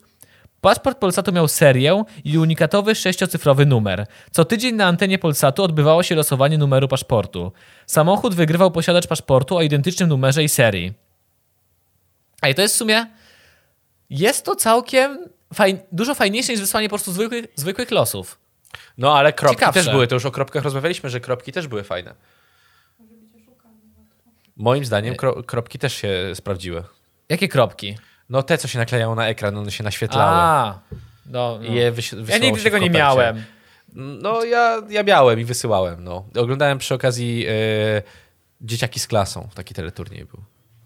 Paszport 0.62 0.98
Polsatu 0.98 1.32
miał 1.32 1.48
serię 1.48 2.04
i 2.24 2.38
unikatowy 2.38 2.96
sześciocyfrowy 2.96 3.66
numer. 3.66 4.08
Co 4.32 4.46
tydzień 4.46 4.76
na 4.76 4.86
antenie 4.86 5.20
Polsatu 5.20 5.64
odbywało 5.64 6.04
się 6.04 6.16
losowanie 6.16 6.58
numeru 6.58 6.88
paszportu. 6.88 7.52
Samochód 7.86 8.36
wygrywał 8.36 8.72
posiadacz 8.72 9.08
paszportu 9.08 9.58
o 9.58 9.62
identycznym 9.62 10.10
numerze 10.10 10.44
i 10.44 10.50
serii. 10.50 10.94
A 12.42 12.50
i 12.50 12.56
to 12.56 12.62
jest 12.62 12.76
w 12.76 12.78
sumie... 12.78 13.06
Jest 14.10 14.46
to 14.46 14.56
całkiem 14.56 15.30
faj... 15.54 15.80
dużo 15.92 16.16
fajniejsze 16.16 16.52
niż 16.52 16.62
wysłanie 16.62 16.90
po 16.90 16.96
prostu 16.96 17.12
zwykłych, 17.12 17.46
zwykłych 17.56 17.92
losów. 17.92 18.45
No 18.98 19.18
ale 19.18 19.34
kropki 19.34 19.56
Ciekawsze. 19.56 19.84
też 19.84 19.94
były, 19.94 20.08
to 20.08 20.16
już 20.16 20.26
o 20.26 20.32
kropkach 20.32 20.64
rozmawialiśmy, 20.64 21.10
że 21.10 21.20
kropki 21.20 21.52
też 21.52 21.68
były 21.68 21.84
fajne. 21.84 22.16
Moim 24.58 24.86
zdaniem 24.86 25.16
kro, 25.16 25.44
kropki 25.44 25.80
też 25.80 25.94
się 25.94 26.32
sprawdziły. 26.34 26.84
Jakie 27.30 27.48
kropki? 27.48 27.98
No 28.30 28.44
te, 28.44 28.58
co 28.58 28.68
się 28.68 28.80
naklejało 28.80 29.16
na 29.16 29.28
ekran, 29.28 29.58
one 29.58 29.72
się 29.72 29.84
naświetlały. 29.84 30.32
A, 30.32 30.80
no, 31.26 31.60
no. 31.62 31.74
Je 31.74 31.94
Ja 32.28 32.38
nigdy 32.38 32.64
tego 32.64 32.78
nie 32.78 32.90
miałem. 32.90 33.44
No 33.94 34.44
ja, 34.44 34.82
ja 34.90 35.04
miałem 35.04 35.40
i 35.40 35.46
wysyłałem. 35.46 36.04
No. 36.04 36.26
Oglądałem 36.36 36.78
przy 36.78 36.94
okazji 36.94 37.46
e, 37.48 38.02
Dzieciaki 38.62 39.00
z 39.00 39.08
klasą, 39.08 39.50
taki 39.56 39.74
teleturniej 39.74 40.26
był. 40.26 40.44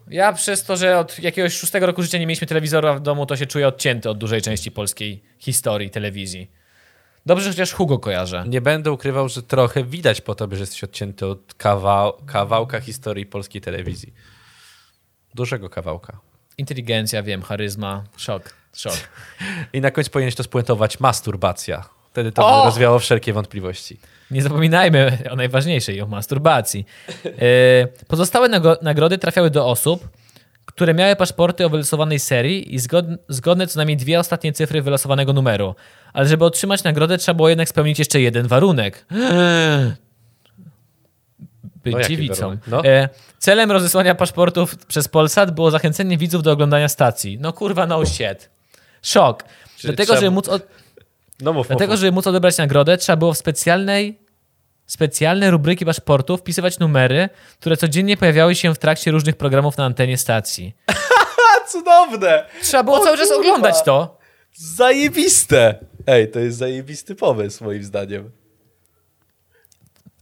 Ja 0.08 0.32
przez 0.32 0.64
to, 0.64 0.76
że 0.76 0.98
od 0.98 1.18
jakiegoś 1.18 1.54
szóstego 1.54 1.86
roku 1.86 2.02
życia 2.02 2.18
nie 2.18 2.26
mieliśmy 2.26 2.46
telewizora 2.46 2.94
w 2.94 3.00
domu, 3.00 3.26
to 3.26 3.36
się 3.36 3.46
czuję 3.46 3.68
odcięty 3.68 4.10
od 4.10 4.18
dużej 4.18 4.42
części 4.42 4.70
polskiej 4.70 5.22
historii 5.38 5.90
telewizji. 5.90 6.50
Dobrze, 7.26 7.44
że 7.44 7.50
chociaż 7.50 7.72
Hugo 7.72 7.98
kojarzę. 7.98 8.44
Nie 8.48 8.60
będę 8.60 8.92
ukrywał, 8.92 9.28
że 9.28 9.42
trochę 9.42 9.84
widać 9.84 10.20
po 10.20 10.34
tobie, 10.34 10.56
że 10.56 10.62
jesteś 10.62 10.84
odcięty 10.84 11.26
od 11.26 11.54
kawał, 11.54 12.12
kawałka 12.26 12.80
historii 12.80 13.26
polskiej 13.26 13.60
telewizji. 13.60 14.14
Dużego 15.34 15.70
kawałka. 15.70 16.18
Inteligencja, 16.58 17.22
wiem, 17.22 17.42
charyzma, 17.42 18.04
szok, 18.16 18.54
szok. 18.74 18.94
I 19.72 19.80
na 19.80 19.90
końcu 19.90 20.10
powinieneś 20.10 20.34
to 20.34 20.42
spuentować 20.42 21.00
masturbacja. 21.00 21.84
Wtedy 22.10 22.32
to 22.32 22.46
O! 22.46 22.64
rozwiało 22.64 22.98
wszelkie 22.98 23.32
wątpliwości. 23.32 23.98
Nie 24.30 24.42
zapominajmy 24.42 25.18
o 25.30 25.36
najważniejszej, 25.36 26.02
o 26.02 26.06
masturbacji. 26.06 26.86
Yy, 27.24 27.32
Pozostałe 28.08 28.48
nagrody 28.82 29.18
trafiały 29.18 29.50
do 29.50 29.66
osób, 29.66 30.08
które 30.80 30.94
miały 30.94 31.16
paszporty 31.16 31.66
o 31.66 31.68
wylosowanej 31.68 32.18
serii 32.18 32.74
i 32.74 32.78
zgod- 32.78 33.16
zgodne 33.28 33.66
co 33.66 33.78
najmniej 33.78 33.96
dwie 33.96 34.20
ostatnie 34.20 34.52
cyfry 34.52 34.82
wylosowanego 34.82 35.32
numeru. 35.32 35.74
Ale 36.12 36.26
żeby 36.28 36.44
otrzymać 36.44 36.84
nagrodę, 36.84 37.18
trzeba 37.18 37.36
było 37.36 37.48
jednak 37.48 37.68
spełnić 37.68 37.98
jeszcze 37.98 38.20
jeden 38.20 38.46
warunek. 38.48 39.06
Być 41.84 41.94
No, 41.94 42.02
dziewicą. 42.08 42.56
No. 42.66 42.84
E, 42.84 43.08
celem 43.38 43.70
rozesłania 43.70 44.14
paszportów 44.14 44.76
przez 44.86 45.08
Polsat 45.08 45.50
było 45.54 45.70
zachęcenie 45.70 46.18
widzów 46.18 46.42
do 46.42 46.52
oglądania 46.52 46.88
stacji. 46.88 47.38
No 47.40 47.52
kurwa, 47.52 47.86
no 47.86 48.06
shit. 48.06 48.50
Szok. 49.02 49.44
Czyli 49.76 49.88
Dlatego, 49.96 50.04
trzeba- 50.06 50.20
żeby 50.20 50.30
móc... 50.30 50.48
Od... 50.48 50.66
No 51.40 51.52
mów, 51.52 51.66
Dlatego, 51.68 51.92
mów. 51.92 52.00
żeby 52.00 52.12
móc 52.12 52.26
odebrać 52.26 52.58
nagrodę, 52.58 52.98
trzeba 52.98 53.16
było 53.16 53.32
w 53.32 53.38
specjalnej, 53.38 54.18
specjalne 54.92 55.50
rubryki 55.50 55.84
paszportu 55.84 56.36
wpisywać 56.36 56.78
numery, 56.78 57.28
które 57.60 57.76
codziennie 57.76 58.16
pojawiały 58.16 58.54
się 58.54 58.74
w 58.74 58.78
trakcie 58.78 59.10
różnych 59.10 59.36
programów 59.36 59.76
na 59.76 59.84
antenie 59.84 60.18
stacji. 60.18 60.74
Cudowne! 61.72 62.46
Trzeba 62.62 62.82
było 62.82 62.96
O 63.00 63.04
cały 63.04 63.16
czas 63.18 63.28
kurwa. 63.28 63.40
oglądać 63.40 63.82
to. 63.82 64.18
Zajebiste! 64.54 65.74
Ej, 66.06 66.30
to 66.30 66.38
jest 66.40 66.58
zajebisty 66.58 67.14
pomysł, 67.14 67.64
moim 67.64 67.84
zdaniem. 67.84 68.30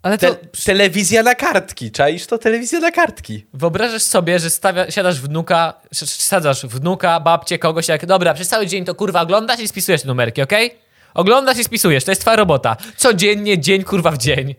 Ale 0.03 0.19
to 0.19 0.35
Te, 0.35 0.47
telewizja 0.64 1.23
na 1.23 1.35
kartki, 1.35 1.91
czaisz 1.91 2.27
to? 2.27 2.39
Telewizja 2.39 2.81
na 2.81 2.91
kartki. 2.91 3.47
wyobrażasz 3.55 4.03
sobie, 4.03 4.39
że 4.39 4.51
stawia, 4.51 4.91
siadasz 4.91 5.21
wnuka, 5.21 5.81
sz- 5.93 6.23
sadzasz 6.23 6.66
wnuka, 6.66 7.21
babcię, 7.21 7.59
kogoś 7.59 7.89
jak, 7.89 8.07
dobra, 8.07 8.35
przez 8.35 8.49
cały 8.49 8.66
dzień 8.66 8.85
to 8.85 8.95
kurwa 8.95 9.21
oglądasz 9.23 9.61
i 9.61 9.69
spisujesz 9.69 10.03
te 10.03 10.09
numerki, 10.09 10.43
okej? 10.43 10.79
Oglądasz 11.15 11.59
i 11.59 11.65
spisujesz, 11.65 12.05
to 12.05 12.11
jest 12.11 12.21
twoja 12.21 12.37
robota. 12.37 12.77
Codziennie, 12.97 13.59
dzień 13.59 13.85
kurwa 13.85 14.11
w 14.11 14.19
dzień. 14.19 14.55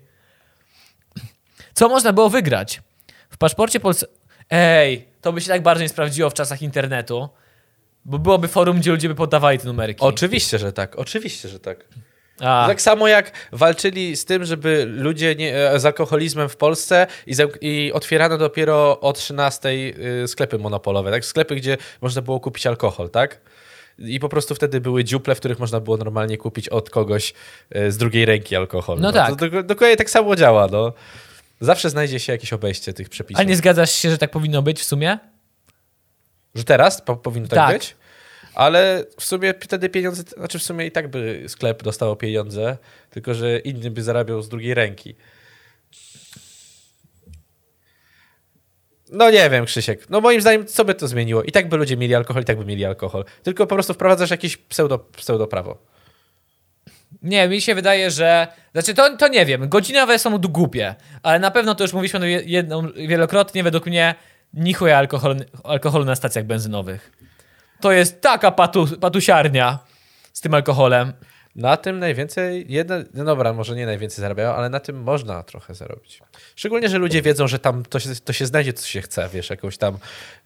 Co 1.73 1.89
można 1.89 2.13
było 2.13 2.29
wygrać? 2.29 2.81
W 3.29 3.37
paszporcie 3.37 3.79
Polsce... 3.79 4.05
Ej, 4.49 5.07
to 5.21 5.33
by 5.33 5.41
się 5.41 5.47
tak 5.47 5.63
bardzo 5.63 5.83
nie 5.83 5.89
sprawdziło 5.89 6.29
w 6.29 6.33
czasach 6.33 6.61
internetu, 6.61 7.29
bo 8.05 8.19
byłoby 8.19 8.47
forum, 8.47 8.79
gdzie 8.79 8.91
ludzie 8.91 9.09
by 9.09 9.15
poddawali 9.15 9.59
te 9.59 9.65
numerki. 9.65 10.01
Oczywiście, 10.01 10.57
że 10.57 10.73
tak, 10.73 10.95
oczywiście, 10.95 11.49
że 11.49 11.59
tak. 11.59 11.85
A, 12.39 12.65
Tak 12.67 12.81
samo 12.81 13.07
jak 13.07 13.31
walczyli 13.51 14.15
z 14.15 14.25
tym, 14.25 14.45
żeby 14.45 14.85
ludzie 14.87 15.35
nie, 15.35 15.57
e, 15.57 15.79
z 15.79 15.85
alkoholizmem 15.85 16.49
w 16.49 16.55
Polsce 16.57 17.07
i, 17.27 17.33
za, 17.33 17.43
i 17.61 17.91
otwierano 17.93 18.37
dopiero 18.37 18.99
o 18.99 19.13
13 19.13 19.69
y, 19.69 20.27
sklepy 20.27 20.57
monopolowe, 20.57 21.11
tak? 21.11 21.25
Sklepy, 21.25 21.55
gdzie 21.55 21.77
można 22.01 22.21
było 22.21 22.39
kupić 22.39 22.67
alkohol, 22.67 23.09
tak? 23.09 23.41
I 24.01 24.19
po 24.19 24.29
prostu 24.29 24.55
wtedy 24.55 24.81
były 24.81 25.03
dziuple, 25.03 25.35
w 25.35 25.39
których 25.39 25.59
można 25.59 25.79
było 25.79 25.97
normalnie 25.97 26.37
kupić 26.37 26.69
od 26.69 26.89
kogoś 26.89 27.33
e, 27.71 27.91
z 27.91 27.97
drugiej 27.97 28.25
ręki 28.25 28.55
alkohol. 28.55 28.99
No 28.99 29.11
tak. 29.11 29.29
To 29.29 29.35
dok- 29.35 29.63
dokładnie 29.63 29.97
tak 29.97 30.09
samo 30.09 30.35
działa, 30.35 30.67
no. 30.71 30.93
Zawsze 31.61 31.89
znajdzie 31.89 32.19
się 32.19 32.31
jakieś 32.31 32.53
obejście 32.53 32.93
tych 32.93 33.09
przepisów. 33.09 33.39
ale 33.39 33.45
nie 33.45 33.55
zgadzasz 33.55 33.91
się, 33.91 34.09
że 34.09 34.17
tak 34.17 34.31
powinno 34.31 34.61
być 34.61 34.79
w 34.79 34.83
sumie? 34.83 35.17
Że 36.55 36.63
teraz 36.63 37.01
po, 37.01 37.15
powinno 37.15 37.47
tak, 37.47 37.57
Tak. 37.59 37.77
być? 37.77 37.95
Ale 38.55 39.05
w 39.17 39.25
sumie 39.25 39.53
wtedy 39.61 39.89
pieniądze, 39.89 40.23
znaczy 40.37 40.59
w 40.59 40.63
sumie 40.63 40.85
i 40.85 40.91
tak 40.91 41.07
by 41.07 41.43
sklep 41.47 41.83
dostało 41.83 42.15
pieniądze, 42.15 42.77
tylko 43.09 43.33
że 43.33 43.59
inny 43.59 43.91
by 43.91 44.03
zarabiał 44.03 44.41
z 44.41 44.49
drugiej 44.49 44.73
ręki. 44.73 45.15
No 49.11 49.31
nie 49.31 49.49
wiem, 49.49 49.65
Krzysiek. 49.65 50.09
No 50.09 50.21
moim 50.21 50.41
zdaniem, 50.41 50.65
co 50.65 50.85
by 50.85 50.95
to 50.95 51.07
zmieniło? 51.07 51.43
I 51.43 51.51
tak 51.51 51.69
by 51.69 51.77
ludzie 51.77 51.97
mieli 51.97 52.15
alkohol, 52.15 52.41
i 52.41 52.45
tak 52.45 52.57
by 52.57 52.65
mieli 52.65 52.85
alkohol. 52.85 53.25
Tylko 53.43 53.67
po 53.67 53.75
prostu 53.75 53.93
wprowadzasz 53.93 54.29
jakieś 54.31 54.57
pseudo, 54.57 54.99
pseudoprawo. 54.99 55.77
Nie, 57.21 57.47
mi 57.49 57.61
się 57.61 57.75
wydaje, 57.75 58.11
że. 58.11 58.47
Znaczy, 58.71 58.93
to, 58.93 59.17
to 59.17 59.27
nie 59.27 59.45
wiem. 59.45 59.69
Godzinowe 59.69 60.19
są 60.19 60.37
głupie, 60.37 60.95
ale 61.23 61.39
na 61.39 61.51
pewno 61.51 61.75
to 61.75 61.83
już 61.83 61.93
mówiliśmy 61.93 62.29
je- 62.29 62.41
jedną, 62.45 62.91
wielokrotnie. 62.91 63.63
Według 63.63 63.85
mnie 63.85 64.15
ni 64.53 64.73
chuja 64.73 64.97
alkohol, 64.97 65.35
alkoholu 65.63 66.05
na 66.05 66.15
stacjach 66.15 66.45
benzynowych. 66.45 67.11
To 67.81 67.91
jest 67.91 68.21
taka 68.21 68.51
patu, 68.51 68.87
patusiarnia 69.01 69.79
z 70.33 70.41
tym 70.41 70.53
alkoholem. 70.53 71.13
Na 71.59 71.77
tym 71.77 71.99
najwięcej, 71.99 72.65
jedna, 72.69 72.95
no 73.13 73.25
dobra, 73.25 73.53
może 73.53 73.75
nie 73.75 73.85
najwięcej 73.85 74.21
zarabiają, 74.21 74.53
ale 74.53 74.69
na 74.69 74.79
tym 74.79 75.03
można 75.03 75.43
trochę 75.43 75.75
zarobić. 75.75 76.21
Szczególnie, 76.55 76.89
że 76.89 76.97
ludzie 76.97 77.21
wiedzą, 77.21 77.47
że 77.47 77.59
tam 77.59 77.85
to 77.85 77.99
się, 77.99 78.09
to 78.25 78.33
się 78.33 78.45
znajdzie, 78.45 78.73
co 78.73 78.87
się 78.87 79.01
chce, 79.01 79.29
wiesz, 79.33 79.49
jakąś 79.49 79.77
tam 79.77 79.97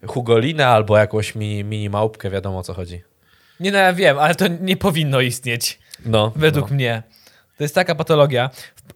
hugolinę 0.06 0.66
albo 0.66 0.98
jakąś 0.98 1.34
mini, 1.34 1.64
mini 1.64 1.90
małpkę, 1.90 2.30
wiadomo 2.30 2.58
o 2.58 2.62
co 2.62 2.74
chodzi. 2.74 3.02
Nie 3.60 3.72
no, 3.72 3.78
ja 3.78 3.92
wiem, 3.92 4.18
ale 4.18 4.34
to 4.34 4.48
nie 4.48 4.76
powinno 4.76 5.20
istnieć. 5.20 5.78
No, 6.06 6.32
Według 6.36 6.70
mnie. 6.70 7.02
To 7.56 7.64
jest 7.64 7.74
taka 7.74 7.94
patologia. 7.94 8.50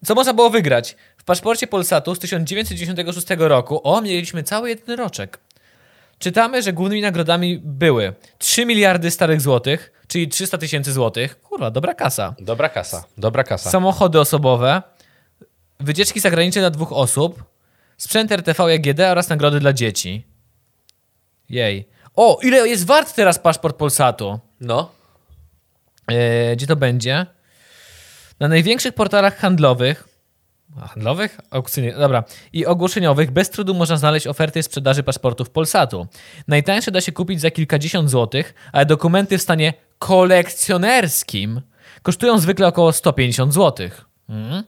Co 0.05 0.15
można 0.15 0.35
było 0.35 0.51
wygrać? 0.51 0.97
W 1.17 1.25
paszporcie 1.25 1.67
Polsatu 1.67 2.15
z 2.15 2.19
1996 2.19 3.27
roku, 3.39 3.81
o, 3.85 4.01
mieliśmy 4.01 4.43
cały 4.43 4.69
jeden 4.69 4.99
roczek. 4.99 5.39
Czytamy, 6.19 6.63
że 6.63 6.73
głównymi 6.73 7.03
nagrodami 7.03 7.61
były 7.65 8.15
3 8.39 8.67
miliardy 8.67 9.11
starych 9.11 9.41
złotych, 9.41 9.93
czyli 10.09 10.29
300 10.29 10.59
tysięcy 10.59 10.93
złotych. 10.93 11.41
Kurwa, 11.41 11.71
dobra 11.71 11.95
kasa. 11.95 12.35
Dobra 12.39 12.69
kasa, 12.69 13.05
dobra 13.19 13.45
kasa. 13.45 13.71
Samochody 13.71 14.21
osobowe, 14.21 14.83
wycieczki 15.81 16.21
zagraniczne 16.21 16.61
dla 16.61 16.71
dwóch 16.71 16.93
osób, 16.93 17.45
sprzęt 17.97 18.33
RTV 18.33 18.73
i 18.73 18.75
AGD 18.75 19.01
oraz 19.01 19.29
nagrody 19.29 19.61
dla 19.61 19.73
dzieci. 19.73 20.27
Jej. 21.49 21.89
O, 22.17 22.39
ile 22.43 22.69
jest 22.69 22.87
wart 22.87 23.15
teraz 23.15 23.39
paszport 23.39 23.77
Polsatu? 23.77 24.39
No. 24.61 24.91
E, 26.07 26.57
gdzie 26.57 26.67
to 26.67 26.77
będzie? 26.77 27.27
Na 28.41 28.49
największych 28.49 28.95
portalach 28.95 29.37
handlowych, 29.37 30.09
handlowych? 30.77 31.41
Aukcyjnych, 31.51 31.99
dobra. 31.99 32.25
I 32.53 32.67
ogłoszeniowych 32.67 33.31
bez 33.31 33.51
trudu 33.51 33.75
można 33.75 33.97
znaleźć 33.97 34.27
oferty 34.27 34.63
sprzedaży 34.63 35.03
paszportów 35.03 35.51
Polsatu. 35.51 36.07
Najtańsze 36.49 36.91
da 36.91 37.01
się 37.01 37.13
kupić 37.13 37.41
za 37.41 37.51
kilkadziesiąt 37.51 38.11
złotych, 38.11 38.55
ale 38.73 38.87
dokumenty 38.87 39.39
w 39.39 39.43
stanie 39.43 39.75
kolekcjonerskim 39.99 41.61
kosztują 42.03 42.39
zwykle 42.39 42.67
około 42.67 42.93
150 42.93 43.53
złotych. 43.53 44.05
Mhm. 44.29 44.65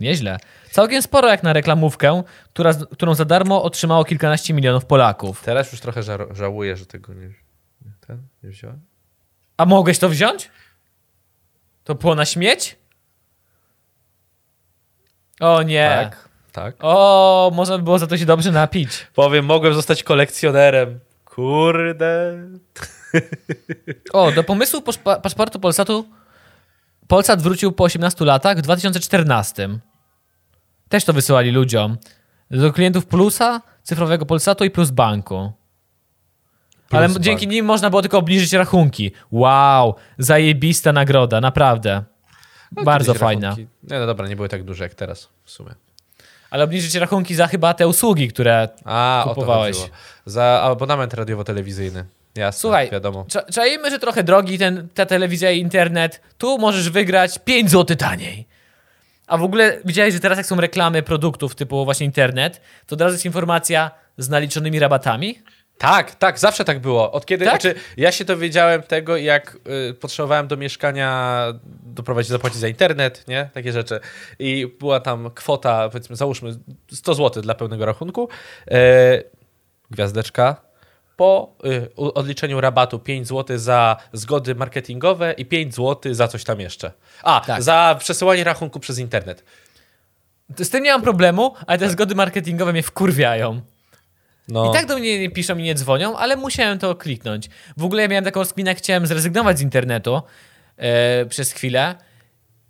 Nieźle. 0.00 0.38
Całkiem 0.70 1.02
sporo 1.02 1.28
jak 1.28 1.42
na 1.42 1.52
reklamówkę, 1.52 2.22
która, 2.52 2.74
którą 2.74 3.14
za 3.14 3.24
darmo 3.24 3.62
otrzymało 3.62 4.04
kilkanaście 4.04 4.54
milionów 4.54 4.84
Polaków. 4.84 5.42
Teraz 5.44 5.72
już 5.72 5.80
trochę 5.80 6.00
ża- 6.00 6.34
żałuję, 6.34 6.76
że 6.76 6.86
tego 6.86 7.14
nie, 7.14 7.26
nie, 7.26 7.92
ten, 8.06 8.22
nie 8.42 8.50
wziąłem. 8.50 8.80
A 9.56 9.66
mogłeś 9.66 9.98
to 9.98 10.08
wziąć? 10.08 10.50
To 11.84 11.94
było 11.94 12.14
na 12.14 12.24
śmieć? 12.24 12.76
O 15.40 15.62
nie. 15.62 15.88
Tak, 15.88 16.28
tak. 16.52 16.74
O, 16.80 17.50
można 17.54 17.78
by 17.78 17.84
było 17.84 17.98
za 17.98 18.06
to 18.06 18.16
się 18.18 18.26
dobrze 18.26 18.52
napić. 18.52 19.06
Powiem, 19.14 19.44
mogłem 19.44 19.74
zostać 19.74 20.02
kolekcjonerem. 20.02 21.00
Kurde. 21.24 22.34
O, 24.12 24.32
do 24.32 24.44
pomysłu 24.44 24.82
paszportu 25.22 25.60
Polsatu 25.60 26.04
Polsat 27.08 27.42
wrócił 27.42 27.72
po 27.72 27.84
18 27.84 28.24
latach 28.24 28.58
w 28.58 28.62
2014. 28.62 29.68
Też 30.88 31.04
to 31.04 31.12
wysyłali 31.12 31.50
ludziom. 31.50 31.98
Do 32.50 32.72
klientów 32.72 33.06
Plusa, 33.06 33.60
cyfrowego 33.82 34.26
Polsatu 34.26 34.64
i 34.64 34.70
Plus 34.70 34.90
Banku. 34.90 35.52
Ale 36.90 37.08
Plus 37.08 37.18
dzięki 37.18 37.46
Bank. 37.46 37.52
nim 37.52 37.64
można 37.64 37.90
było 37.90 38.02
tylko 38.02 38.18
obniżyć 38.18 38.52
rachunki. 38.52 39.12
Wow, 39.32 39.94
zajebista 40.18 40.92
nagroda, 40.92 41.40
naprawdę. 41.40 42.02
Bardzo 42.72 43.12
Kiedyś 43.12 43.20
fajna. 43.20 43.50
rachunki- 43.50 43.66
Nie, 43.82 43.98
no 43.98 44.06
dobra, 44.06 44.28
nie 44.28 44.36
były 44.36 44.48
tak 44.48 44.62
duże 44.64 44.84
jak 44.84 44.94
teraz 44.94 45.28
w 45.44 45.50
sumie. 45.50 45.70
Ale 46.50 46.64
obniżyć 46.64 46.94
rachunki 46.94 47.34
za 47.34 47.46
chyba 47.46 47.74
te 47.74 47.88
usługi, 47.88 48.28
które 48.28 48.68
A, 48.84 49.24
Kupowałeś. 49.28 49.76
Za 50.26 50.60
abonament 50.62 51.14
radiowo-telewizyjny. 51.14 52.04
Jasne, 52.34 52.60
Słuchaj, 52.60 52.90
wiadomo. 52.90 53.24
cza- 53.28 53.52
czajmy, 53.54 53.90
że 53.90 53.98
trochę 53.98 54.22
drogi 54.24 54.58
ten, 54.58 54.88
ta 54.94 55.06
telewizja 55.06 55.50
i 55.50 55.58
internet. 55.60 56.20
Tu 56.38 56.58
możesz 56.58 56.90
wygrać 56.90 57.38
5 57.38 57.70
zł 57.70 57.96
taniej. 57.96 58.46
A 59.26 59.36
w 59.38 59.42
ogóle 59.42 59.78
widziałeś, 59.84 60.14
że 60.14 60.20
teraz 60.20 60.38
jak 60.38 60.46
są 60.46 60.56
reklamy 60.60 61.02
produktów 61.02 61.54
typu 61.54 61.84
właśnie 61.84 62.06
internet, 62.06 62.60
to 62.86 62.94
od 62.94 63.00
razu 63.00 63.12
jest 63.14 63.24
informacja 63.24 63.90
z 64.18 64.28
naliczonymi 64.28 64.78
rabatami? 64.78 65.42
Tak, 65.78 66.14
tak, 66.14 66.38
zawsze 66.38 66.64
tak 66.64 66.80
było. 66.80 67.12
Od 67.12 67.26
kiedy, 67.26 67.44
Tak? 67.44 67.62
znaczy, 67.62 67.80
ja 67.96 68.12
się 68.12 68.24
dowiedziałem 68.24 68.82
tego, 68.82 69.16
jak 69.16 69.58
y, 69.90 69.94
potrzebowałem 69.94 70.48
do 70.48 70.56
mieszkania 70.56 71.42
doprowadzić, 71.82 72.30
zapłacić 72.30 72.58
za 72.58 72.68
internet, 72.68 73.24
nie? 73.28 73.50
Takie 73.54 73.72
rzeczy. 73.72 74.00
I 74.38 74.66
była 74.78 75.00
tam 75.00 75.30
kwota, 75.30 75.88
powiedzmy, 75.88 76.16
załóżmy 76.16 76.50
100 76.92 77.14
zł 77.14 77.42
dla 77.42 77.54
pełnego 77.54 77.86
rachunku. 77.86 78.28
E, 78.70 79.22
gwiazdeczka. 79.90 80.56
Po 81.16 81.52
y, 81.64 81.94
odliczeniu 81.96 82.60
rabatu 82.60 82.98
5 82.98 83.28
zł 83.28 83.58
za 83.58 83.96
zgody 84.12 84.54
marketingowe 84.54 85.32
i 85.32 85.46
5 85.46 85.74
zł 85.74 86.14
za 86.14 86.28
coś 86.28 86.44
tam 86.44 86.60
jeszcze. 86.60 86.92
A, 87.22 87.40
Tak. 87.46 87.62
za 87.62 87.96
przesyłanie 87.98 88.44
rachunku 88.44 88.80
przez 88.80 88.98
internet. 88.98 89.44
Z 90.58 90.70
tym 90.70 90.82
nie 90.82 90.92
mam 90.92 91.02
problemu, 91.02 91.54
ale 91.66 91.78
te 91.78 91.90
zgody 91.90 92.14
marketingowe 92.14 92.72
mnie 92.72 92.82
wkurwiają. 92.82 93.60
No. 94.48 94.70
I 94.70 94.72
tak 94.72 94.86
do 94.86 94.98
mnie 94.98 95.20
nie 95.20 95.30
piszą 95.30 95.58
i 95.58 95.62
nie 95.62 95.74
dzwonią, 95.74 96.16
ale 96.16 96.36
musiałem 96.36 96.78
to 96.78 96.94
kliknąć. 96.94 97.48
W 97.76 97.84
ogóle 97.84 98.02
ja 98.02 98.08
miałem 98.08 98.24
taką 98.24 98.42
jak 98.56 98.78
chciałem 98.78 99.06
zrezygnować 99.06 99.58
z 99.58 99.60
internetu 99.60 100.22
e, 100.76 101.26
przez 101.26 101.52
chwilę 101.52 101.94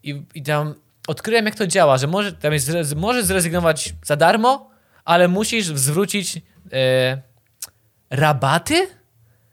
i, 0.03 0.23
i 0.35 0.43
tam 0.43 0.75
odkryłem, 1.09 1.47
jak 1.47 1.55
to 1.55 1.67
działa, 1.67 1.99
że 1.99 2.07
może, 2.07 2.33
tam 2.33 2.53
jest, 2.53 2.97
możesz 2.97 3.25
zrezygnować 3.25 3.95
za 4.05 4.17
darmo, 4.17 4.71
ale 5.05 5.29
musisz 5.29 5.67
zwrócić 5.67 6.41
e, 6.73 7.23
rabaty? 8.11 8.89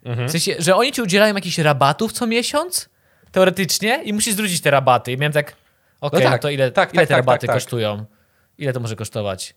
W 0.06 0.32
sensie, 0.32 0.56
że 0.60 0.76
oni 0.76 0.92
ci 0.92 1.02
udzielają 1.02 1.36
jakichś 1.36 1.58
rabatów 1.58 2.12
co 2.12 2.28
miesiąc, 2.28 2.90
teoretycznie, 3.32 4.04
i 4.04 4.14
musisz 4.14 4.34
zwrócić 4.34 4.62
te 4.62 4.72
rabaty. 4.72 5.12
I 5.12 5.18
miałem 5.18 5.34
tak, 5.34 5.56
okej, 6.02 6.20
No 6.20 6.30
no, 6.30 6.32
tak, 6.32 6.42
to 6.42 6.50
ile, 6.50 6.72
tak, 6.72 6.94
ile 6.94 7.02
tak, 7.02 7.08
te 7.08 7.14
tak, 7.14 7.18
rabaty 7.18 7.40
tak, 7.40 7.48
tak. 7.48 7.56
kosztują? 7.56 8.06
Ile 8.58 8.74
to 8.74 8.80
może 8.80 8.96
kosztować? 8.96 9.56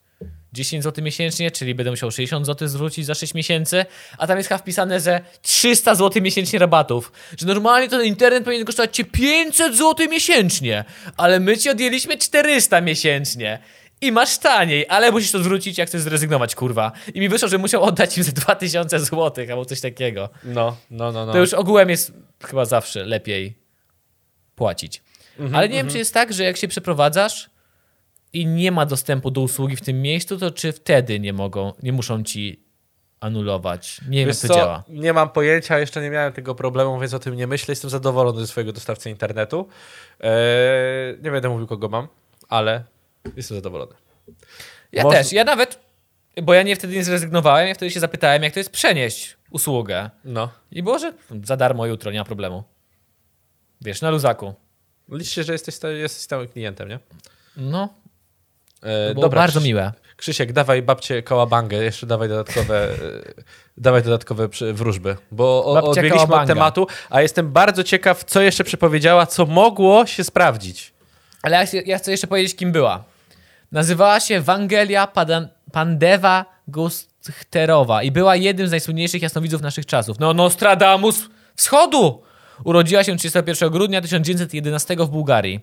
10 0.57 0.85
zł 0.85 1.05
miesięcznie, 1.05 1.51
czyli 1.51 1.75
będę 1.75 1.91
musiał 1.91 2.11
60 2.11 2.47
zł 2.47 2.69
zwrócić 2.69 3.07
za 3.07 3.15
6 3.15 3.35
miesięcy, 3.35 3.85
a 4.19 4.27
tam 4.27 4.39
jest 4.39 4.51
wpisane, 4.59 5.01
że 5.01 5.21
300 5.43 5.95
zł 5.95 6.23
miesięcznie 6.23 6.59
rabatów. 6.59 7.13
Że 7.39 7.47
normalnie 7.47 7.89
to 7.89 8.03
internet 8.03 8.45
powinien 8.45 8.67
kosztować 8.67 8.97
cię 8.97 9.05
500 9.05 9.77
zł 9.77 10.07
miesięcznie, 10.11 10.85
ale 11.17 11.41
my 11.41 11.57
ci 11.57 11.71
odjęliśmy 11.71 12.19
400 12.19 12.81
miesięcznie. 12.81 13.59
I 14.01 14.13
masz 14.13 14.39
taniej, 14.39 14.87
ale 14.89 15.13
musisz 15.13 15.31
to 15.31 15.39
zwrócić, 15.39 15.79
jak 15.79 15.89
chcesz 15.89 16.01
zrezygnować, 16.01 16.55
kurwa. 16.55 16.93
I 17.15 17.21
mi 17.21 17.29
wyszło, 17.29 17.49
że 17.49 17.59
musiał 17.59 17.83
oddać 17.83 18.19
im 18.19 18.25
ze 18.25 18.33
2000 18.33 19.01
zł 19.01 19.45
albo 19.51 19.65
coś 19.65 19.81
takiego. 19.81 20.29
No, 20.45 20.77
no, 20.91 21.13
no, 21.13 21.27
no. 21.27 21.33
To 21.33 21.39
już 21.39 21.55
ogółem 21.55 21.91
jest 21.91 22.13
chyba 22.45 22.65
zawsze 22.65 23.05
lepiej 23.05 23.59
płacić. 24.55 25.03
Ale 25.53 25.69
nie 25.69 25.75
wiem, 25.75 25.91
czy 25.91 25.99
jest 25.99 26.15
tak, 26.15 26.33
że 26.33 26.45
jak 26.45 26.57
się 26.57 26.69
przeprowadzasz 26.69 27.51
i 28.41 28.47
nie 28.47 28.73
ma 28.73 28.87
dostępu 28.87 29.31
do 29.31 29.41
usługi 29.41 29.77
w 29.77 29.81
tym 29.81 30.03
miejscu, 30.03 30.39
to 30.39 30.51
czy 30.51 30.73
wtedy 30.73 31.21
nie 31.21 31.33
mogą, 31.33 31.73
nie 31.83 31.93
muszą 31.93 32.23
ci 32.23 32.65
anulować? 33.21 34.01
Nie 34.09 34.19
wiem, 34.19 34.29
Wiesz 34.29 34.43
jak 34.43 34.49
to 34.49 34.55
co, 34.55 34.61
działa. 34.61 34.85
Nie 34.89 35.13
mam 35.13 35.31
pojęcia, 35.31 35.79
jeszcze 35.79 36.03
nie 36.03 36.11
miałem 36.11 36.33
tego 36.33 36.55
problemu, 36.55 37.01
więc 37.01 37.15
o 37.15 37.19
tym 37.19 37.37
nie 37.37 37.47
myślę. 37.47 37.73
Jestem 37.73 37.91
zadowolony 37.91 38.41
ze 38.41 38.47
swojego 38.47 38.73
dostawcy 38.73 39.11
internetu. 39.11 39.69
Eee, 40.21 41.19
nie 41.23 41.31
będę 41.31 41.49
mówił, 41.49 41.67
kogo 41.67 41.89
mam, 41.89 42.09
ale 42.49 42.85
jestem 43.37 43.57
zadowolony. 43.57 43.95
Ja 44.93 45.03
Moż- 45.03 45.13
też, 45.15 45.33
ja 45.33 45.45
nawet, 45.45 45.81
bo 46.43 46.55
ja 46.55 46.63
nie 46.63 46.77
wtedy 46.77 46.95
nie 46.95 47.05
zrezygnowałem, 47.05 47.69
ja 47.69 47.75
wtedy 47.75 47.91
się 47.91 48.01
zapytałem, 48.01 48.43
jak 48.43 48.53
to 48.53 48.61
jest 48.61 48.71
przenieść 48.71 49.37
usługę. 49.51 50.11
No. 50.25 50.51
I 50.71 50.83
było, 50.83 50.99
że 50.99 51.13
za 51.45 51.57
darmo 51.57 51.87
jutro, 51.87 52.11
nie 52.13 52.19
ma 52.19 52.25
problemu. 52.25 52.65
Wiesz, 53.81 54.01
na 54.01 54.11
luzaku. 54.11 54.55
Liczcie, 55.09 55.45
że 55.45 55.53
jesteś, 55.53 55.75
jesteś 55.99 56.23
stałym 56.23 56.49
klientem, 56.49 56.89
nie? 56.89 56.99
No, 57.57 57.95
To 58.81 59.15
było 59.15 59.29
bardzo 59.29 59.61
Krzyś- 59.61 59.65
miłe. 59.65 59.93
Krzysiek, 60.17 60.53
dawaj 60.53 60.83
babcie 60.83 61.23
kałabangę, 61.23 61.77
jeszcze 61.77 62.07
dawaj 62.07 62.29
dodatkowe, 62.29 62.89
e, 62.91 62.97
dawaj 63.77 64.03
dodatkowe 64.03 64.49
wróżby, 64.73 65.17
bo 65.33 65.65
o- 65.65 65.83
odbiegliśmy 65.91 66.35
od 66.35 66.47
tematu, 66.47 66.87
a 67.11 67.23
jestem 67.23 67.53
bardzo 67.53 67.85
ciekaw, 67.85 68.25
co 68.25 68.41
jeszcze 68.41 68.65
przepowiedziała, 68.65 69.27
co 69.27 69.47
mogło 69.47 70.07
się 70.07 70.25
sprawdzić. 70.25 70.93
Ale 71.43 71.57
ja, 71.57 71.81
ja 71.87 71.99
chcę 71.99 72.11
jeszcze 72.11 72.27
powiedzieć, 72.27 72.57
kim 72.57 72.73
była. 72.73 73.05
Nazywała 73.73 74.21
się 74.21 74.41
Wangelia 74.41 75.07
Padan- 75.07 75.49
Pandewa 75.73 76.45
Gusterowa 76.69 78.03
i 78.03 78.11
była 78.11 78.37
jednym 78.37 78.69
z 78.69 78.71
najsłynniejszych 78.71 79.23
jasnowidzów 79.23 79.63
naszych 79.63 79.87
czasów. 79.87 80.19
No, 80.21 80.35
Nostradamus 80.35 81.29
Wschodu! 81.57 82.23
Urodziła 82.65 83.05
się 83.05 83.17
31 83.17 83.71
grudnia 83.71 84.01
1911 84.01 85.07
w 85.07 85.09
Bułgarii. 85.11 85.61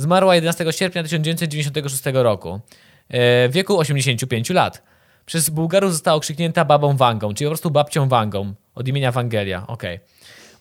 Zmarła 0.00 0.34
11 0.34 0.72
sierpnia 0.72 1.02
1996 1.02 2.02
roku. 2.14 2.60
E, 3.08 3.48
W 3.48 3.52
wieku 3.52 3.78
85 3.78 4.50
lat. 4.50 4.82
Przez 5.26 5.50
Bułgarów 5.50 5.92
została 5.92 6.16
okrzyknięta 6.16 6.64
babą 6.64 6.96
Wangą, 6.96 7.34
czyli 7.34 7.46
po 7.46 7.50
prostu 7.50 7.70
babcią 7.70 8.08
Wangą, 8.08 8.54
od 8.74 8.88
imienia 8.88 9.12
Wangelia. 9.12 9.66
Okej. 9.66 10.00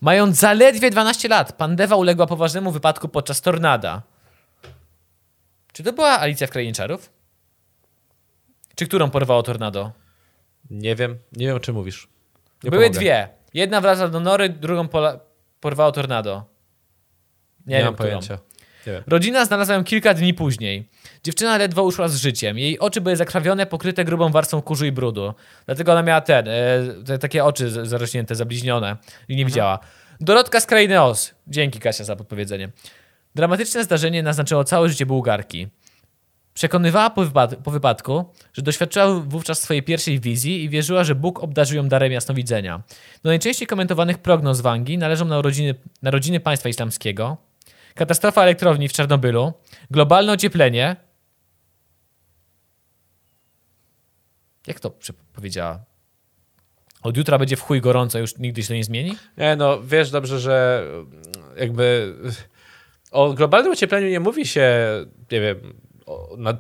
Mając 0.02 0.38
zaledwie 0.40 0.92
12 0.92 1.28
lat, 1.28 1.54
Pandewa 1.54 1.96
uległa 1.96 2.28
poważnemu 2.28 2.72
wypadku 2.72 3.10
podczas 3.10 3.42
tornada. 3.42 4.02
Czy 5.74 5.84
to 5.84 5.94
była 5.94 6.20
Alicja 6.20 6.48
w 6.48 6.50
Krainie 6.50 6.74
Czarów? 6.74 7.10
Czy 8.76 8.88
którą 8.88 9.10
porwało 9.10 9.44
tornado? 9.44 9.92
Nie 10.70 10.96
wiem, 10.96 11.18
nie 11.36 11.48
wiem, 11.48 11.56
o 11.56 11.60
czym 11.60 11.76
mówisz. 11.76 12.08
Nie 12.64 12.72
Były 12.72 12.84
pomogę. 12.84 13.00
dwie. 13.00 13.30
Jedna 13.54 13.82
wraca 13.82 14.08
do 14.08 14.20
nory, 14.20 14.50
drugą 14.50 14.88
porwało 15.60 15.92
tornado. 15.92 16.44
Nie, 17.66 17.72
Nie, 17.72 17.78
wiem, 17.78 17.86
mam 17.86 17.94
którą. 17.94 18.10
pojęcia. 18.10 18.38
Rodzina 19.08 19.46
znalazła 19.46 19.76
ją 19.76 19.84
kilka 19.84 20.14
dni 20.14 20.34
później. 20.34 20.90
Dziewczyna 21.24 21.58
ledwo 21.58 21.84
uszła 21.84 22.08
z 22.08 22.16
życiem. 22.16 22.58
Jej 22.60 22.80
oczy 22.80 23.02
były 23.02 23.16
zakrawione, 23.16 23.66
pokryte 23.66 24.06
grubą 24.06 24.30
warstwą 24.30 24.62
kurzu 24.62 24.86
i 24.86 24.92
brudu. 24.92 25.34
Dlatego 25.66 25.92
ona 25.92 26.04
miała 26.04 26.22
ten, 26.22 26.48
e, 26.48 26.54
te, 27.06 27.18
takie 27.20 27.46
oczy 27.46 27.86
zarośnięte, 27.88 28.36
zabliźnione 28.36 28.98
i 29.28 29.36
nie 29.36 29.46
widziała. 29.46 29.80
Dorotka 30.20 30.60
z 30.60 30.66
krainy 30.66 31.02
Oz. 31.02 31.34
Dzięki 31.48 31.80
Kasia 31.80 32.04
za 32.04 32.16
podpowiedzenie. 32.16 32.70
Dramatyczne 33.36 33.84
zdarzenie 33.84 34.24
naznaczyło 34.24 34.64
całe 34.64 34.90
życie 34.90 35.06
Bułgarki. 35.06 35.68
Przekonywała 36.54 37.10
po, 37.10 37.26
wypad- 37.26 37.56
po 37.56 37.72
wypadku, 37.72 38.26
że 38.54 38.62
doświadczyła 38.62 39.20
wówczas 39.20 39.62
swojej 39.62 39.84
pierwszej 39.84 40.20
wizji 40.20 40.64
i 40.64 40.70
wierzyła, 40.70 41.04
że 41.04 41.16
Bóg 41.16 41.44
obdarzył 41.44 41.78
ją 41.78 41.88
darem 41.88 42.12
jasnowidzenia. 42.12 42.82
Do 43.24 43.30
najczęściej 43.30 43.68
komentowanych 43.68 44.18
prognoz 44.18 44.62
Wangi 44.62 44.98
należą 44.98 45.26
narodziny, 45.26 45.76
narodziny 46.02 46.40
państwa 46.40 46.70
islamskiego, 46.70 47.38
katastrofa 48.00 48.44
elektrowni 48.44 48.90
w 48.90 48.94
Czarnobylu, 48.94 49.54
globalne 49.92 50.34
ocieplenie. 50.34 50.96
Jak 54.68 54.80
to 54.80 54.92
powiedziała? 55.34 55.80
Od 57.02 57.18
jutra 57.18 57.38
będzie 57.38 57.56
w 57.56 57.62
chuj 57.62 57.82
gorąco, 57.82 58.20
już 58.20 58.38
nigdy 58.38 58.62
się 58.62 58.68
to 58.68 58.74
nie 58.74 58.84
zmieni? 58.84 59.16
Nie, 59.38 59.56
no 59.56 59.82
wiesz 59.84 60.12
dobrze, 60.12 60.40
że 60.40 60.86
jakby 61.58 62.16
o 63.12 63.34
globalnym 63.34 63.72
ociepleniu 63.72 64.10
nie 64.10 64.20
mówi 64.20 64.46
się, 64.46 64.72
nie 65.32 65.42
wiem, 65.42 65.74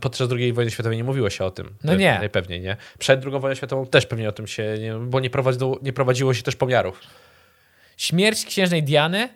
podczas 0.01 0.31
II 0.31 0.53
wojny 0.53 0.71
światowej 0.71 0.97
nie 0.97 1.03
mówiło 1.03 1.29
się 1.29 1.45
o 1.45 1.51
tym. 1.51 1.75
No 1.83 1.95
nie. 1.95 2.19
Najpewniej, 2.19 2.61
nie. 2.61 2.77
Przed 2.99 3.25
II 3.25 3.39
wojną 3.39 3.55
światową 3.55 3.85
też 3.85 4.05
pewnie 4.05 4.29
o 4.29 4.31
tym 4.31 4.47
się, 4.47 4.77
nie, 4.79 4.93
bo 4.93 5.19
nie 5.19 5.29
prowadziło, 5.29 5.79
nie 5.81 5.93
prowadziło 5.93 6.33
się 6.33 6.43
też 6.43 6.55
pomiarów. 6.55 7.01
Śmierć 7.97 8.45
księżnej 8.45 8.83
Diany 8.83 9.29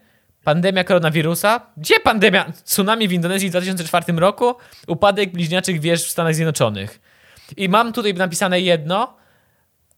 Pandemia 0.43 0.83
koronawirusa? 0.83 1.61
Gdzie 1.77 1.99
pandemia? 1.99 2.51
Tsunami 2.63 3.07
w 3.07 3.11
Indonezji 3.11 3.49
w 3.49 3.51
2004 3.51 4.13
roku? 4.13 4.55
Upadek 4.87 5.31
bliźniaczych 5.31 5.79
wież 5.79 6.05
w 6.05 6.11
Stanach 6.11 6.35
Zjednoczonych. 6.35 6.99
I 7.57 7.69
mam 7.69 7.93
tutaj 7.93 8.13
napisane 8.13 8.61
jedno. 8.61 9.15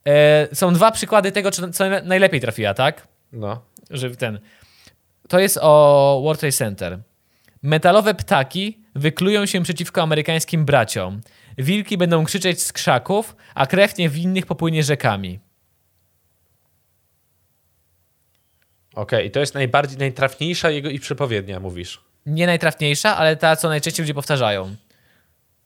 E, 0.07 0.55
są 0.55 0.73
dwa 0.73 0.91
przykłady 0.91 1.31
tego, 1.31 1.51
co 1.51 1.83
najlepiej 2.03 2.41
trafiła, 2.41 2.73
tak? 2.73 3.07
No. 3.31 3.61
Że 3.89 4.09
ten. 4.09 4.39
To 5.27 5.39
jest 5.39 5.59
o 5.61 6.21
World 6.23 6.39
Trade 6.39 6.51
Center. 6.51 6.99
Metalowe 7.63 8.13
ptaki 8.13 8.79
wyklują 8.95 9.45
się 9.45 9.63
przeciwko 9.63 10.01
amerykańskim 10.01 10.65
braciom. 10.65 11.21
Wilki 11.57 11.97
będą 11.97 12.25
krzyczeć 12.25 12.61
z 12.61 12.73
krzaków, 12.73 13.35
a 13.55 13.65
krew 13.65 13.97
niewinnych 13.97 14.45
popłynie 14.45 14.83
rzekami. 14.83 15.39
Okej, 18.95 19.27
i 19.27 19.31
to 19.31 19.39
jest 19.39 19.53
najbardziej, 19.53 19.97
najtrafniejsza 19.97 20.69
jego 20.69 20.89
i 20.89 20.99
przepowiednia, 20.99 21.59
mówisz. 21.59 22.01
Nie 22.25 22.45
najtrafniejsza, 22.47 23.17
ale 23.17 23.35
ta, 23.35 23.55
co 23.55 23.69
najczęściej 23.69 24.03
ludzie 24.03 24.13
powtarzają. 24.13 24.75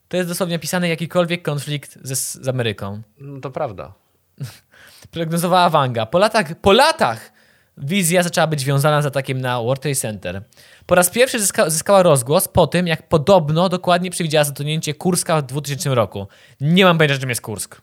To 0.07 0.17
jest 0.17 0.29
dosłownie 0.29 0.55
opisany 0.55 0.87
jakikolwiek 0.89 1.41
konflikt 1.41 1.97
ze, 2.01 2.15
z 2.15 2.47
Ameryką. 2.47 3.01
No 3.19 3.39
to 3.39 3.51
prawda. 3.51 3.93
Prognozowała 5.11 5.69
Wanga. 5.69 6.05
Po 6.05 6.19
latach, 6.19 6.59
po 6.61 6.71
latach 6.71 7.31
wizja 7.77 8.23
zaczęła 8.23 8.47
być 8.47 8.59
związana 8.59 9.01
z 9.01 9.05
atakiem 9.05 9.41
na 9.41 9.61
World 9.61 9.81
Trade 9.81 9.95
Center. 9.95 10.41
Po 10.85 10.95
raz 10.95 11.09
pierwszy 11.09 11.39
zyska, 11.39 11.69
zyskała 11.69 12.03
rozgłos 12.03 12.47
po 12.47 12.67
tym, 12.67 12.87
jak 12.87 13.09
podobno 13.09 13.69
dokładnie 13.69 14.11
przewidziała 14.11 14.43
zatonięcie 14.43 14.93
Kurska 14.93 15.41
w 15.41 15.45
2000 15.45 15.95
roku. 15.95 16.27
Nie 16.61 16.85
mam 16.85 16.97
pojęcia, 16.97 17.19
czym 17.19 17.29
jest 17.29 17.41
Kursk. 17.41 17.81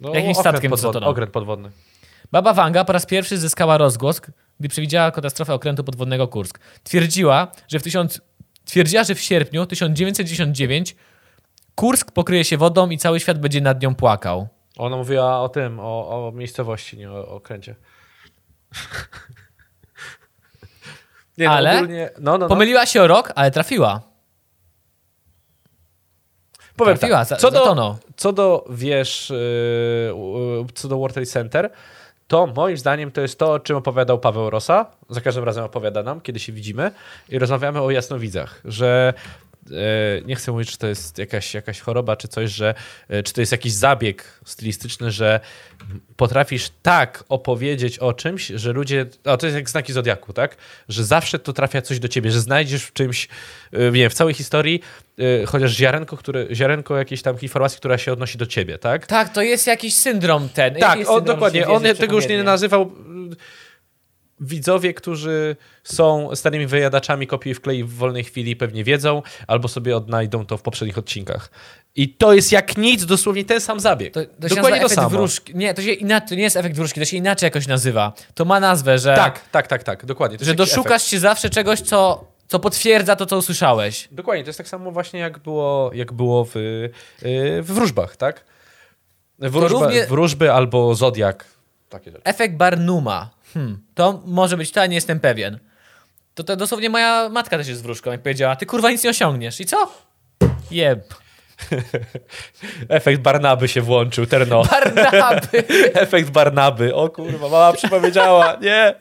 No, 0.00 0.14
Jakimś 0.14 0.36
statkiem 0.36 0.70
podwodny, 0.70 0.92
zatonął. 0.92 1.10
Okręt 1.10 1.30
podwodny. 1.30 1.70
Baba 2.32 2.52
Wanga 2.52 2.84
po 2.84 2.92
raz 2.92 3.06
pierwszy 3.06 3.38
zyskała 3.38 3.78
rozgłos, 3.78 4.20
gdy 4.60 4.68
przewidziała 4.68 5.10
katastrofę 5.10 5.54
okrętu 5.54 5.84
podwodnego 5.84 6.28
Kursk. 6.28 6.58
Twierdziła, 6.82 7.52
że 7.68 7.78
w, 7.78 7.82
tysiąc... 7.82 8.20
Twierdziła, 8.64 9.04
że 9.04 9.14
w 9.14 9.20
sierpniu 9.20 9.66
1999 9.66 10.96
Kursk 11.74 12.12
pokryje 12.12 12.44
się 12.44 12.56
wodą 12.56 12.90
i 12.90 12.98
cały 12.98 13.20
świat 13.20 13.38
będzie 13.40 13.60
nad 13.60 13.82
nią 13.82 13.94
płakał. 13.94 14.48
Ona 14.76 14.96
mówiła 14.96 15.40
o 15.40 15.48
tym, 15.48 15.80
o, 15.80 16.26
o 16.28 16.32
miejscowości, 16.32 16.98
nie 16.98 17.10
o, 17.10 17.14
o 17.14 17.28
okręcie. 17.28 17.74
nie, 21.38 21.46
no, 21.46 21.52
Ale 21.52 21.76
ogólnie, 21.76 22.10
no, 22.18 22.32
no, 22.32 22.38
no. 22.38 22.48
Pomyliła 22.48 22.86
się 22.86 23.02
o 23.02 23.06
rok, 23.06 23.32
ale 23.34 23.50
trafiła. 23.50 24.00
Powiem 26.76 26.98
trafiła, 26.98 27.24
tak, 27.24 27.38
co, 27.38 27.50
do, 27.50 27.98
co 28.16 28.32
do, 28.32 28.64
wiesz, 28.70 29.30
yy, 29.30 29.36
yy, 30.58 30.66
co 30.74 30.88
do 30.88 30.98
World 30.98 31.14
Trade 31.14 31.26
Center, 31.26 31.70
to 32.28 32.46
moim 32.46 32.76
zdaniem 32.76 33.10
to 33.10 33.20
jest 33.20 33.38
to, 33.38 33.52
o 33.52 33.60
czym 33.60 33.76
opowiadał 33.76 34.18
Paweł 34.18 34.50
Rosa. 34.50 34.86
Za 35.10 35.20
każdym 35.20 35.44
razem 35.44 35.64
opowiada 35.64 36.02
nam, 36.02 36.20
kiedy 36.20 36.38
się 36.40 36.52
widzimy 36.52 36.90
i 37.28 37.38
rozmawiamy 37.38 37.80
o 37.80 37.90
jasnowidzach, 37.90 38.60
że 38.64 39.14
nie 40.26 40.36
chcę 40.36 40.52
mówić, 40.52 40.70
czy 40.70 40.78
to 40.78 40.86
jest 40.86 41.18
jakaś, 41.18 41.54
jakaś 41.54 41.80
choroba, 41.80 42.16
czy 42.16 42.28
coś, 42.28 42.50
że 42.50 42.74
yy, 43.08 43.22
czy 43.22 43.32
to 43.32 43.40
jest 43.40 43.52
jakiś 43.52 43.72
zabieg 43.72 44.40
stylistyczny, 44.44 45.10
że 45.10 45.40
potrafisz 46.16 46.70
tak 46.82 47.24
opowiedzieć 47.28 47.98
o 47.98 48.12
czymś, 48.12 48.46
że 48.46 48.72
ludzie. 48.72 49.06
A 49.24 49.36
to 49.36 49.46
jest 49.46 49.56
jak 49.56 49.70
znaki 49.70 49.92
zodiaku, 49.92 50.32
tak? 50.32 50.56
Że 50.88 51.04
zawsze 51.04 51.38
to 51.38 51.52
trafia 51.52 51.82
coś 51.82 51.98
do 51.98 52.08
ciebie, 52.08 52.30
że 52.30 52.40
znajdziesz 52.40 52.84
w 52.84 52.92
czymś, 52.92 53.28
yy, 53.72 53.84
nie 53.84 53.90
wiem, 53.90 54.10
w 54.10 54.14
całej 54.14 54.34
historii 54.34 54.80
chociaż 55.46 55.72
ziarenko, 55.72 56.16
które, 56.16 56.46
ziarenko 56.52 56.96
jakiejś 56.96 57.22
tam 57.22 57.40
informacji, 57.40 57.78
która 57.78 57.98
się 57.98 58.12
odnosi 58.12 58.38
do 58.38 58.46
ciebie, 58.46 58.78
tak? 58.78 59.06
Tak, 59.06 59.32
to 59.32 59.42
jest 59.42 59.66
jakiś 59.66 59.94
syndrom 59.94 60.48
ten. 60.48 60.74
Tak, 60.74 60.98
syndrom, 60.98 61.24
dokładnie. 61.24 61.68
On 61.68 61.82
tego 61.98 62.16
już 62.16 62.28
nie 62.28 62.42
nazywał. 62.42 62.92
Widzowie, 64.40 64.94
którzy 64.94 65.56
są 65.84 66.30
starymi 66.34 66.66
wyjadaczami 66.66 67.26
kopii 67.26 67.54
w 67.54 67.60
klei 67.60 67.84
w 67.84 67.90
wolnej 67.94 68.24
chwili, 68.24 68.56
pewnie 68.56 68.84
wiedzą, 68.84 69.22
albo 69.46 69.68
sobie 69.68 69.96
odnajdą 69.96 70.46
to 70.46 70.56
w 70.56 70.62
poprzednich 70.62 70.98
odcinkach. 70.98 71.50
I 71.94 72.08
to 72.08 72.32
jest 72.32 72.52
jak 72.52 72.76
nic, 72.76 73.06
dosłownie 73.06 73.44
ten 73.44 73.60
sam 73.60 73.80
zabieg. 73.80 74.14
To, 74.14 74.20
to 74.24 74.30
Dokładnie 74.48 74.70
to 74.70 74.76
efekt 74.86 74.94
samo. 74.94 75.08
wróżki. 75.08 75.54
Nie, 75.56 75.74
to 75.74 75.82
się 75.82 75.92
inaczej, 75.92 76.28
to 76.28 76.34
nie 76.34 76.42
jest 76.42 76.56
efekt 76.56 76.76
wróżki, 76.76 77.00
to 77.00 77.06
się 77.06 77.16
inaczej 77.16 77.46
jakoś 77.46 77.66
nazywa. 77.66 78.12
To 78.34 78.44
ma 78.44 78.60
nazwę, 78.60 78.98
że, 78.98 79.14
Tak, 79.14 79.48
tak, 79.50 79.66
tak, 79.66 79.82
tak, 79.84 80.06
dokładnie. 80.06 80.38
Że 80.40 80.54
doszukasz 80.54 81.02
efekt. 81.02 81.10
się 81.10 81.18
zawsze 81.18 81.50
czegoś, 81.50 81.80
co, 81.80 82.24
co 82.48 82.58
potwierdza 82.58 83.16
to, 83.16 83.26
co 83.26 83.36
usłyszałeś. 83.38 84.08
Dokładnie, 84.12 84.44
to 84.44 84.48
jest 84.48 84.58
tak 84.58 84.68
samo 84.68 84.90
właśnie 84.92 85.20
jak 85.20 85.38
było, 85.38 85.90
jak 85.94 86.12
było 86.12 86.44
w, 86.44 86.56
y, 86.56 86.90
w 87.62 87.66
wróżbach, 87.66 88.16
tak? 88.16 88.44
Wróżba, 89.38 89.68
równie- 89.68 90.06
Wróżby 90.06 90.52
albo 90.52 90.94
zodiak. 90.94 91.44
Takie 91.88 92.10
rzeczy. 92.10 92.24
Efekt 92.24 92.54
Barnuma. 92.56 93.35
Hmm, 93.56 93.78
to 93.94 94.22
może 94.26 94.56
być 94.56 94.70
to, 94.70 94.80
ja 94.80 94.86
nie 94.86 94.94
jestem 94.94 95.20
pewien. 95.20 95.58
To, 96.34 96.44
to 96.44 96.56
dosłownie 96.56 96.90
moja 96.90 97.28
matka 97.28 97.58
też 97.58 97.68
jest 97.68 97.82
wróżką, 97.82 98.10
jak 98.10 98.22
powiedziała, 98.22 98.56
ty 98.56 98.66
kurwa 98.66 98.90
nic 98.90 99.04
nie 99.04 99.10
osiągniesz. 99.10 99.60
I 99.60 99.66
co? 99.66 99.92
Jeb. 100.70 101.14
Efekt 102.88 103.22
Barnaby 103.22 103.68
się 103.68 103.82
włączył, 103.82 104.26
terno. 104.26 104.62
Barnaby. 104.64 105.64
Efekt 106.04 106.30
Barnaby. 106.30 106.94
O 106.94 107.10
kurwa, 107.10 107.48
mama 107.48 107.72
przypowiedziała. 107.72 108.56
Nie. 108.62 108.94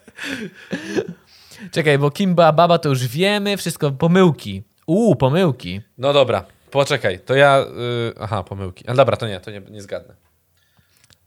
Czekaj, 1.71 1.97
bo 1.97 2.11
kim 2.11 2.35
była 2.35 2.53
baba, 2.53 2.77
to 2.77 2.89
już 2.89 3.07
wiemy, 3.07 3.57
wszystko 3.57 3.91
pomyłki. 3.91 4.63
Uuu, 4.87 5.15
pomyłki. 5.15 5.81
No 5.97 6.13
dobra, 6.13 6.45
poczekaj, 6.71 7.19
to 7.19 7.35
ja... 7.35 7.65
y, 8.09 8.13
aha, 8.19 8.43
pomyłki. 8.43 8.87
A 8.87 8.93
dobra, 8.93 9.17
to 9.17 9.27
nie, 9.27 9.39
to 9.39 9.51
nie, 9.51 9.61
nie 9.69 9.81
zgadnę. 9.81 10.15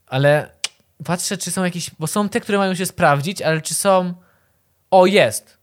Ale 0.07 0.58
patrzę, 1.05 1.39
czy 1.39 1.51
są 1.51 1.65
jakieś, 1.65 1.91
bo 1.99 2.07
są 2.07 2.29
te, 2.29 2.41
które 2.41 2.59
mają 2.59 2.75
się 2.75 2.87
sprawdzić, 2.87 3.43
ale 3.43 3.61
czy 3.61 3.75
są... 3.75 4.15
O, 4.91 5.07
jest. 5.07 5.59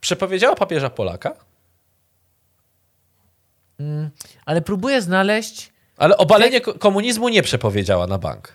Przepowiedziała 0.00 0.54
papieża 0.56 0.90
Polaka, 0.90 1.34
Ale 4.46 4.62
próbuję 4.62 5.02
znaleźć... 5.02 5.72
ale 5.96 6.16
obalenie 6.16 6.60
ko- 6.60 6.74
komunizmu 6.74 7.28
nie 7.28 7.42
przepowiedziała 7.42 8.06
na 8.06 8.18
bank. 8.18 8.52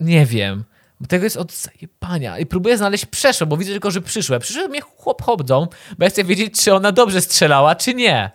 Nie 0.00 0.26
wiem. 0.26 0.64
Bo 1.00 1.06
tego 1.06 1.24
jest 1.24 1.36
od 1.36 1.52
zajebania. 1.52 2.38
I 2.38 2.46
próbuję 2.46 2.78
znaleźć 2.78 3.06
przeszłe, 3.06 3.46
bo 3.46 3.56
widzę 3.56 3.72
tylko, 3.72 3.90
że 3.90 4.00
przyszłe. 4.00 4.40
Przyszłe 4.40 4.68
mnie 4.68 4.80
chłop 4.80 5.22
chodzą, 5.22 5.66
bo 5.98 6.04
ja 6.04 6.10
chcę 6.10 6.24
wiedzieć, 6.24 6.62
czy 6.64 6.74
ona 6.74 6.92
dobrze 6.92 7.20
strzelała, 7.20 7.74
czy 7.74 7.94
nie. 7.94 8.30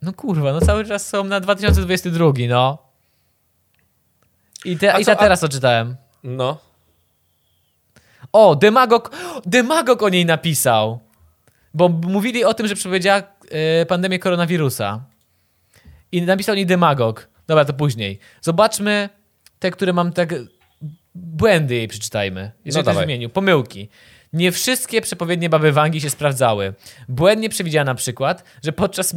No 0.03 0.13
kurwa, 0.13 0.53
no 0.53 0.61
cały 0.61 0.85
czas 0.85 1.09
są 1.09 1.25
na 1.25 1.41
2022, 1.41 2.33
no. 2.49 2.79
I, 4.65 4.77
te, 4.77 4.95
A 4.95 4.99
i 4.99 5.05
co, 5.05 5.11
ta 5.13 5.19
a- 5.19 5.21
teraz 5.23 5.41
to 5.41 5.49
czytałem. 5.49 5.97
No. 6.25 6.59
O, 8.33 8.57
Demagog, 8.57 9.11
Demagog 9.47 10.03
o 10.03 10.09
niej 10.09 10.27
napisał. 10.27 11.01
Bo 11.75 11.89
mówili 11.89 12.45
o 12.45 12.55
tym, 12.55 12.67
że 12.67 12.75
przepowiedziała 12.75 13.23
e, 13.51 13.87
pandemię 13.87 14.19
koronawirusa. 14.19 15.05
I 16.13 16.23
napisał 16.23 16.53
o 16.53 16.57
niej 16.57 16.67
Demagog. 16.67 17.29
Dobra, 17.47 17.65
to 17.65 17.73
później. 17.73 18.19
Zobaczmy 18.41 19.09
te, 19.59 19.71
które 19.71 19.93
mam 19.93 20.13
tak... 20.13 20.35
Błędy 21.15 21.75
jej 21.75 21.89
przeczytajmy. 21.89 22.53
Jeżeli 22.65 22.85
No 22.87 22.93
ktoś 22.93 23.03
wymienił. 23.03 23.31
Pomyłki. 23.31 23.89
Nie 24.33 24.53
wszystkie 24.53 25.01
przepowiednie 25.01 25.49
baby 25.51 25.73
Wangi 25.73 26.01
się 26.01 26.11
sprawdzały. 26.11 26.75
Błędnie 27.09 27.49
przewidziała 27.49 27.85
na 27.85 27.95
przykład, 27.95 28.45
że 28.65 28.73
podczas... 28.73 29.15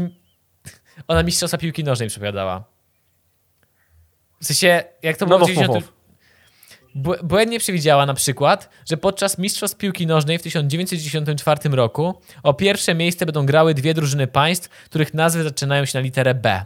Ona 1.08 1.24
mistrzostwa 1.24 1.58
piłki 1.58 1.84
nożnej 1.84 2.10
przepowiadała. 2.10 2.64
W 4.42 4.46
sensie, 4.46 4.84
jak 5.04 5.18
to 5.18 5.26
No 5.26 5.30
było 5.30 5.40
mów, 5.40 5.50
w 5.50 5.54
90... 5.54 5.86
mów, 5.86 5.94
Bł- 6.96 7.24
Błędnie 7.24 7.60
przewidziała 7.60 8.06
na 8.06 8.14
przykład, 8.14 8.70
że 8.90 8.98
podczas 8.98 9.38
Mistrzostw 9.38 9.78
Piłki 9.78 10.08
Nożnej 10.08 10.38
w 10.38 10.42
1994 10.42 11.70
roku 11.70 12.22
o 12.44 12.54
pierwsze 12.54 12.96
miejsce 12.96 13.26
będą 13.26 13.46
grały 13.46 13.74
dwie 13.74 13.94
drużyny 13.94 14.28
państw, 14.28 14.70
których 14.86 15.14
nazwy 15.14 15.44
zaczynają 15.44 15.86
się 15.86 16.00
na 16.00 16.04
literę 16.04 16.34
B. 16.36 16.66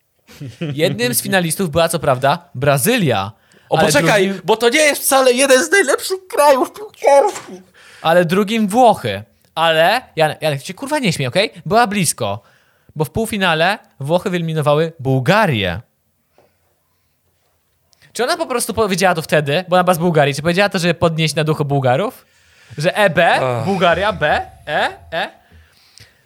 Jednym 0.74 1.14
z 1.14 1.22
finalistów 1.22 1.70
była 1.70 1.88
co 1.88 1.98
prawda 1.98 2.50
Brazylia. 2.54 3.32
O, 3.70 3.78
ale 3.78 3.86
poczekaj, 3.86 4.24
Drugim, 4.26 4.42
bo 4.44 4.56
to 4.56 4.68
nie 4.68 4.78
jest 4.80 5.02
wcale 5.02 5.32
jeden 5.32 5.64
z 5.64 5.70
najlepszych 5.70 6.26
krajów 6.28 6.72
piłkarskich. 6.72 7.62
ale 8.02 8.24
drugim 8.24 8.68
Włochy. 8.68 9.22
Ale, 9.54 10.00
Janek, 10.16 10.42
Janek 10.42 10.62
się 10.64 10.74
kurwa 10.74 10.98
nie 10.98 11.12
śmiej, 11.12 11.28
okej? 11.28 11.50
Była 11.66 11.86
blisko. 11.86 12.40
bo 12.96 13.04
w 13.04 13.10
półfinale 13.10 13.78
Włochy 14.00 14.30
wyeliminowały 14.30 14.92
Bułgarię. 14.98 15.80
Czy 18.12 18.24
ona 18.24 18.36
po 18.36 18.46
prostu 18.46 18.74
powiedziała 18.74 19.14
to 19.14 19.22
wtedy, 19.22 19.64
bo 19.68 19.76
ona 19.76 19.84
była 19.84 19.94
z 19.94 19.98
Bułgarii, 19.98 20.34
czy 20.34 20.42
powiedziała 20.42 20.68
to, 20.68 20.78
żeby 20.78 20.94
podnieść 20.94 21.34
na 21.34 21.44
duchu 21.44 21.64
Bułgarów? 21.64 22.26
Że 22.78 22.96
EB. 22.96 23.18
Bułgaria, 23.64 24.12
B, 24.12 24.46
E, 24.66 24.88
E? 25.12 25.39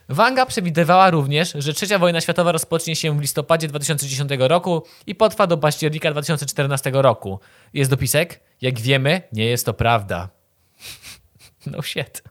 Wanga 0.09 0.46
przewidywała 0.46 1.11
również, 1.11 1.52
że 1.59 1.72
trzecia 1.74 1.98
wojna 1.98 2.20
światowa 2.20 2.52
rozpocznie 2.52 2.96
się 2.96 3.18
w 3.18 3.20
listopadzie 3.20 3.68
2010 3.68 4.30
roku 4.38 4.82
i 5.07 5.14
potrwa 5.14 5.46
do 5.46 5.59
października 5.59 6.11
2014 6.11 6.90
roku. 6.94 7.40
Jest 7.74 7.90
dopisek? 7.90 8.40
Jak 8.61 8.80
wiemy, 8.80 9.22
nie 9.32 9.46
jest 9.46 9.66
to 9.66 9.74
prawda. 9.74 10.28
No 11.66 11.82
shit. 11.82 12.22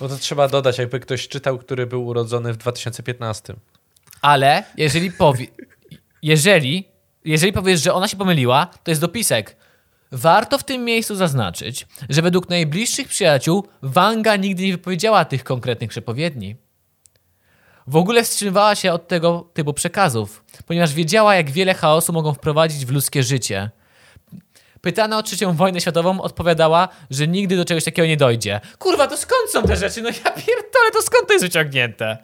Bo 0.00 0.08
to 0.08 0.16
trzeba 0.16 0.48
dodać, 0.48 0.78
jakby 0.78 1.00
ktoś 1.00 1.28
czytał, 1.28 1.58
który 1.58 1.86
był 1.86 2.06
urodzony 2.06 2.52
w 2.52 2.56
2015. 2.56 3.54
Ale 4.22 4.64
jeżeli 4.76 5.12
powie, 5.12 5.46
jeżeli, 6.22 6.88
jeżeli 7.24 7.52
powiesz, 7.52 7.82
że 7.82 7.94
ona 7.94 8.08
się 8.08 8.16
pomyliła, 8.16 8.66
to 8.84 8.90
jest 8.90 9.00
dopisek. 9.00 9.56
Warto 10.12 10.58
w 10.58 10.64
tym 10.64 10.84
miejscu 10.84 11.14
zaznaczyć, 11.16 11.86
że 12.08 12.22
według 12.22 12.48
najbliższych 12.48 13.08
przyjaciół 13.08 13.68
Wanga 13.82 14.36
nigdy 14.36 14.62
nie 14.62 14.72
wypowiedziała 14.72 15.24
tych 15.24 15.44
konkretnych 15.44 15.90
przepowiedni. 15.90 16.56
W 17.86 17.96
ogóle 17.96 18.24
wstrzymywała 18.24 18.74
się 18.74 18.92
od 18.92 19.08
tego 19.08 19.50
typu 19.54 19.72
przekazów, 19.74 20.44
ponieważ 20.66 20.94
wiedziała, 20.94 21.34
jak 21.34 21.50
wiele 21.50 21.74
chaosu 21.74 22.12
mogą 22.12 22.34
wprowadzić 22.34 22.86
w 22.86 22.90
ludzkie 22.90 23.22
życie. 23.22 23.70
Pytana 24.80 25.18
o 25.18 25.22
trzecią 25.22 25.52
wojnę 25.52 25.80
światową 25.80 26.20
odpowiadała, 26.20 26.88
że 27.10 27.28
nigdy 27.28 27.56
do 27.56 27.64
czegoś 27.64 27.84
takiego 27.84 28.08
nie 28.08 28.16
dojdzie. 28.16 28.60
Kurwa, 28.78 29.06
to 29.06 29.16
skąd 29.16 29.50
są 29.50 29.62
te 29.62 29.76
rzeczy? 29.76 30.02
No 30.02 30.08
ja 30.08 30.30
pierdolę, 30.30 30.90
to 30.92 31.02
skąd 31.02 31.26
to 31.26 31.32
jest 31.32 31.44
wyciągnięte? 31.44 32.18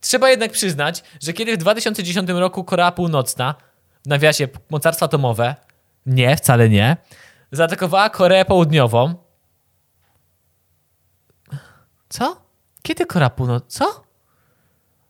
Trzeba 0.00 0.30
jednak 0.30 0.52
przyznać, 0.52 1.02
że 1.22 1.32
kiedy 1.32 1.52
w 1.52 1.56
2010 1.56 2.30
roku 2.30 2.64
Korea 2.64 2.92
Północna, 2.92 3.54
w 4.04 4.08
nawiasie 4.08 4.48
mocarstwa 4.70 5.06
atomowe, 5.06 5.54
nie, 6.06 6.36
wcale 6.36 6.68
nie, 6.68 6.96
zaatakowała 7.52 8.10
Koreę 8.10 8.44
Południową. 8.44 9.14
Co? 12.08 12.36
Kiedy 12.82 13.06
Korea 13.06 13.30
Północna? 13.30 13.68
Co? 13.68 14.05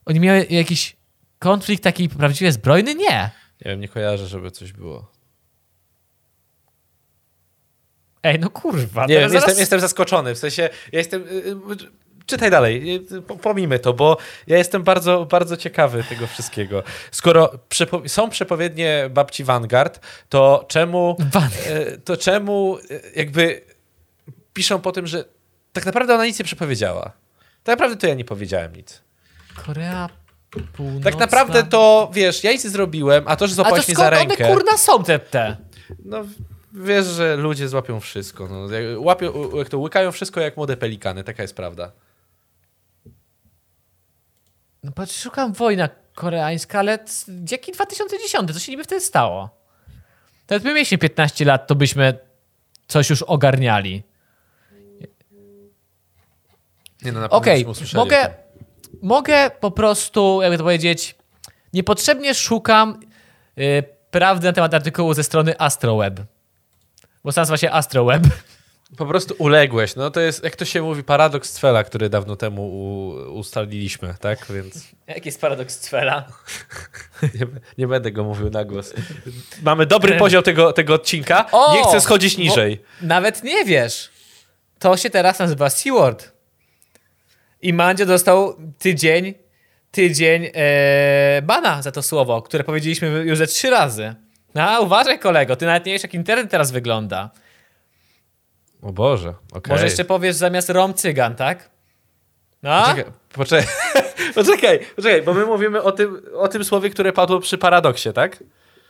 Oni 0.07 0.21
miały 0.21 0.47
jakiś 0.51 0.97
konflikt 1.39 1.83
taki 1.83 2.09
prawdziwie 2.09 2.53
zbrojny? 2.53 2.95
Nie. 2.95 3.31
Nie 3.65 3.71
wiem, 3.71 3.81
nie 3.81 3.89
kojarzę, 3.89 4.27
żeby 4.27 4.51
coś 4.51 4.73
było. 4.73 5.11
Ej, 8.23 8.39
no 8.39 8.51
kurwa. 8.51 9.07
Nie 9.07 9.15
wiem, 9.15 9.19
teraz 9.19 9.33
jestem, 9.33 9.41
zaraz- 9.51 9.59
jestem 9.59 9.81
zaskoczony. 9.81 10.35
W 10.35 10.39
sensie, 10.39 10.63
ja 10.93 10.99
jestem. 10.99 11.23
y, 11.23 11.27
y, 11.27 11.57
Czytaj 12.27 12.51
dalej, 12.51 12.97
y, 13.13 13.23
po- 13.23 13.37
pomijmy 13.37 13.79
to, 13.79 13.93
bo 13.93 14.17
ja 14.47 14.59
jestem 14.59 14.83
bardzo, 14.83 15.25
bardzo 15.27 15.57
ciekawy 15.57 16.05
tego 16.05 16.27
wszystkiego. 16.27 16.83
Skoro 17.11 17.59
przepo 17.69 18.03
są 18.09 18.31
przepowiednie 18.31 19.11
babci 19.11 19.45
Vanguard, 19.45 20.01
to 20.29 20.65
czemu, 20.69 21.17
Van- 21.19 21.51
y, 21.95 21.99
to 22.05 22.17
czemu 22.17 22.79
y, 22.91 23.13
jakby 23.17 23.61
piszą 24.53 24.81
po 24.81 24.93
tym, 24.93 25.07
że 25.07 25.25
tak 25.73 25.87
naprawdę 25.87 26.15
ona 26.15 26.27
nic 26.27 26.39
nie 26.39 26.45
przepowiedziała. 26.45 27.03
Tak 27.63 27.73
naprawdę 27.73 27.97
to 27.97 28.07
ja 28.07 28.15
nie 28.15 28.25
powiedziałem 28.25 28.77
nic. 28.77 29.03
Korea 29.67 30.09
Północna. 30.73 31.11
Tak 31.11 31.21
naprawdę 31.21 31.63
to, 31.63 32.11
wiesz, 32.13 32.45
ja 32.45 32.53
nic 32.53 32.65
nie 32.65 32.71
zrobiłem, 32.71 33.25
a 33.27 33.37
to, 33.37 33.47
że 33.47 33.53
A 33.53 33.57
to 33.57 33.63
złapałeś 33.63 33.89
mnie 33.89 33.95
skąd 33.95 34.11
za 34.11 34.17
one 34.17 34.27
rękę... 34.27 34.53
kurna 34.53 34.77
są 34.77 35.05
te, 35.05 35.19
te? 35.19 35.57
No, 36.05 36.25
wiesz, 36.73 37.07
że 37.07 37.37
ludzie 37.37 37.69
złapią 37.69 38.01
wszystko. 38.01 38.49
No, 38.49 38.71
Jak 38.75 38.85
łapią, 38.99 39.57
jak 39.59 39.69
to 39.69 39.79
łykają 39.79 40.13
wszystko 40.13 40.41
jak 40.41 40.57
młode 40.57 40.77
pelikany, 40.77 41.25
taka 41.25 41.43
jest 41.43 41.57
prawda. 41.57 41.93
No 44.83 44.93
patrz, 44.93 45.21
szukam 45.23 45.53
wojna 45.53 45.89
koreańska, 46.15 46.79
ale 46.79 46.99
jaki 47.51 47.73
2010? 47.73 48.53
Co 48.53 48.59
się 48.59 48.73
niby 48.73 48.85
wtedy 48.85 49.01
stało? 49.01 49.51
Nawet 50.51 50.65
my 50.65 50.75
mieliśmy 50.75 50.99
15 50.99 51.45
lat, 51.45 51.67
to 51.67 51.75
byśmy 51.75 52.19
coś 52.89 53.11
już 53.11 53.23
ogarniali. 53.23 54.03
Nie 57.03 57.13
no, 57.13 57.21
na 57.21 57.29
pewno 57.29 57.39
Okej, 57.39 57.57
byśmy 57.59 57.71
usłyszeli 57.71 58.01
o 58.01 58.05
mogę, 58.05 58.25
tym. 58.25 58.46
Mogę 59.03 59.51
po 59.61 59.71
prostu, 59.71 60.43
jakby 60.43 60.59
to 60.59 60.65
powiedzieć, 60.65 61.15
niepotrzebnie 61.73 62.35
szukam 62.35 63.01
y, 63.59 63.85
prawdy 64.11 64.47
na 64.47 64.53
temat 64.53 64.75
artykułu 64.75 65.15
ze 65.15 65.25
strony 65.25 65.59
AstroWeb. 65.59 66.21
Bo 67.25 67.33
sam 67.33 67.43
nazywa 67.43 67.57
się 67.57 67.71
AstroWeb. 67.71 68.23
Po 68.97 69.07
prostu 69.07 69.35
uległeś. 69.39 69.97
No 69.97 70.11
to 70.11 70.21
jest, 70.21 70.45
jak 70.45 70.57
to 70.57 70.65
się 70.65 70.83
mówi, 70.83 71.05
paradoks 71.05 71.53
Cfela, 71.53 71.85
który 71.85 72.09
dawno 72.09 72.37
temu 72.37 72.69
u, 72.69 73.11
ustaliliśmy, 73.39 74.15
tak? 74.21 74.47
Więc 74.51 74.85
Jaki 75.07 75.29
jest 75.29 75.41
paradoks 75.41 75.79
Cfela? 75.79 76.27
nie, 77.41 77.47
nie 77.79 77.87
będę 77.87 78.13
go 78.13 78.25
mówił 78.25 78.51
na 78.51 78.65
głos. 78.65 78.95
Mamy 79.63 79.87
dobry 79.87 80.15
poziom 80.25 80.43
tego, 80.43 80.73
tego 80.73 80.95
odcinka. 80.95 81.47
O! 81.53 81.75
nie 81.75 81.83
chcę 81.83 82.01
schodzić 82.01 82.39
niżej. 82.39 82.83
Nawet 83.03 83.45
nie 83.45 83.65
wiesz. 83.65 84.11
To 84.79 84.97
się 84.97 85.11
teraz 85.11 85.39
nazywa 85.39 85.71
SeaWorld. 85.71 86.36
I 87.63 87.73
Mandzio 87.73 88.07
dostał 88.07 88.57
tydzień, 88.79 89.35
tydzień 89.91 90.51
e, 90.55 91.43
bana 91.43 91.83
za 91.83 91.93
to 91.93 92.03
słowo, 92.03 92.43
które 92.43 92.65
powiedzieliśmy 92.65 93.09
już 93.09 93.39
ze 93.39 93.47
trzy 93.47 93.71
razy. 93.71 94.15
A 94.55 94.81
uważaj 94.81 95.19
kolego, 95.19 95.57
ty 95.57 95.67
nawet 95.67 95.87
nie 95.87 95.93
wiesz 95.93 96.03
jak 96.03 96.15
internet 96.15 96.51
teraz 96.51 96.71
wygląda. 96.71 97.31
O 98.83 98.93
Boże, 98.93 99.35
okej. 99.53 99.71
Może 99.71 99.85
jeszcze 99.85 100.05
powiesz 100.05 100.37
zamiast 100.37 100.71
rom 100.71 100.95
cygan, 100.95 101.35
tak? 101.35 101.71
No? 102.63 102.83
Poczekaj, 102.83 103.13
poczekaj, 103.33 103.67
poczekaj, 104.35 104.81
poczekaj, 104.97 105.23
bo 105.23 105.35
my 105.35 105.47
mówimy 105.47 105.83
o 105.83 105.93
tym, 105.93 106.23
o 106.35 106.49
tym 106.49 106.65
słowie, 106.65 106.91
które 106.91 107.13
padło 107.13 107.41
przy 107.41 107.59
paradoksie, 107.59 108.13
tak? 108.13 108.45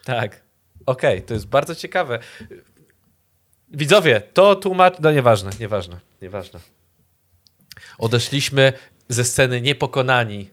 Tak. 0.04 0.40
Okej, 0.86 1.22
to 1.22 1.34
jest 1.34 1.46
bardzo 1.48 1.74
ciekawe. 1.74 2.18
Widzowie, 3.68 4.22
to 4.32 4.54
tłumacz... 4.54 4.94
No 5.00 5.12
nieważne, 5.12 5.50
nieważne, 5.60 6.00
nieważne. 6.22 6.60
Odeszliśmy 7.98 8.72
ze 9.08 9.24
sceny 9.24 9.60
niepokonani. 9.60 10.50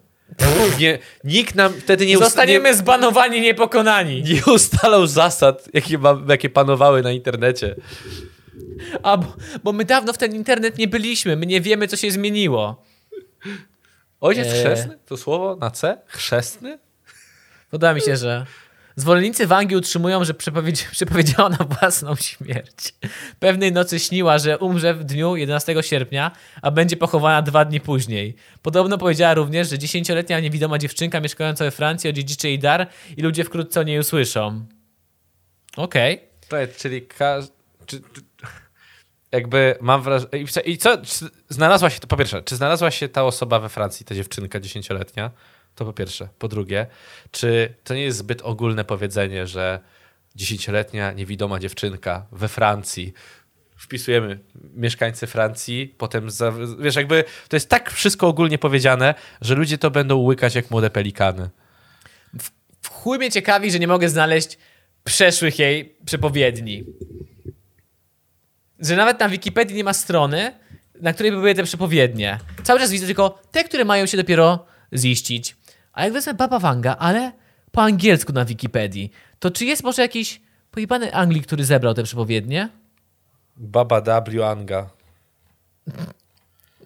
Nie, 0.80 1.00
nikt 1.24 1.56
nam 1.56 1.74
wtedy 1.74 2.06
nie, 2.06 2.18
Zostaniemy 2.18 2.76
zbanowani, 2.76 3.42
niepokonani. 3.42 4.24
nie, 4.24 4.34
nie 4.34 4.46
ustalał 4.54 5.08
zasad, 5.08 5.70
jakie, 5.74 5.98
ma, 5.98 6.22
jakie 6.30 6.50
panowały 6.50 7.02
na 7.02 7.12
internecie. 7.12 7.76
A, 9.04 9.18
bo, 9.18 9.36
bo 9.64 9.74
my 9.74 9.86
dawno 9.86 10.14
w 10.14 10.18
ten 10.18 10.36
internet 10.36 10.78
nie 10.78 10.88
byliśmy, 10.88 11.36
my 11.36 11.46
nie 11.46 11.62
wiemy 11.62 11.88
co 11.88 11.98
się 11.98 12.12
zmieniło. 12.12 12.84
Ojciec 14.22 14.48
Eee. 14.48 14.60
chrzestny? 14.60 14.98
To 15.06 15.18
słowo 15.18 15.56
na 15.56 15.72
C? 15.72 15.98
Chrzestny? 16.08 16.80
Podoba 17.72 17.94
mi 17.94 18.02
się, 18.02 18.18
że 18.18 18.46
zwolennicy 18.96 19.48
Wangi 19.48 19.76
utrzymują, 19.76 20.24
że 20.24 20.34
przepowiedzi- 20.34 20.92
przepowiedziała 20.98 21.50
na 21.50 21.58
własną 21.58 22.16
śmierć. 22.16 22.94
Pewnej 23.40 23.72
nocy 23.72 24.00
śniła, 24.00 24.38
że 24.38 24.58
umrze 24.58 24.94
w 24.94 25.04
dniu 25.04 25.36
11 25.36 25.76
sierpnia, 25.82 26.32
a 26.62 26.72
będzie 26.72 26.98
pochowana 26.98 27.42
dwa 27.42 27.66
dni 27.66 27.80
później. 27.80 28.36
Podobno 28.62 28.98
powiedziała 28.98 29.34
również, 29.34 29.70
że 29.70 29.80
dziesięcioletnia 29.80 30.40
niewidoma 30.40 30.78
dziewczynka 30.78 31.20
mieszkająca 31.20 31.66
we 31.66 31.72
Francji 31.72 32.10
odziedziczy 32.10 32.48
jej 32.48 32.60
dar 32.60 32.88
i 33.18 33.22
ludzie 33.22 33.44
wkrótce 33.44 33.80
o 33.80 33.84
niej 33.84 34.00
usłyszą. 34.00 34.66
Okej. 35.78 36.22
Czekaj, 36.42 36.68
czyli 36.78 37.02
każ... 37.02 37.46
Czy, 37.86 38.02
czy, 38.02 38.22
jakby 39.32 39.76
mam 39.82 40.02
wrażenie... 40.02 40.30
I, 40.66 40.78
co? 40.78 40.98
Znalazła 41.50 41.90
się... 41.90 42.00
To 42.00 42.08
po 42.08 42.18
pierwsze, 42.18 42.42
czy 42.42 42.56
znalazła 42.56 42.92
się 42.92 43.10
ta 43.10 43.24
osoba 43.24 43.60
we 43.60 43.70
Francji, 43.70 44.06
ta 44.06 44.16
dziewczynka 44.16 44.60
dziesięcioletnia? 44.60 45.32
To 45.76 45.86
po 45.86 45.94
pierwsze. 45.94 46.30
Po 46.40 46.48
drugie, 46.48 46.88
czy 47.32 47.74
to 47.84 47.94
nie 47.94 48.02
jest 48.02 48.18
zbyt 48.18 48.42
ogólne 48.42 48.86
powiedzenie, 48.86 49.48
że 49.48 49.80
dziesięcioletnia 50.36 51.12
niewidoma 51.12 51.60
dziewczynka 51.60 52.26
we 52.32 52.48
Francji 52.48 53.14
wpisujemy 53.84 54.40
mieszkańcy 54.76 55.28
Francji, 55.28 55.96
potem, 55.98 56.32
za, 56.32 56.54
wiesz, 56.80 56.96
jakby 56.96 57.24
to 57.50 57.56
jest 57.56 57.70
tak 57.70 57.92
wszystko 57.92 58.28
ogólnie 58.28 58.58
powiedziane, 58.58 59.16
że 59.42 59.56
ludzie 59.56 59.78
to 59.78 59.92
będą 59.92 60.18
łykać 60.18 60.56
jak 60.56 60.72
młode 60.72 60.90
pelikany. 60.90 61.50
W 62.82 62.90
chuj 62.90 63.18
mnie 63.18 63.32
ciekawi, 63.32 63.72
że 63.72 63.80
nie 63.80 63.88
mogę 63.88 64.10
znaleźć 64.10 64.58
przeszłych 65.04 65.60
jej 65.60 65.96
przepowiedni. 66.06 66.84
Że 68.80 68.96
nawet 68.96 69.20
na 69.20 69.30
Wikipedii 69.30 69.78
nie 69.78 69.84
ma 69.84 69.94
strony, 69.94 70.54
na 71.02 71.14
której 71.14 71.32
były 71.32 71.56
te 71.56 71.64
przepowiednie. 71.64 72.40
Cały 72.64 72.80
czas 72.80 72.92
widzę 72.92 73.06
tylko 73.06 73.42
te, 73.52 73.64
które 73.64 73.86
mają 73.86 74.06
się 74.06 74.18
dopiero 74.18 74.66
ziścić. 74.94 75.56
A 75.94 76.04
jak 76.04 76.14
wezmę 76.14 76.34
Baba 76.34 76.60
Wanga, 76.60 76.96
ale 76.98 77.32
po 77.72 77.82
angielsku 77.82 78.34
na 78.34 78.46
Wikipedii, 78.46 79.12
to 79.40 79.52
czy 79.52 79.66
jest 79.66 79.84
może 79.84 80.02
jakiś 80.02 80.42
pojebany 80.72 81.14
Anglik, 81.14 81.46
który 81.48 81.66
zebrał 81.66 81.94
te 81.94 82.04
przepowiednie? 82.04 82.70
Baba 83.58 84.02
W. 84.02 84.44
Anga. 84.44 84.90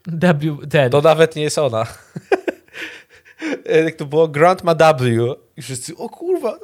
W, 0.08 0.68
ten. 0.70 0.92
To 0.92 1.02
nawet 1.02 1.36
nie 1.36 1.42
jest 1.44 1.58
ona. 1.58 1.86
Jak 3.86 3.96
to 3.96 4.06
było 4.06 4.28
Grandma 4.28 4.76
W. 4.76 5.36
I 5.58 5.62
wszyscy, 5.62 5.98
o 5.98 6.10
kurwa, 6.10 6.58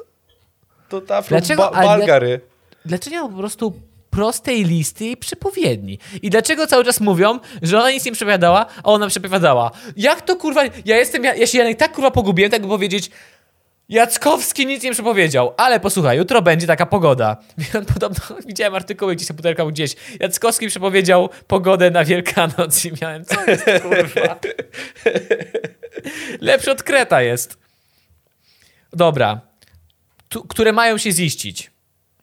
to 0.88 1.00
ta 1.00 1.22
Dlaczego- 1.22 1.70
ale- 1.74 1.86
Balgary. 1.86 2.40
Dlaczego 2.84 3.28
po 3.28 3.36
prostu 3.36 3.80
prostej 4.14 4.64
listy 4.64 5.04
jej 5.04 5.16
przepowiedni. 5.16 5.98
I 6.22 6.30
dlaczego 6.30 6.66
cały 6.66 6.84
czas 6.84 7.00
mówią, 7.00 7.38
że 7.62 7.78
ona 7.78 7.90
nic 7.90 8.04
nie 8.04 8.12
przepowiadała, 8.12 8.66
a 8.82 8.82
ona 8.82 9.08
przepowiadała? 9.08 9.70
Jak 9.96 10.22
to 10.22 10.36
kurwa, 10.36 10.62
ja 10.84 10.96
jestem, 10.96 11.24
ja, 11.24 11.34
ja 11.34 11.46
się 11.46 11.58
Janek 11.58 11.78
tak 11.78 11.92
kurwa 11.92 12.10
pogubiłem, 12.10 12.50
tak 12.50 12.62
by 12.62 12.68
powiedzieć, 12.68 13.10
Jackowski 13.88 14.66
nic 14.66 14.82
nie 14.82 14.92
przepowiedział, 14.92 15.54
ale 15.56 15.80
posłuchaj, 15.80 16.18
jutro 16.18 16.42
będzie 16.42 16.66
taka 16.66 16.86
pogoda. 16.86 17.36
I 17.82 17.92
podobno, 17.92 18.36
widziałem 18.46 18.74
artykuły 18.74 19.16
gdzieś 19.16 19.28
na 19.28 19.34
gdzieś, 19.70 19.96
Jackowski 20.20 20.68
przepowiedział 20.68 21.28
pogodę 21.46 21.90
na 21.90 22.04
Wielkanoc 22.04 22.84
i 22.84 22.92
miałem, 23.02 23.24
co 23.24 23.50
jest 23.50 23.64
kurwa? 23.64 24.40
Lepszy 26.40 26.70
od 26.70 26.82
Kreta 26.82 27.22
jest. 27.22 27.58
Dobra. 28.92 29.40
Tu, 30.28 30.44
które 30.44 30.72
mają 30.72 30.98
się 30.98 31.12
ziścić. 31.12 31.70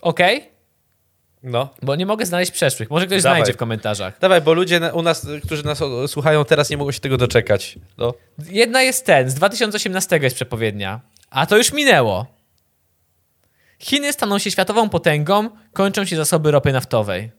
Okej? 0.02 0.51
No. 1.44 1.70
Bo 1.82 1.96
nie 1.96 2.06
mogę 2.06 2.26
znaleźć 2.26 2.52
przeszłych. 2.52 2.90
Może 2.90 3.08
ktoś 3.08 3.24
Dawaj. 3.24 3.40
znajdzie 3.40 3.54
w 3.54 3.58
komentarzach. 3.58 4.20
Dawaj, 4.20 4.42
bo 4.42 4.54
ludzie 4.54 4.80
u 4.94 5.02
nas, 5.02 5.28
którzy 5.46 5.66
nas 5.66 5.80
słuchają 6.08 6.46
teraz 6.46 6.70
nie 6.70 6.78
mogą 6.78 6.92
się 6.92 7.00
tego 7.00 7.18
doczekać. 7.18 7.80
No. 7.98 8.14
Jedna 8.50 8.82
jest 8.82 9.06
ten, 9.06 9.30
z 9.30 9.34
2018 9.34 10.18
jest 10.18 10.36
przepowiednia. 10.36 11.00
A 11.30 11.46
to 11.46 11.58
już 11.58 11.74
minęło. 11.74 12.26
Chiny 13.80 14.14
staną 14.14 14.40
się 14.40 14.52
światową 14.52 14.90
potęgą, 14.90 15.50
kończą 15.74 16.06
się 16.06 16.16
zasoby 16.16 16.52
ropy 16.52 16.72
naftowej. 16.72 17.32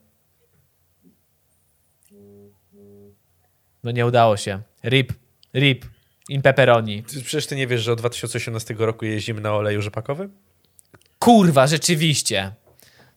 No 3.84 3.90
nie 3.90 4.06
udało 4.06 4.36
się. 4.36 4.60
RIP, 4.84 5.12
RIP, 5.54 5.84
in 6.28 6.42
pepperoni. 6.42 7.02
Ty, 7.02 7.22
przecież 7.22 7.46
ty 7.46 7.56
nie 7.56 7.66
wiesz, 7.66 7.82
że 7.82 7.92
od 7.92 7.98
2018 7.98 8.74
roku 8.78 9.04
jeździmy 9.04 9.40
na 9.40 9.54
oleju 9.54 9.82
rzepakowym? 9.82 10.32
Kurwa, 11.18 11.66
rzeczywiście. 11.66 12.52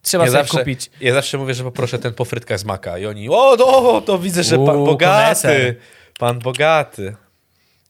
Trzeba 0.06 0.24
ja 0.26 0.32
sobie 0.32 0.44
zawsze, 0.44 0.60
kupić. 0.60 0.92
Ja 1.02 1.14
zawsze 1.14 1.38
mówię, 1.38 1.54
że 1.54 1.64
poproszę 1.64 2.00
ten 2.00 2.14
po 2.14 2.26
frytkach 2.26 2.60
z 2.60 2.66
maka 2.66 2.98
i 2.98 3.06
oni, 3.06 3.30
o, 3.30 3.56
no, 3.60 4.02
to 4.02 4.20
widzę, 4.20 4.44
że 4.44 4.56
pan 4.66 4.76
Uuu, 4.76 4.86
bogaty. 4.86 5.24
koneser. 5.24 5.76
Pan 6.20 6.40
bogaty. 6.40 7.16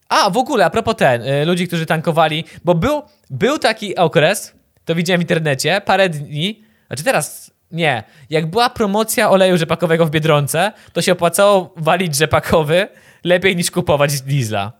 A, 0.09 0.30
w 0.30 0.38
ogóle, 0.38 0.66
a 0.66 0.70
propos 0.70 0.95
ten, 0.95 1.22
y, 1.22 1.45
ludzi, 1.45 1.68
którzy 1.68 1.86
tankowali, 1.86 2.45
bo 2.63 2.76
był, 2.76 3.01
był 3.30 3.59
taki 3.59 3.95
okres, 3.95 4.53
to 4.86 4.95
widziałem 4.95 5.20
w 5.20 5.24
internecie, 5.24 5.82
parę 5.86 6.09
dni, 6.09 6.63
znaczy 6.88 7.03
teraz 7.03 7.51
nie, 7.72 8.03
jak 8.30 8.45
była 8.49 8.70
promocja 8.70 9.30
oleju 9.30 9.57
rzepakowego 9.57 10.05
w 10.05 10.09
Biedronce, 10.09 10.72
to 10.93 11.01
się 11.01 11.11
opłacało 11.11 11.74
walić 11.78 12.16
rzepakowy 12.16 12.88
lepiej 13.24 13.55
niż 13.55 13.72
kupować 13.72 14.22
diesla. 14.22 14.72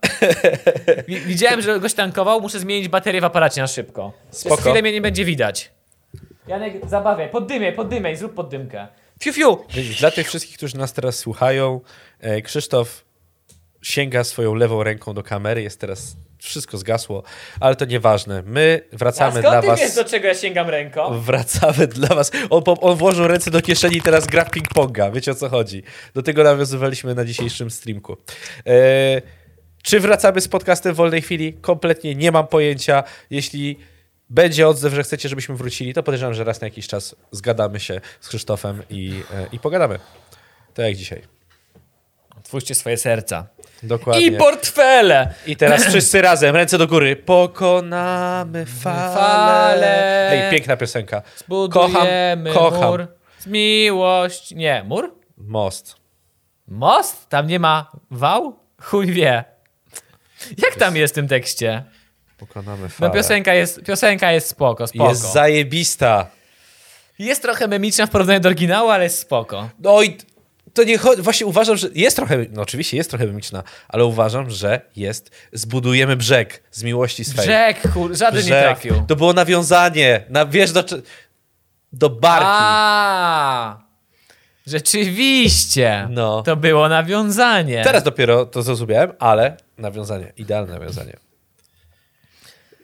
Wi- 1.08 1.20
Widziałem, 1.20 1.62
że 1.62 1.80
goś 1.80 1.94
tankował, 1.94 2.40
muszę 2.40 2.58
zmienić 2.58 2.88
baterię 2.88 3.20
w 3.20 3.24
aparacie 3.24 3.60
na 3.60 3.66
szybko. 3.66 4.12
Przez 4.30 4.40
Spoko. 4.40 4.56
chwilę 4.62 4.82
mnie 4.82 4.92
nie 4.92 5.00
będzie 5.00 5.24
widać. 5.24 5.70
Janek, 6.48 6.88
zabawiaj, 6.88 7.30
poddymiaj, 7.30 7.72
poddymiaj, 7.72 8.16
zrób 8.16 8.34
poddymkę. 8.34 8.88
Fiu, 9.22 9.32
fiu. 9.32 9.58
Dla 9.98 10.10
tych 10.10 10.26
wszystkich, 10.26 10.56
którzy 10.56 10.76
nas 10.76 10.92
teraz 10.92 11.16
słuchają, 11.16 11.80
e, 12.20 12.42
Krzysztof 12.42 13.04
sięga 13.82 14.24
swoją 14.24 14.54
lewą 14.54 14.82
ręką 14.82 15.14
do 15.14 15.22
kamery, 15.22 15.62
jest 15.62 15.80
teraz, 15.80 16.16
wszystko 16.38 16.78
zgasło, 16.78 17.22
ale 17.60 17.76
to 17.76 17.84
nieważne. 17.84 18.42
My 18.46 18.80
A 18.92 18.96
wracamy 18.96 19.30
skąd 19.30 19.46
dla 19.46 19.60
ty 19.60 19.66
was... 19.66 19.80
wiesz, 19.80 19.94
do 19.94 20.04
czego 20.04 20.28
ja 20.28 20.34
sięgam 20.34 20.68
ręką? 20.68 21.20
Wracamy 21.20 21.86
dla 21.86 22.08
was. 22.08 22.30
On, 22.50 22.62
on 22.80 22.96
włożył 22.96 23.28
ręce 23.28 23.50
do 23.50 23.62
kieszeni 23.62 23.96
i 23.96 24.02
teraz 24.02 24.26
gra 24.26 24.44
w 24.44 24.50
ping-ponga. 24.50 25.12
Wiecie 25.12 25.30
o 25.30 25.34
co 25.34 25.48
chodzi. 25.48 25.82
Do 26.14 26.22
tego 26.22 26.44
nawiązywaliśmy 26.44 27.14
na 27.14 27.24
dzisiejszym 27.24 27.70
streamku. 27.70 28.16
E, 28.66 29.22
czy 29.82 30.00
wracamy 30.00 30.40
z 30.40 30.48
podcastem 30.48 30.94
w 30.94 30.96
wolnej 30.96 31.22
chwili? 31.22 31.52
Kompletnie 31.52 32.14
nie 32.14 32.32
mam 32.32 32.46
pojęcia. 32.46 33.04
Jeśli 33.30 33.78
będzie 34.30 34.68
odzew, 34.68 34.94
że 34.94 35.02
chcecie, 35.02 35.28
żebyśmy 35.28 35.56
wrócili, 35.56 35.94
to 35.94 36.02
podejrzewam, 36.02 36.34
że 36.34 36.44
raz 36.44 36.60
na 36.60 36.66
jakiś 36.66 36.86
czas 36.86 37.16
zgadamy 37.32 37.80
się 37.80 38.00
z 38.20 38.28
Krzysztofem 38.28 38.82
i, 38.90 39.22
e, 39.34 39.46
i 39.52 39.58
pogadamy. 39.58 39.98
Tak 40.74 40.86
jak 40.86 40.94
dzisiaj. 40.94 41.22
Otwórzcie 42.38 42.74
swoje 42.74 42.96
serca. 42.96 43.46
Dokładnie. 43.82 44.26
I 44.26 44.32
portfele! 44.36 45.34
I 45.46 45.56
teraz 45.56 45.84
wszyscy 45.88 46.22
razem, 46.22 46.56
ręce 46.56 46.78
do 46.78 46.86
góry. 46.86 47.16
Pokonamy 47.16 48.66
fale. 48.66 49.14
Fale. 49.14 50.30
Ej, 50.30 50.50
piękna 50.50 50.76
piosenka. 50.76 51.22
Budujemy 51.48 52.52
kocham, 52.52 52.70
kocham. 52.72 52.90
mur 52.90 53.06
z 53.38 53.46
miłość. 53.46 54.50
Nie, 54.50 54.84
mur? 54.86 55.14
Most. 55.36 55.96
Most? 56.68 57.28
Tam 57.28 57.46
nie 57.46 57.58
ma 57.58 57.90
wał? 58.10 58.58
Chuj 58.82 59.06
wie. 59.06 59.44
Jak 60.58 60.74
tam 60.74 60.96
jest 60.96 61.14
w 61.14 61.16
tym 61.16 61.28
tekście? 61.28 61.84
Pokonamy 62.38 62.82
No 62.82 62.88
fale. 62.88 63.10
piosenka 63.12 63.54
jest, 63.54 63.82
piosenka 63.84 64.32
jest 64.32 64.48
spoko, 64.48 64.86
spoko. 64.86 65.08
Jest 65.08 65.32
zajebista. 65.32 66.26
Jest 67.18 67.42
trochę 67.42 67.68
memiczna 67.68 68.06
w 68.06 68.10
porównaniu 68.10 68.40
do 68.40 68.48
oryginału, 68.48 68.90
ale 68.90 69.04
jest 69.04 69.18
spoko. 69.18 69.68
No 69.78 70.02
i 70.02 70.16
to 70.74 70.84
nie 70.84 70.98
chodzi, 70.98 71.22
właśnie 71.22 71.46
uważam, 71.46 71.76
że 71.76 71.88
jest 71.94 72.16
trochę, 72.16 72.46
no 72.52 72.62
oczywiście 72.62 72.96
jest 72.96 73.10
trochę 73.10 73.26
mimiczna, 73.26 73.62
ale 73.88 74.04
uważam, 74.04 74.50
że 74.50 74.80
jest 74.96 75.30
zbudujemy 75.52 76.16
brzeg 76.16 76.62
z 76.70 76.82
miłości 76.82 77.24
swej. 77.24 77.44
Brzeg, 77.46 77.92
kur... 77.92 78.16
żaden 78.16 78.40
nie 78.40 78.46
Brzeg. 78.46 78.62
trafił. 78.64 79.04
To 79.08 79.16
było 79.16 79.32
nawiązanie, 79.32 80.24
na, 80.28 80.46
wiesz, 80.46 80.72
do, 80.72 80.84
do 81.92 82.10
barki. 82.10 82.46
A, 82.48 83.86
Rzeczywiście. 84.66 86.06
No. 86.10 86.42
To 86.42 86.56
było 86.56 86.88
nawiązanie. 86.88 87.84
Teraz 87.84 88.02
dopiero 88.02 88.46
to 88.46 88.62
zrozumiałem, 88.62 89.12
ale 89.18 89.56
nawiązanie, 89.78 90.32
idealne 90.36 90.72
nawiązanie. 90.72 91.16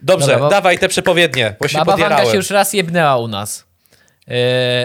Dobrze, 0.03 0.27
Dobra, 0.27 0.41
bo- 0.45 0.49
dawaj 0.51 0.79
te 0.79 0.89
przepowiednie, 0.89 1.55
bo 1.61 1.69
się 1.69 1.79
Baba 1.79 1.93
podjarałem. 1.93 2.27
się 2.31 2.37
już 2.37 2.51
raz 2.51 2.73
jebnęła 2.73 3.17
u 3.17 3.29
nas. 3.29 3.65
Yy, 4.29 4.35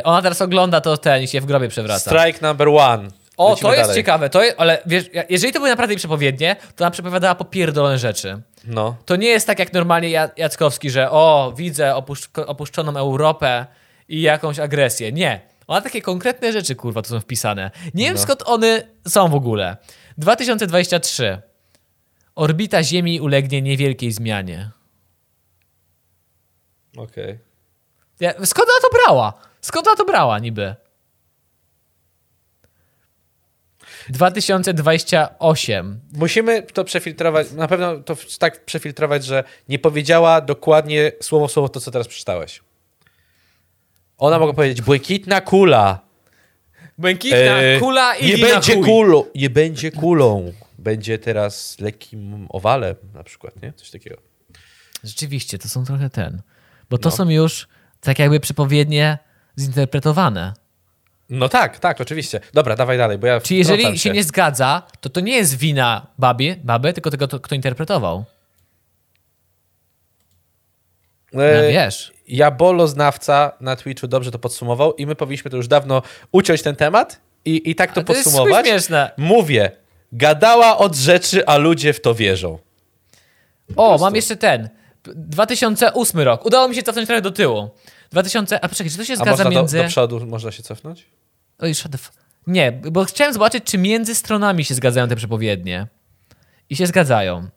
ona 0.04 0.22
teraz 0.22 0.42
ogląda 0.42 0.82
to 0.82 0.98
ten 0.98 1.24
i 1.24 1.28
się 1.28 1.42
w 1.42 1.46
grobie 1.46 1.68
przewraca. 1.70 2.12
Strike 2.12 2.48
number 2.48 2.68
one. 2.68 3.08
O, 3.38 3.50
Lecimy 3.50 3.70
to 3.70 3.76
jest 3.76 3.84
dalej. 3.90 3.96
ciekawe, 3.96 4.30
to 4.30 4.44
jest, 4.44 4.56
ale 4.60 4.82
wiesz, 4.86 5.06
jeżeli 5.30 5.54
to 5.54 5.60
były 5.60 5.70
naprawdę 5.70 5.94
jej 5.94 5.98
przepowiednie, 6.00 6.56
to 6.76 6.84
ona 6.84 6.92
przepowiadała 6.92 7.36
popierdolone 7.36 7.98
rzeczy. 7.98 8.42
No. 8.68 8.96
To 9.06 9.16
nie 9.16 9.28
jest 9.28 9.48
tak 9.48 9.60
jak 9.60 9.74
normalnie 9.74 10.10
Ja- 10.10 10.30
Jackowski, 10.38 10.90
że 10.90 11.12
o, 11.12 11.54
widzę 11.58 11.92
opuszcz- 11.96 12.44
opuszczoną 12.48 12.98
Europę 12.98 13.66
i 14.10 14.22
jakąś 14.22 14.60
agresję. 14.60 15.12
Nie. 15.12 15.40
Ona 15.68 15.82
takie 15.82 16.02
konkretne 16.02 16.52
rzeczy, 16.54 16.76
kurwa, 16.76 17.02
tu 17.02 17.10
są 17.10 17.20
wpisane. 17.20 17.72
Nie 17.94 18.06
wiem 18.06 18.14
No. 18.16 18.22
skąd 18.22 18.44
one 18.46 18.82
są 19.08 19.28
w 19.30 19.36
ogóle. 19.36 19.78
2023. 20.18 21.42
Orbita 22.36 22.84
Ziemi 22.84 23.22
ulegnie 23.22 23.62
niewielkiej 23.62 24.12
zmianie. 24.12 24.70
Okej. 26.98 27.40
Ja, 28.20 28.34
skąd 28.46 28.70
ona 28.70 28.90
to 28.90 28.98
brała? 28.98 29.34
Skąd 29.62 29.88
ona 29.88 29.96
to 29.96 30.06
brała 30.06 30.40
niby? 30.40 30.76
2028. 34.10 36.00
Musimy 36.14 36.64
to 36.64 36.84
przefiltrować, 36.84 37.52
na 37.52 37.68
pewno 37.68 38.00
to 38.00 38.18
tak 38.40 38.66
przefiltrować, 38.66 39.26
że 39.26 39.44
nie 39.70 39.80
powiedziała 39.80 40.42
dokładnie 40.42 41.12
słowo 41.22 41.48
słowo 41.48 41.70
to, 41.70 41.80
co 41.80 41.92
teraz 41.92 42.08
przeczytałeś. 42.08 42.62
Ona 44.18 44.40
mogła 44.40 44.54
powiedzieć 44.54 44.82
błękitna 44.82 45.42
kula. 45.42 46.00
Błękitna 46.98 47.38
E, 47.38 47.80
kula 47.80 48.16
i 48.16 48.26
nie 48.26 48.38
będzie 48.38 48.76
kulą. 48.84 49.26
Nie 49.36 49.50
będzie 49.50 49.92
kulą. 49.92 50.54
Będzie 50.78 51.20
teraz 51.20 51.80
lekkim 51.80 52.48
owalem 52.50 52.96
na 53.14 53.24
przykład, 53.24 53.62
nie? 53.62 53.74
Coś 53.74 53.92
takiego. 53.92 54.18
Rzeczywiście, 55.04 55.58
to 55.58 55.70
są 55.70 55.86
trochę 55.86 56.10
ten. 56.10 56.42
Bo 56.90 56.98
to 56.98 57.10
No. 57.10 57.16
są 57.16 57.30
już 57.30 57.68
tak 58.02 58.20
jakby 58.20 58.40
przepowiednie 58.40 59.18
zinterpretowane. 59.60 60.54
No 61.30 61.50
tak, 61.50 61.80
tak, 61.80 62.02
oczywiście. 62.02 62.40
Dobra, 62.54 62.76
dawaj 62.76 62.98
dalej, 62.98 63.18
bo 63.18 63.28
ja 63.28 63.42
Czyli 63.42 63.58
jeżeli 63.58 63.80
wtrącam 63.80 63.98
się 63.98 64.10
nie 64.12 64.24
zgadza, 64.24 64.82
to 65.02 65.10
to 65.10 65.20
nie 65.20 65.36
jest 65.36 65.58
wina 65.58 66.08
babie, 66.18 66.56
baby, 66.64 66.94
tylko 66.94 67.12
tego, 67.12 67.28
to- 67.28 67.40
kto 67.40 67.56
interpretował. 67.56 68.26
No, 71.34 71.44
E, 71.44 71.72
wiesz. 71.72 72.12
Jabolo 72.28 72.88
znawca 72.88 73.52
na 73.62 73.76
Twitchu 73.76 74.08
dobrze 74.08 74.32
to 74.32 74.40
podsumował 74.40 74.94
i 74.94 75.06
my 75.06 75.16
powinniśmy 75.16 75.52
to 75.52 75.58
już 75.58 75.68
dawno 75.68 76.02
uciąć 76.32 76.62
ten 76.62 76.76
temat 76.76 77.22
i, 77.46 77.70
i 77.72 77.76
tak 77.76 77.94
to 77.94 78.04
to 78.04 78.14
jest 78.14 78.24
podsumować. 78.24 78.66
śmieszne. 78.68 79.12
Mówię, 79.18 79.72
gadała 80.12 80.78
od 80.78 80.96
rzeczy, 80.96 81.46
a 81.46 81.58
ludzie 81.58 81.94
w 81.94 82.02
to 82.02 82.16
wierzą. 82.16 82.60
O, 83.76 83.98
mam 83.98 84.16
jeszcze 84.16 84.36
ten. 84.36 84.70
2008 85.16 86.22
rok. 86.22 86.46
Udało 86.46 86.70
mi 86.70 86.76
się 86.76 86.84
cofnąć 86.84 87.08
trochę 87.08 87.22
do 87.22 87.32
tyłu. 87.32 87.70
2000. 88.12 88.64
A 88.64 88.70
poczekaj, 88.70 88.92
czy 88.92 88.98
to 88.98 89.06
się 89.06 89.14
A 89.14 89.16
zgadza 89.16 89.44
można 89.44 89.50
między. 89.50 89.78
do, 89.78 89.84
do 89.84 89.90
przodu 89.90 90.26
można 90.26 90.52
się 90.52 90.64
cofnąć? 90.64 91.06
Oj, 91.60 91.76
shut 91.76 91.92
the 91.92 91.98
Nie, 92.48 92.72
bo 92.72 93.06
chciałem 93.06 93.34
zobaczyć, 93.34 93.64
czy 93.64 93.78
między 93.78 94.16
stronami 94.16 94.66
się 94.66 94.74
zgadzają 94.74 95.08
te 95.08 95.16
przepowiednie. 95.16 95.88
I 96.70 96.76
się 96.76 96.88
zgadzają. 96.88 97.50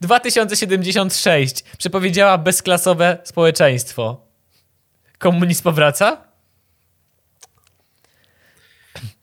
2076 0.00 1.64
przepowiedziała 1.78 2.38
bezklasowe 2.38 3.18
społeczeństwo. 3.24 4.26
Komunizm 5.18 5.62
powraca? 5.62 6.28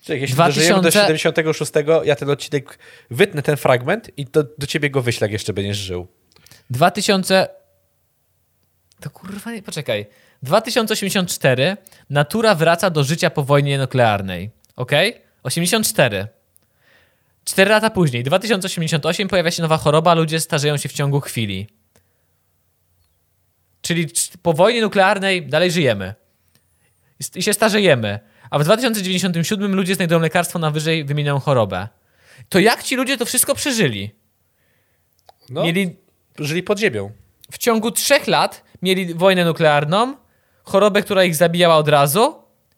Czyli 0.04 0.22
jeśli 0.22 0.36
2000 0.36 0.60
dożyjemy 0.60 0.82
do 0.82 0.92
76, 0.92 1.72
ja 2.04 2.16
ten 2.16 2.30
odcinek 2.30 2.80
wytnę 3.12 3.42
ten 3.42 3.58
fragment 3.58 4.12
i 4.18 4.26
do, 4.26 4.44
do 4.58 4.68
ciebie 4.68 4.90
go 4.90 5.02
wyślę, 5.02 5.26
jak 5.26 5.32
jeszcze 5.32 5.54
będziesz 5.54 5.78
żył. 5.78 6.08
2000. 6.70 7.48
To 9.00 9.10
kurwa 9.10 9.52
nie, 9.52 9.62
poczekaj. 9.62 10.06
2084 10.44 11.78
natura 12.10 12.56
wraca 12.56 12.90
do 12.90 13.04
życia 13.04 13.30
po 13.30 13.44
wojnie 13.44 13.78
nuklearnej. 13.78 14.52
Ok? 14.76 14.92
84. 15.44 16.28
Cztery 17.46 17.72
lata 17.72 17.90
później, 17.90 18.24
2088, 18.24 19.28
pojawia 19.28 19.52
się 19.52 19.62
nowa 19.62 19.78
choroba, 19.78 20.14
ludzie 20.14 20.40
starzeją 20.40 20.78
się 20.78 20.90
w 20.90 20.94
ciągu 20.94 21.22
chwili. 21.22 21.68
Czyli 23.82 24.08
cz- 24.08 24.38
po 24.42 24.54
wojnie 24.54 24.82
nuklearnej 24.82 25.48
dalej 25.48 25.72
żyjemy. 25.72 26.14
I 27.36 27.44
się 27.44 27.54
starzejemy. 27.54 28.20
A 28.50 28.60
w 28.60 28.64
2097 28.64 29.76
ludzie 29.76 29.96
znajdują 29.96 30.20
lekarstwo 30.20 30.60
na 30.60 30.72
wyżej 30.72 31.06
wymienioną 31.06 31.40
chorobę. 31.40 31.88
To 32.50 32.60
jak 32.60 32.84
ci 32.84 32.96
ludzie 32.96 33.18
to 33.18 33.26
wszystko 33.26 33.56
przeżyli? 33.56 34.12
No, 35.50 35.64
Mieli 35.64 35.96
żyli 36.40 36.64
pod 36.64 36.80
ziemią. 36.80 37.12
w 37.52 37.58
ciągu 37.58 37.92
trzech 37.92 38.28
lat 38.28 38.64
mieli 38.82 39.14
wojnę 39.14 39.46
nuklearną, 39.46 40.16
chorobę, 40.64 41.02
która 41.02 41.24
ich 41.24 41.36
zabijała 41.36 41.76
od 41.76 41.88
razu 41.88 42.36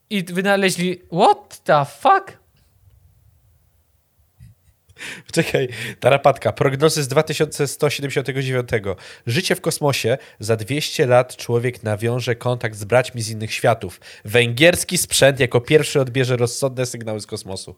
i 0.09 0.23
wynaleźli 0.23 1.01
what 1.11 1.63
the 1.63 1.85
fuck? 1.85 2.37
Czekaj, 5.33 5.69
tarapatka. 5.99 6.53
Prognozy 6.53 7.03
z 7.03 7.07
2179. 7.07 8.69
Życie 9.27 9.55
w 9.55 9.61
kosmosie. 9.61 10.17
Za 10.39 10.55
200 10.55 11.05
lat 11.05 11.35
człowiek 11.35 11.83
nawiąże 11.83 12.35
kontakt 12.35 12.75
z 12.75 12.83
braćmi 12.83 13.21
z 13.21 13.29
innych 13.29 13.53
światów. 13.53 14.01
Węgierski 14.25 14.97
sprzęt 14.97 15.39
jako 15.39 15.61
pierwszy 15.61 16.01
odbierze 16.01 16.37
rozsądne 16.37 16.85
sygnały 16.85 17.19
z 17.19 17.25
kosmosu. 17.25 17.75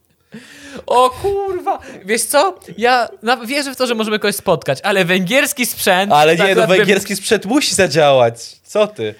O 0.85 1.09
kurwa! 1.09 1.79
Wiesz 2.05 2.23
co? 2.23 2.59
Ja 2.77 3.09
wierzę 3.47 3.73
w 3.73 3.75
to, 3.75 3.87
że 3.87 3.95
możemy 3.95 4.19
kogoś 4.19 4.35
spotkać, 4.35 4.79
ale 4.83 5.05
węgierski 5.05 5.65
sprzęt... 5.65 6.11
Ale 6.13 6.37
to 6.37 6.43
nie, 6.43 6.47
no 6.47 6.51
akurat 6.51 6.69
bym- 6.69 6.77
węgierski 6.77 7.15
sprzęt 7.15 7.45
musi 7.45 7.75
zadziałać. 7.75 8.59
Co 8.63 8.87
ty? 8.87 9.15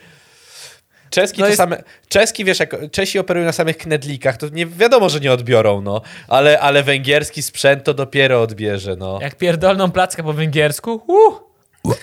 Czeski 1.10 1.39
No 1.39 1.45
to 1.45 1.49
jest- 1.49 1.57
same. 1.57 1.84
Czeski, 2.10 2.45
wiesz, 2.45 2.60
jak 2.60 2.91
Czesi 2.91 3.20
operują 3.20 3.45
na 3.45 3.51
samych 3.51 3.78
knedlikach, 3.78 4.38
to 4.38 4.49
nie 4.49 4.66
wiadomo, 4.66 5.10
że 5.10 5.20
nie 5.20 5.34
odbiorą, 5.34 5.82
no. 5.82 6.01
Ale, 6.28 6.60
ale 6.60 6.84
węgierski 6.84 7.41
sprzęt 7.43 7.84
to 7.84 7.93
dopiero 7.93 8.41
odbierze, 8.41 8.95
no. 8.95 9.20
Jak 9.22 9.36
pierdolną 9.36 9.91
plackę 9.91 10.24
po 10.24 10.34
węgiersku, 10.34 11.03
uh, 11.07 11.41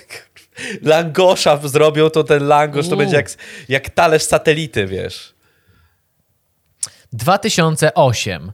Langosza 0.81 1.59
zrobią, 1.63 2.09
to 2.09 2.23
ten 2.23 2.47
langosz 2.47 2.87
to 2.89 2.95
U. 2.95 2.97
będzie 2.97 3.15
jak, 3.15 3.29
jak 3.69 3.89
talerz 3.89 4.23
satelity, 4.23 4.85
wiesz. 4.87 5.33
2008. 7.13 8.51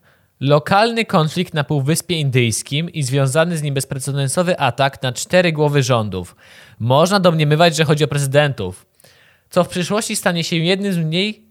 Lokalny 0.48 1.06
konflikt 1.06 1.54
na 1.54 1.64
Półwyspie 1.64 2.20
Indyjskim 2.20 2.90
i 2.90 3.04
związany 3.04 3.58
z 3.58 3.62
nim 3.62 3.74
bezprecedensowy 3.74 4.60
atak 4.60 5.02
na 5.02 5.12
cztery 5.14 5.52
głowy 5.52 5.84
rządów. 5.84 6.36
Można 6.80 7.20
domniemywać, 7.20 7.76
że 7.76 7.86
chodzi 7.86 8.04
o 8.04 8.08
prezydentów, 8.08 8.86
co 9.50 9.64
w 9.64 9.68
przyszłości 9.68 10.16
stanie 10.16 10.44
się 10.44 10.56
jednym 10.56 10.94
z 10.94 10.98
mniej 10.98 11.46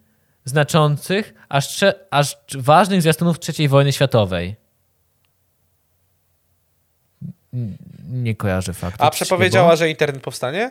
znaczących, 0.45 1.35
aż, 1.49 1.69
trze- 1.69 1.95
aż 2.11 2.37
ważnych 2.55 3.03
zwiastunów 3.03 3.37
III 3.59 3.69
wojny 3.69 3.93
światowej. 3.93 4.57
N- 7.55 7.77
Nie 8.13 8.35
kojarzę 8.37 8.73
faktu. 8.75 9.05
A 9.05 9.11
przepowiedziała, 9.11 9.77
że 9.77 9.91
internet 9.91 10.23
powstanie? 10.23 10.71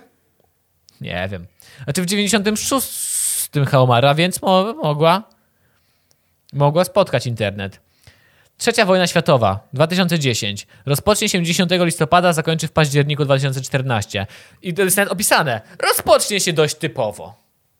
Nie 1.01 1.27
wiem. 1.31 1.45
Znaczy 1.83 2.01
w 2.01 2.05
96 2.05 3.49
Haumara, 3.67 4.15
więc 4.15 4.41
mo 4.41 4.73
mogła 4.73 5.23
mogła 6.53 6.83
spotkać 6.83 7.27
internet. 7.27 7.79
Trzecia 8.61 8.85
wojna 8.85 9.07
światowa, 9.07 9.59
2010. 9.73 10.67
Rozpocznie 10.85 11.29
się 11.29 11.43
10 11.43 11.71
listopada, 11.71 12.33
zakończy 12.33 12.67
w 12.67 12.71
październiku 12.71 13.25
2014. 13.25 14.25
I 14.61 14.73
to 14.73 14.81
jest 14.81 14.97
nawet 14.97 15.13
opisane. 15.13 15.61
Rozpocznie 15.79 16.39
się 16.39 16.53
dość 16.53 16.75
typowo. 16.75 17.33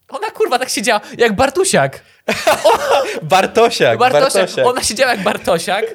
Ona 0.09 0.31
kurwa 0.31 0.59
tak 0.59 0.69
siedziała 0.69 1.01
jak 1.17 1.35
Bartusiak. 1.35 2.01
Bartosiak, 3.21 3.97
Bartosiak. 3.99 4.33
Bartosiak. 4.33 4.65
Ona 4.67 4.83
siedziała 4.83 5.11
jak 5.11 5.23
Bartosiak. 5.23 5.85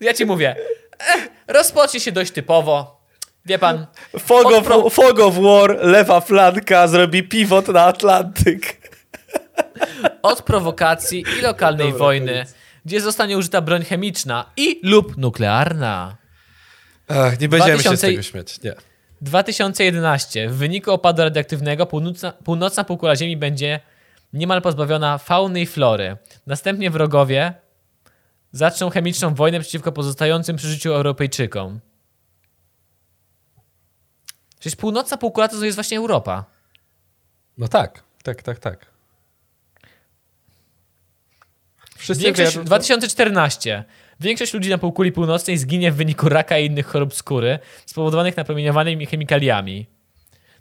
Ja 0.00 0.14
ci 0.14 0.26
mówię. 0.26 0.56
Eh, 0.98 1.28
rozpocznie 1.48 2.00
się 2.00 2.12
dość 2.12 2.32
typowo. 2.32 3.00
Wie 3.46 3.58
pan, 3.58 3.86
Fog 4.18 4.46
of, 4.46 4.52
Odpro- 4.66 4.90
Fog 4.90 5.18
of 5.20 5.34
War, 5.38 5.78
lewa 5.82 6.20
flanka, 6.20 6.88
zrobi 6.88 7.22
pivot 7.22 7.68
na 7.68 7.84
Atlantyk. 7.84 8.90
od 10.22 10.42
prowokacji 10.42 11.24
i 11.38 11.42
lokalnej 11.42 11.86
Dobra, 11.86 11.98
wojny, 11.98 12.46
gdzie 12.84 13.00
zostanie 13.00 13.38
użyta 13.38 13.60
broń 13.60 13.84
chemiczna 13.84 14.50
i 14.56 14.80
lub 14.82 15.16
nuklearna. 15.16 16.16
Ach, 17.08 17.40
nie 17.40 17.48
będziemy 17.48 17.78
się 17.78 17.82
2000 17.82 17.96
z 17.96 18.00
tego 18.00 18.22
śmiać, 18.22 18.62
nie. 18.62 18.74
2011. 19.20 20.48
W 20.48 20.54
wyniku 20.56 20.92
opadu 20.92 21.22
radioaktywnego 21.22 21.86
północna, 21.86 22.32
północna 22.32 22.84
półkula 22.84 23.16
Ziemi 23.16 23.36
będzie 23.36 23.80
niemal 24.32 24.62
pozbawiona 24.62 25.18
fauny 25.18 25.60
i 25.60 25.66
flory. 25.66 26.16
Następnie 26.46 26.90
wrogowie 26.90 27.54
zaczną 28.52 28.90
chemiczną 28.90 29.34
wojnę 29.34 29.60
przeciwko 29.60 29.92
pozostającym 29.92 30.56
przy 30.56 30.68
życiu 30.68 30.92
Europejczykom. 30.92 31.80
Przecież 34.60 34.76
północna 34.76 35.16
półkula 35.16 35.48
to 35.48 35.64
jest 35.64 35.76
właśnie 35.76 35.98
Europa. 35.98 36.44
No 37.58 37.68
tak, 37.68 38.02
tak, 38.22 38.42
tak, 38.42 38.58
tak. 38.58 38.89
Wszyscy 42.00 42.24
Większość, 42.24 42.50
wiedzą, 42.50 42.64
2014. 42.64 43.84
Większość 44.20 44.54
ludzi 44.54 44.70
na 44.70 44.78
półkuli 44.78 45.12
północnej 45.12 45.58
zginie 45.58 45.92
w 45.92 45.96
wyniku 45.96 46.28
raka 46.28 46.58
i 46.58 46.66
innych 46.66 46.86
chorób 46.86 47.14
skóry 47.14 47.58
spowodowanych 47.86 48.36
napromieniowanymi 48.36 49.06
chemikaliami. 49.06 49.86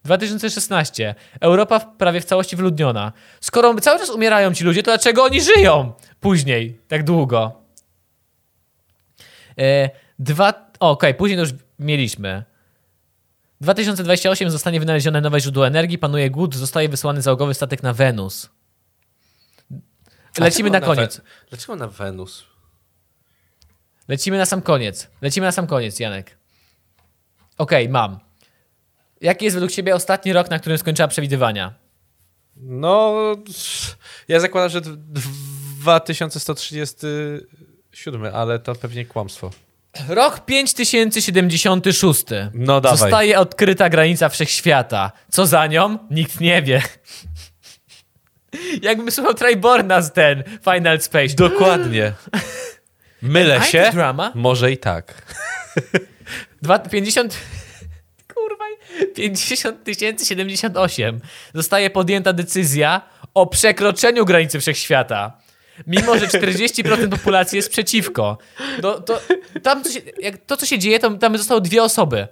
2016. 0.03 1.15
Europa 1.41 1.79
prawie 1.79 2.21
w 2.21 2.25
całości 2.25 2.55
wyludniona. 2.55 3.13
Skoro 3.41 3.75
cały 3.75 3.99
czas 3.99 4.09
umierają 4.09 4.53
ci 4.53 4.63
ludzie, 4.63 4.83
to 4.83 4.91
dlaczego 4.91 5.23
oni 5.23 5.41
żyją 5.41 5.93
później 6.19 6.79
tak 6.87 7.03
długo? 7.03 7.61
E, 9.57 9.89
dwa... 10.19 10.69
Okej, 10.79 11.13
później 11.13 11.37
to 11.37 11.41
już 11.41 11.53
mieliśmy. 11.79 12.43
2028 13.61 14.51
zostanie 14.51 14.79
wynalezione 14.79 15.21
nowe 15.21 15.39
źródło 15.39 15.67
energii, 15.67 15.97
panuje 15.97 16.29
głód, 16.29 16.55
zostaje 16.55 16.89
wysłany 16.89 17.21
załogowy 17.21 17.53
statek 17.53 17.83
na 17.83 17.93
Wenus. 17.93 18.49
Lecimy 20.39 20.69
na 20.69 20.82
koniec. 20.82 21.17
We... 21.17 21.23
Dlaczego 21.49 21.75
na 21.75 21.88
Wenus? 21.88 22.43
Lecimy 24.07 24.38
na 24.38 24.45
sam 24.45 24.61
koniec. 24.61 25.07
Lecimy 25.21 25.47
na 25.47 25.51
sam 25.51 25.67
koniec, 25.67 25.99
Janek. 25.99 26.38
Okej, 27.57 27.89
mam. 27.89 28.19
Jaki 29.21 29.45
jest 29.45 29.55
według 29.55 29.71
ciebie 29.71 29.95
ostatni 29.95 30.34
rok, 30.34 30.49
na 30.49 30.59
którym 30.59 30.77
skończyła 30.77 31.07
przewidywania? 31.07 31.73
No, 32.55 33.13
ja 34.27 34.39
zakładam, 34.39 34.69
że 34.69 34.82
d- 34.82 34.97
2137, 35.80 38.25
ale 38.34 38.59
to 38.59 38.75
pewnie 38.75 39.05
kłamstwo. 39.05 39.51
Rok 40.09 40.45
5076. 40.45 42.25
No 42.53 42.82
dawaj. 42.82 42.97
Zostaje 42.97 43.39
odkryta 43.39 43.89
granica 43.89 44.30
wszechświata. 44.30 45.11
Co 45.32 45.45
za 45.45 45.67
nią? 45.67 45.97
Nikt 46.11 46.39
nie 46.39 46.61
wie. 46.61 46.82
Jakbym 48.81 49.11
słuchał 49.11 49.33
Triborna 49.33 50.01
z 50.01 50.13
ten 50.13 50.43
Final 50.63 51.01
Space. 51.01 51.35
Dokładnie. 51.35 52.13
Mylę 53.21 53.61
się? 53.63 53.89
Drama? 53.93 54.31
Może 54.35 54.71
i 54.71 54.77
tak. 54.77 55.35
Dwa, 56.61 56.79
50... 56.79 57.37
Kurwa. 58.33 58.65
50 59.15 59.77
078. 60.23 61.19
Zostaje 61.53 61.89
podjęta 61.89 62.33
decyzja 62.33 63.01
o 63.33 63.47
przekroczeniu 63.47 64.25
granicy 64.25 64.59
wszechświata. 64.59 65.37
Mimo, 65.87 66.19
że 66.19 66.27
40% 66.27 67.09
populacji 67.09 67.55
jest 67.55 67.69
przeciwko. 67.69 68.37
No, 68.81 69.01
to, 69.01 69.21
tam, 69.63 69.83
co 69.83 69.91
się, 69.91 69.99
jak 70.19 70.37
to, 70.37 70.57
co 70.57 70.65
się 70.65 70.79
dzieje, 70.79 70.99
to 70.99 71.09
tam 71.09 71.37
zostały 71.37 71.61
dwie 71.61 71.83
osoby 71.83 72.27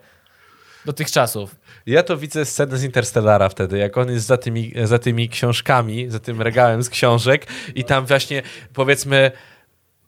do 0.88 0.94
tych 0.94 1.12
czasów. 1.12 1.56
Ja 1.86 2.04
to 2.04 2.18
widzę 2.18 2.46
scenę 2.46 2.78
z 2.78 2.84
Interstellara 2.84 3.50
wtedy, 3.50 3.78
jak 3.78 3.98
on 3.98 4.12
jest 4.12 4.26
za 4.26 4.38
tymi, 4.38 4.74
za 4.84 5.00
tymi 5.00 5.30
książkami, 5.30 6.10
za 6.10 6.20
tym 6.20 6.42
regałem 6.42 6.84
z 6.84 6.90
książek 6.90 7.48
i 7.76 7.84
tam 7.84 8.06
właśnie 8.06 8.44
powiedzmy 8.74 9.32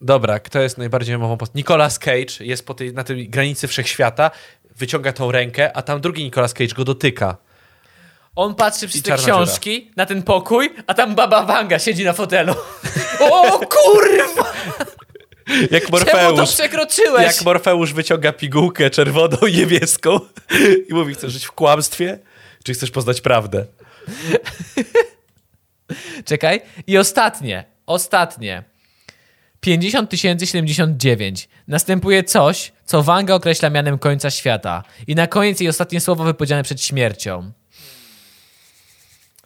dobra, 0.02 0.40
kto 0.40 0.62
jest 0.62 0.78
najbardziej 0.78 1.16
memową 1.16 1.38
postacią? 1.38 1.58
Nicolas 1.58 2.00
Cage 2.00 2.34
jest 2.40 2.66
po 2.66 2.74
tej, 2.74 2.94
na 2.94 3.04
tej 3.04 3.30
granicy 3.30 3.68
wszechświata, 3.68 4.32
wyciąga 4.76 5.14
tą 5.14 5.32
rękę, 5.32 5.78
a 5.78 5.82
tam 5.82 6.02
drugi 6.02 6.24
Nicolas 6.24 6.54
Cage 6.54 6.76
go 6.76 6.84
dotyka. 6.84 7.38
On 8.36 8.56
patrzy 8.56 8.88
przez 8.88 9.04
te 9.04 9.18
książki 9.18 9.92
na 9.96 10.06
ten 10.06 10.24
pokój, 10.24 10.76
a 10.88 10.94
tam 10.94 11.16
baba 11.16 11.44
Wanga 11.46 11.80
siedzi 11.80 12.04
na 12.04 12.14
fotelu. 12.14 12.56
O 13.20 13.60
kurwa! 13.60 14.54
Jak 15.72 15.86
Czemu 15.86 15.92
to 15.92 15.92
Morfeusz. 15.92 16.54
przekroczyłeś? 16.54 17.26
Jak 17.26 17.46
Morfeusz 17.46 17.94
wyciąga 17.94 18.34
pigułkę 18.34 18.90
czerwoną 18.90 19.38
i 19.38 19.58
niebieską 19.58 20.20
i 20.90 20.94
mówi, 20.94 21.14
chcesz 21.14 21.34
żyć 21.34 21.46
w 21.46 21.52
kłamstwie, 21.52 22.20
czy 22.64 22.74
chcesz 22.74 22.92
poznać 22.92 23.22
prawdę? 23.22 23.66
Czekaj. 26.26 26.62
I 26.88 26.98
ostatnie. 26.98 27.66
Ostatnie. 27.86 28.64
50 29.60 30.12
079. 30.46 31.50
Następuje 31.68 32.24
coś, 32.24 32.72
co 32.86 33.04
Wanga 33.04 33.36
określa 33.36 33.70
mianem 33.70 34.00
końca 34.00 34.30
świata. 34.30 34.84
I 35.08 35.16
na 35.16 35.28
koniec 35.28 35.60
jej 35.60 35.70
ostatnie 35.70 36.02
słowo 36.02 36.24
wypowiedziane 36.24 36.64
przed 36.64 36.82
śmiercią. 36.82 37.52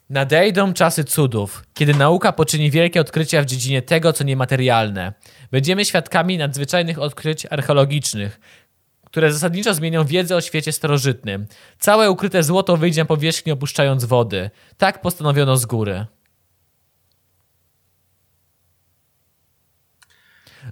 Nadejdą 0.10 0.74
czasy 0.74 1.04
cudów, 1.04 1.64
kiedy 1.74 1.94
nauka 1.94 2.32
poczyni 2.32 2.72
wielkie 2.72 3.02
odkrycia 3.02 3.42
w 3.42 3.46
dziedzinie 3.46 3.82
tego, 3.82 4.14
co 4.14 4.24
niematerialne. 4.24 5.14
Będziemy 5.52 5.86
świadkami 5.86 6.38
nadzwyczajnych 6.38 7.00
odkryć 7.00 7.46
archeologicznych, 7.46 8.40
które 9.06 9.34
zasadniczo 9.34 9.74
zmienią 9.74 10.06
wiedzę 10.06 10.36
o 10.36 10.42
świecie 10.42 10.72
starożytnym. 10.72 11.48
Całe 11.80 12.12
ukryte 12.12 12.44
złoto 12.44 12.78
wyjdzie 12.78 13.02
na 13.02 13.06
powierzchnię, 13.06 13.54
opuszczając 13.54 14.06
wody. 14.06 14.50
Tak 14.78 15.02
postanowiono 15.02 15.58
z 15.58 15.66
góry. 15.66 16.06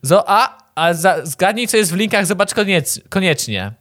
Zo, 0.01 0.29
a, 0.29 0.57
a 0.75 0.93
za, 0.93 1.25
zgadnij, 1.25 1.67
co 1.67 1.77
jest 1.77 1.91
w 1.91 1.95
linkach, 1.95 2.25
zobacz 2.25 2.53
koniec, 2.53 3.01
koniecznie. 3.09 3.80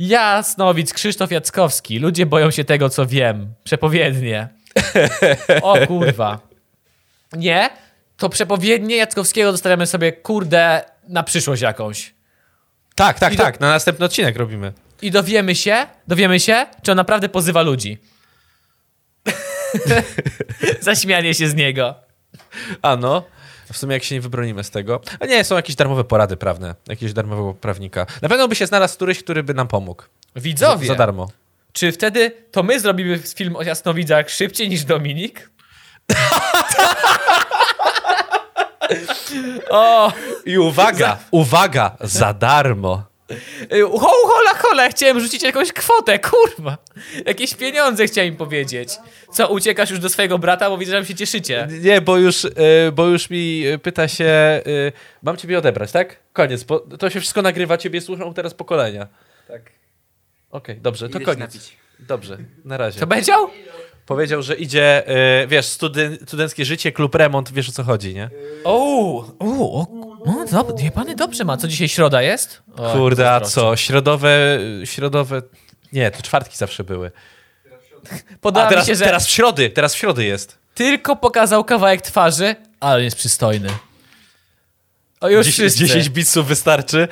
Jasnowic, 0.00 0.92
Krzysztof 0.92 1.30
Jackowski. 1.30 1.98
Ludzie 1.98 2.26
boją 2.26 2.50
się 2.50 2.64
tego, 2.64 2.88
co 2.88 3.06
wiem. 3.06 3.54
Przepowiednie. 3.64 4.48
O 5.62 5.86
kurwa. 5.86 6.38
Nie? 7.32 7.70
To 8.16 8.28
przepowiednie 8.28 8.96
Jackowskiego 8.96 9.52
zostawiamy 9.52 9.86
sobie, 9.86 10.12
kurde, 10.12 10.84
na 11.08 11.22
przyszłość 11.22 11.62
jakąś. 11.62 12.14
Tak, 12.94 13.18
tak, 13.18 13.32
I 13.32 13.36
do- 13.36 13.42
tak. 13.42 13.60
Na 13.60 13.70
następny 13.70 14.04
odcinek 14.06 14.36
robimy. 14.36 14.72
I 15.02 15.10
dowiemy 15.10 15.54
się, 15.54 15.86
dowiemy 16.08 16.40
się, 16.40 16.66
czy 16.82 16.90
on 16.92 16.96
naprawdę 16.96 17.28
pozywa 17.28 17.62
ludzi. 17.62 17.98
Zaśmianie 20.80 21.34
się 21.34 21.48
z 21.48 21.54
niego. 21.54 21.94
A 22.82 22.96
no. 22.96 23.24
W 23.72 23.76
sumie 23.78 23.94
jak 23.94 24.04
się 24.04 24.14
nie 24.14 24.20
wybronimy 24.20 24.64
z 24.64 24.70
tego. 24.70 25.00
A 25.20 25.26
nie, 25.26 25.44
są 25.44 25.56
jakieś 25.56 25.76
darmowe 25.76 26.04
porady 26.04 26.36
prawne. 26.36 26.74
Jakiegoś 26.88 27.12
darmowego 27.12 27.54
prawnika. 27.54 28.06
Na 28.22 28.28
pewno 28.28 28.48
by 28.48 28.54
się 28.56 28.66
znalazł 28.66 28.94
któryś, 28.96 29.22
który 29.22 29.42
by 29.42 29.54
nam 29.54 29.68
pomógł. 29.68 30.02
Za, 30.02 30.40
Widzowie, 30.40 30.86
za 30.86 30.94
darmo. 30.94 31.28
czy 31.72 31.92
wtedy 31.92 32.32
to 32.50 32.62
my 32.62 32.80
zrobimy 32.80 33.18
film 33.18 33.56
o 33.56 33.62
jasnowidzach 33.62 34.30
szybciej 34.30 34.68
niż 34.68 34.84
Dominik? 34.84 35.50
o, 39.70 40.12
I 40.46 40.58
uwaga, 40.58 41.18
uwaga, 41.30 41.96
za 42.00 42.32
darmo. 42.34 43.09
Y, 43.72 43.82
ho, 43.82 44.10
hola, 44.24 44.50
hola, 44.58 44.88
chciałem 44.88 45.20
rzucić 45.20 45.42
jakąś 45.42 45.72
kwotę, 45.72 46.18
kurwa. 46.18 46.78
Jakieś 47.26 47.54
pieniądze 47.54 48.06
chciałem 48.06 48.30
im 48.30 48.36
powiedzieć. 48.36 48.88
Co, 49.32 49.48
uciekasz 49.48 49.90
już 49.90 49.98
do 49.98 50.08
swojego 50.08 50.38
brata, 50.38 50.70
bo 50.70 50.78
widzę, 50.78 51.00
że 51.00 51.06
się 51.06 51.14
cieszycie. 51.14 51.68
Nie, 51.80 52.00
bo 52.00 52.16
już, 52.16 52.44
y, 52.44 52.50
bo 52.92 53.06
już 53.06 53.30
mi 53.30 53.66
y, 53.66 53.78
pyta 53.78 54.08
się, 54.08 54.62
mam 55.22 55.36
ciebie 55.36 55.58
odebrać, 55.58 55.92
tak? 55.92 56.16
Koniec, 56.32 56.64
bo 56.64 56.80
to 56.80 57.10
się 57.10 57.20
wszystko 57.20 57.42
nagrywa, 57.42 57.76
ciebie 57.78 58.00
słuchą 58.00 58.34
teraz 58.34 58.54
pokolenia. 58.54 59.06
Tak. 59.48 59.62
Okej, 60.50 60.76
dobrze, 60.76 61.08
to 61.08 61.18
Idę 61.18 61.24
koniec. 61.24 61.72
Dobrze, 61.98 62.38
na 62.64 62.76
razie. 62.76 63.00
Co 63.00 63.06
powiedział? 63.06 63.50
Powiedział, 64.06 64.42
że 64.42 64.54
idzie, 64.56 65.02
y, 65.42 65.46
wiesz, 65.46 65.66
studen 65.66 66.18
studenckie 66.26 66.64
życie, 66.64 66.92
klub 66.92 67.14
remont, 67.14 67.52
wiesz 67.52 67.68
o 67.68 67.72
co 67.72 67.84
chodzi, 67.84 68.14
nie? 68.14 68.30
O, 68.64 69.16
o, 69.38 69.80
o, 69.80 69.86
no, 70.26 70.44
dob- 70.46 70.82
nie, 70.82 70.90
pany 70.90 71.14
dobrze 71.16 71.44
ma. 71.44 71.56
Co 71.56 71.68
dzisiaj 71.68 71.88
środa 71.88 72.22
jest? 72.22 72.62
O, 72.76 72.92
Kurde, 72.92 73.32
a 73.32 73.40
co? 73.40 73.76
Środowe, 73.76 74.58
środowe... 74.84 75.42
Nie, 75.92 76.10
to 76.10 76.22
czwartki 76.22 76.56
zawsze 76.56 76.84
były. 76.84 77.10
Podoba 78.40 78.66
A 78.66 78.68
teraz, 78.68 78.86
się, 78.86 78.94
że 78.94 79.04
teraz 79.04 79.26
w 79.26 79.30
środy, 79.30 79.70
teraz 79.70 79.94
w 79.94 79.98
środy 79.98 80.24
jest. 80.24 80.58
tylko 80.74 81.16
pokazał 81.16 81.64
kawałek 81.64 82.02
twarzy, 82.02 82.56
ale 82.80 83.04
jest 83.04 83.16
przystojny. 83.16 83.68
O, 85.20 85.28
już 85.28 85.46
10, 85.46 85.54
wszyscy. 85.54 85.78
10 85.86 86.08
bitsów 86.10 86.46
wystarczy. 86.46 87.08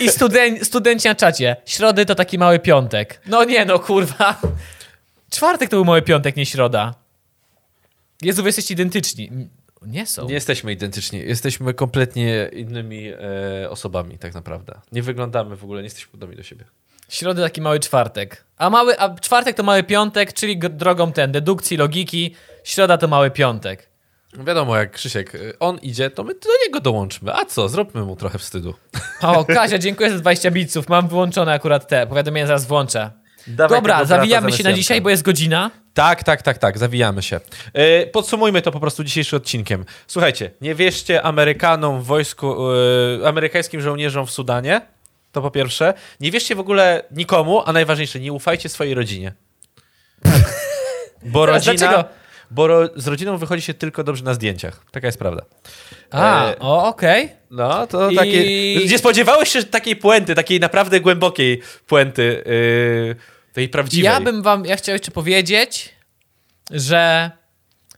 I 0.00 0.08
studen- 0.10 0.64
studenci 0.64 1.08
na 1.08 1.14
czacie. 1.14 1.56
Środy 1.66 2.06
to 2.06 2.14
taki 2.14 2.38
mały 2.38 2.58
piątek. 2.58 3.20
No 3.26 3.44
nie 3.44 3.64
no, 3.64 3.78
kurwa. 3.78 4.40
Czwartek 5.30 5.70
to 5.70 5.76
był 5.76 5.84
mały 5.84 6.02
piątek, 6.02 6.36
nie 6.36 6.46
środa. 6.46 6.94
Jezu, 8.22 8.42
wy 8.42 8.48
jesteście 8.48 8.74
identyczni. 8.74 9.30
Nie 9.82 10.06
są. 10.06 10.26
Nie 10.26 10.34
jesteśmy 10.34 10.72
identyczni, 10.72 11.18
jesteśmy 11.18 11.74
kompletnie 11.74 12.50
innymi 12.52 13.08
e, 13.08 13.70
osobami 13.70 14.18
tak 14.18 14.34
naprawdę. 14.34 14.80
Nie 14.92 15.02
wyglądamy 15.02 15.56
w 15.56 15.64
ogóle, 15.64 15.80
nie 15.80 15.86
jesteśmy 15.86 16.12
podobni 16.12 16.36
do 16.36 16.42
siebie. 16.42 16.64
Środy 17.08 17.42
taki 17.42 17.60
mały 17.60 17.80
czwartek. 17.80 18.44
A 18.56 18.70
mały, 18.70 18.98
a 18.98 19.14
czwartek 19.14 19.56
to 19.56 19.62
mały 19.62 19.82
piątek, 19.82 20.32
czyli 20.32 20.58
drogą 20.58 21.12
ten, 21.12 21.32
dedukcji, 21.32 21.76
logiki. 21.76 22.34
Środa 22.64 22.98
to 22.98 23.08
mały 23.08 23.30
piątek. 23.30 23.88
Wiadomo, 24.34 24.76
jak 24.76 24.92
Krzysiek, 24.92 25.34
e, 25.34 25.38
on 25.60 25.78
idzie, 25.78 26.10
to 26.10 26.24
my 26.24 26.34
do 26.34 26.50
niego 26.66 26.80
dołączmy. 26.80 27.34
A 27.34 27.44
co, 27.44 27.68
zróbmy 27.68 28.04
mu 28.04 28.16
trochę 28.16 28.38
wstydu. 28.38 28.74
O, 29.22 29.44
Kasia, 29.44 29.78
dziękuję 29.78 30.10
za 30.10 30.18
20 30.18 30.50
biców. 30.50 30.88
Mam 30.88 31.08
wyłączone 31.08 31.52
akurat 31.52 31.88
te. 31.88 32.06
Powiadomienia 32.06 32.46
zaraz 32.46 32.66
włączę. 32.66 33.10
Dawaj 33.46 33.78
Dobra, 33.78 34.04
zawijamy 34.04 34.52
się 34.52 34.62
na 34.64 34.70
Janka. 34.70 34.76
dzisiaj, 34.82 35.00
bo 35.00 35.10
jest 35.10 35.22
godzina. 35.22 35.70
Tak, 35.94 36.24
tak, 36.24 36.42
tak, 36.42 36.58
tak, 36.58 36.78
zawijamy 36.78 37.22
się. 37.22 37.40
E, 37.72 38.06
podsumujmy 38.06 38.62
to 38.62 38.72
po 38.72 38.80
prostu 38.80 39.04
dzisiejszym 39.04 39.36
odcinkiem. 39.36 39.84
Słuchajcie, 40.06 40.50
nie 40.60 40.74
wierzcie 40.74 41.22
Amerykanom 41.22 42.02
w 42.02 42.04
wojsku, 42.04 42.56
e, 43.22 43.28
amerykańskim 43.28 43.80
żołnierzom 43.80 44.26
w 44.26 44.30
Sudanie, 44.30 44.80
to 45.32 45.42
po 45.42 45.50
pierwsze. 45.50 45.94
Nie 46.20 46.30
wierzcie 46.30 46.54
w 46.54 46.60
ogóle 46.60 47.02
nikomu, 47.10 47.62
a 47.66 47.72
najważniejsze, 47.72 48.20
nie 48.20 48.32
ufajcie 48.32 48.68
swojej 48.68 48.94
rodzinie. 48.94 49.32
Bo 51.22 51.46
Teraz 51.46 51.66
rodzina... 51.66 51.88
dlaczego? 51.88 52.08
Bo 52.50 52.66
ro, 52.66 52.88
z 52.96 53.06
rodziną 53.06 53.38
wychodzi 53.38 53.62
się 53.62 53.74
tylko 53.74 54.04
dobrze 54.04 54.24
na 54.24 54.34
zdjęciach. 54.34 54.80
Taka 54.90 55.06
jest 55.06 55.18
prawda. 55.18 55.42
A, 56.10 56.46
E, 56.50 56.58
o, 56.58 56.86
okej. 56.86 57.28
No, 57.50 57.86
to 57.86 58.10
I- 58.10 58.16
takie... 58.16 58.86
Nie 58.86 58.98
spodziewałeś 58.98 59.48
się 59.48 59.62
takiej 59.64 59.96
puenty, 59.96 60.34
takiej 60.34 60.60
naprawdę 60.60 61.00
głębokiej 61.00 61.62
puenty, 61.86 62.44
yy, 62.46 63.16
tej 63.52 63.68
prawdziwej. 63.68 64.04
Ja 64.04 64.20
bym 64.20 64.42
wam, 64.42 64.64
ja 64.64 64.76
chciałem 64.76 64.94
jeszcze 64.94 65.10
powiedzieć, 65.10 65.94
że 66.70 67.30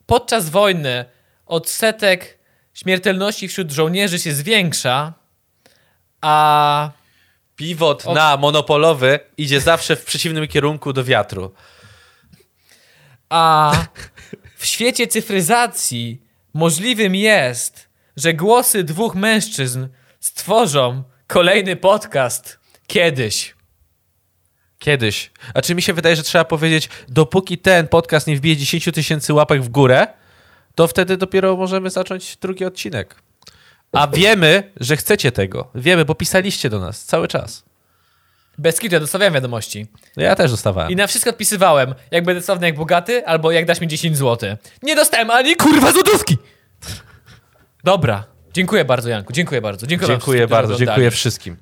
podczas 0.06 0.50
wojny 0.50 1.04
odsetek 1.46 2.38
śmiertelności 2.74 3.48
wśród 3.48 3.70
żołnierzy 3.72 4.18
się 4.18 4.32
zwiększa, 4.32 5.12
a 6.20 6.90
Pivot 7.56 8.02
O- 8.06 8.14
na 8.14 8.36
monopolowy 8.36 9.20
idzie 9.36 9.60
zawsze 9.60 9.96
w 9.96 10.04
przeciwnym 10.04 10.48
kierunku 10.48 10.92
do 10.92 11.04
wiatru. 11.04 11.52
A 13.30 13.72
w 14.56 14.66
świecie 14.66 15.06
cyfryzacji 15.06 16.22
możliwym 16.54 17.14
jest, 17.14 17.88
że 18.16 18.34
głosy 18.34 18.84
dwóch 18.84 19.14
mężczyzn 19.14 19.88
stworzą 20.20 21.04
kolejny 21.26 21.76
podcast 21.76 22.58
kiedyś. 22.86 23.54
Kiedyś. 24.78 25.30
A 25.54 25.62
czy 25.62 25.74
mi 25.74 25.82
się 25.82 25.92
wydaje, 25.92 26.16
że 26.16 26.22
trzeba 26.22 26.44
powiedzieć, 26.44 26.88
dopóki 27.08 27.58
ten 27.58 27.88
podcast 27.88 28.26
nie 28.26 28.36
wbije 28.36 28.56
10 28.56 28.84
tysięcy 28.84 29.34
łapek 29.34 29.62
w 29.62 29.68
górę, 29.68 30.06
to 30.74 30.88
wtedy 30.88 31.16
dopiero 31.16 31.56
możemy 31.56 31.90
zacząć 31.90 32.36
drugi 32.36 32.64
odcinek. 32.64 33.22
A 33.92 34.06
wiemy, 34.06 34.72
że 34.80 34.96
chcecie 34.96 35.32
tego. 35.32 35.70
Wiemy, 35.74 36.04
bo 36.04 36.14
pisaliście 36.14 36.70
do 36.70 36.80
nas 36.80 37.04
cały 37.04 37.28
czas. 37.28 37.69
Bez 38.60 38.78
kitu, 38.80 38.94
ja 38.94 39.00
dostawałem 39.00 39.34
wiadomości. 39.34 39.86
No 40.16 40.22
ja 40.22 40.36
też 40.36 40.50
dostawałem. 40.50 40.90
I 40.90 40.96
na 40.96 41.06
wszystko 41.06 41.30
odpisywałem, 41.30 41.94
jak 42.10 42.24
będę 42.24 42.42
sławny 42.42 42.66
jak 42.66 42.76
bogaty, 42.76 43.26
albo 43.26 43.50
jak 43.50 43.64
dasz 43.64 43.80
mi 43.80 43.88
10 43.88 44.16
zł. 44.16 44.56
Nie 44.82 44.96
dostałem 44.96 45.30
ani 45.30 45.56
kurwa 45.56 45.92
złotówki! 45.92 46.38
Dobra. 47.84 48.24
Dziękuję 48.52 48.84
bardzo, 48.84 49.08
Janku. 49.08 49.32
Dziękuję 49.32 49.60
bardzo. 49.60 49.86
Dziękuję, 49.86 50.08
Dziękuję 50.08 50.38
wszystkim, 50.38 50.56
bardzo, 50.56 50.76
dziękuję 50.76 51.10
wszystkim. 51.10 51.56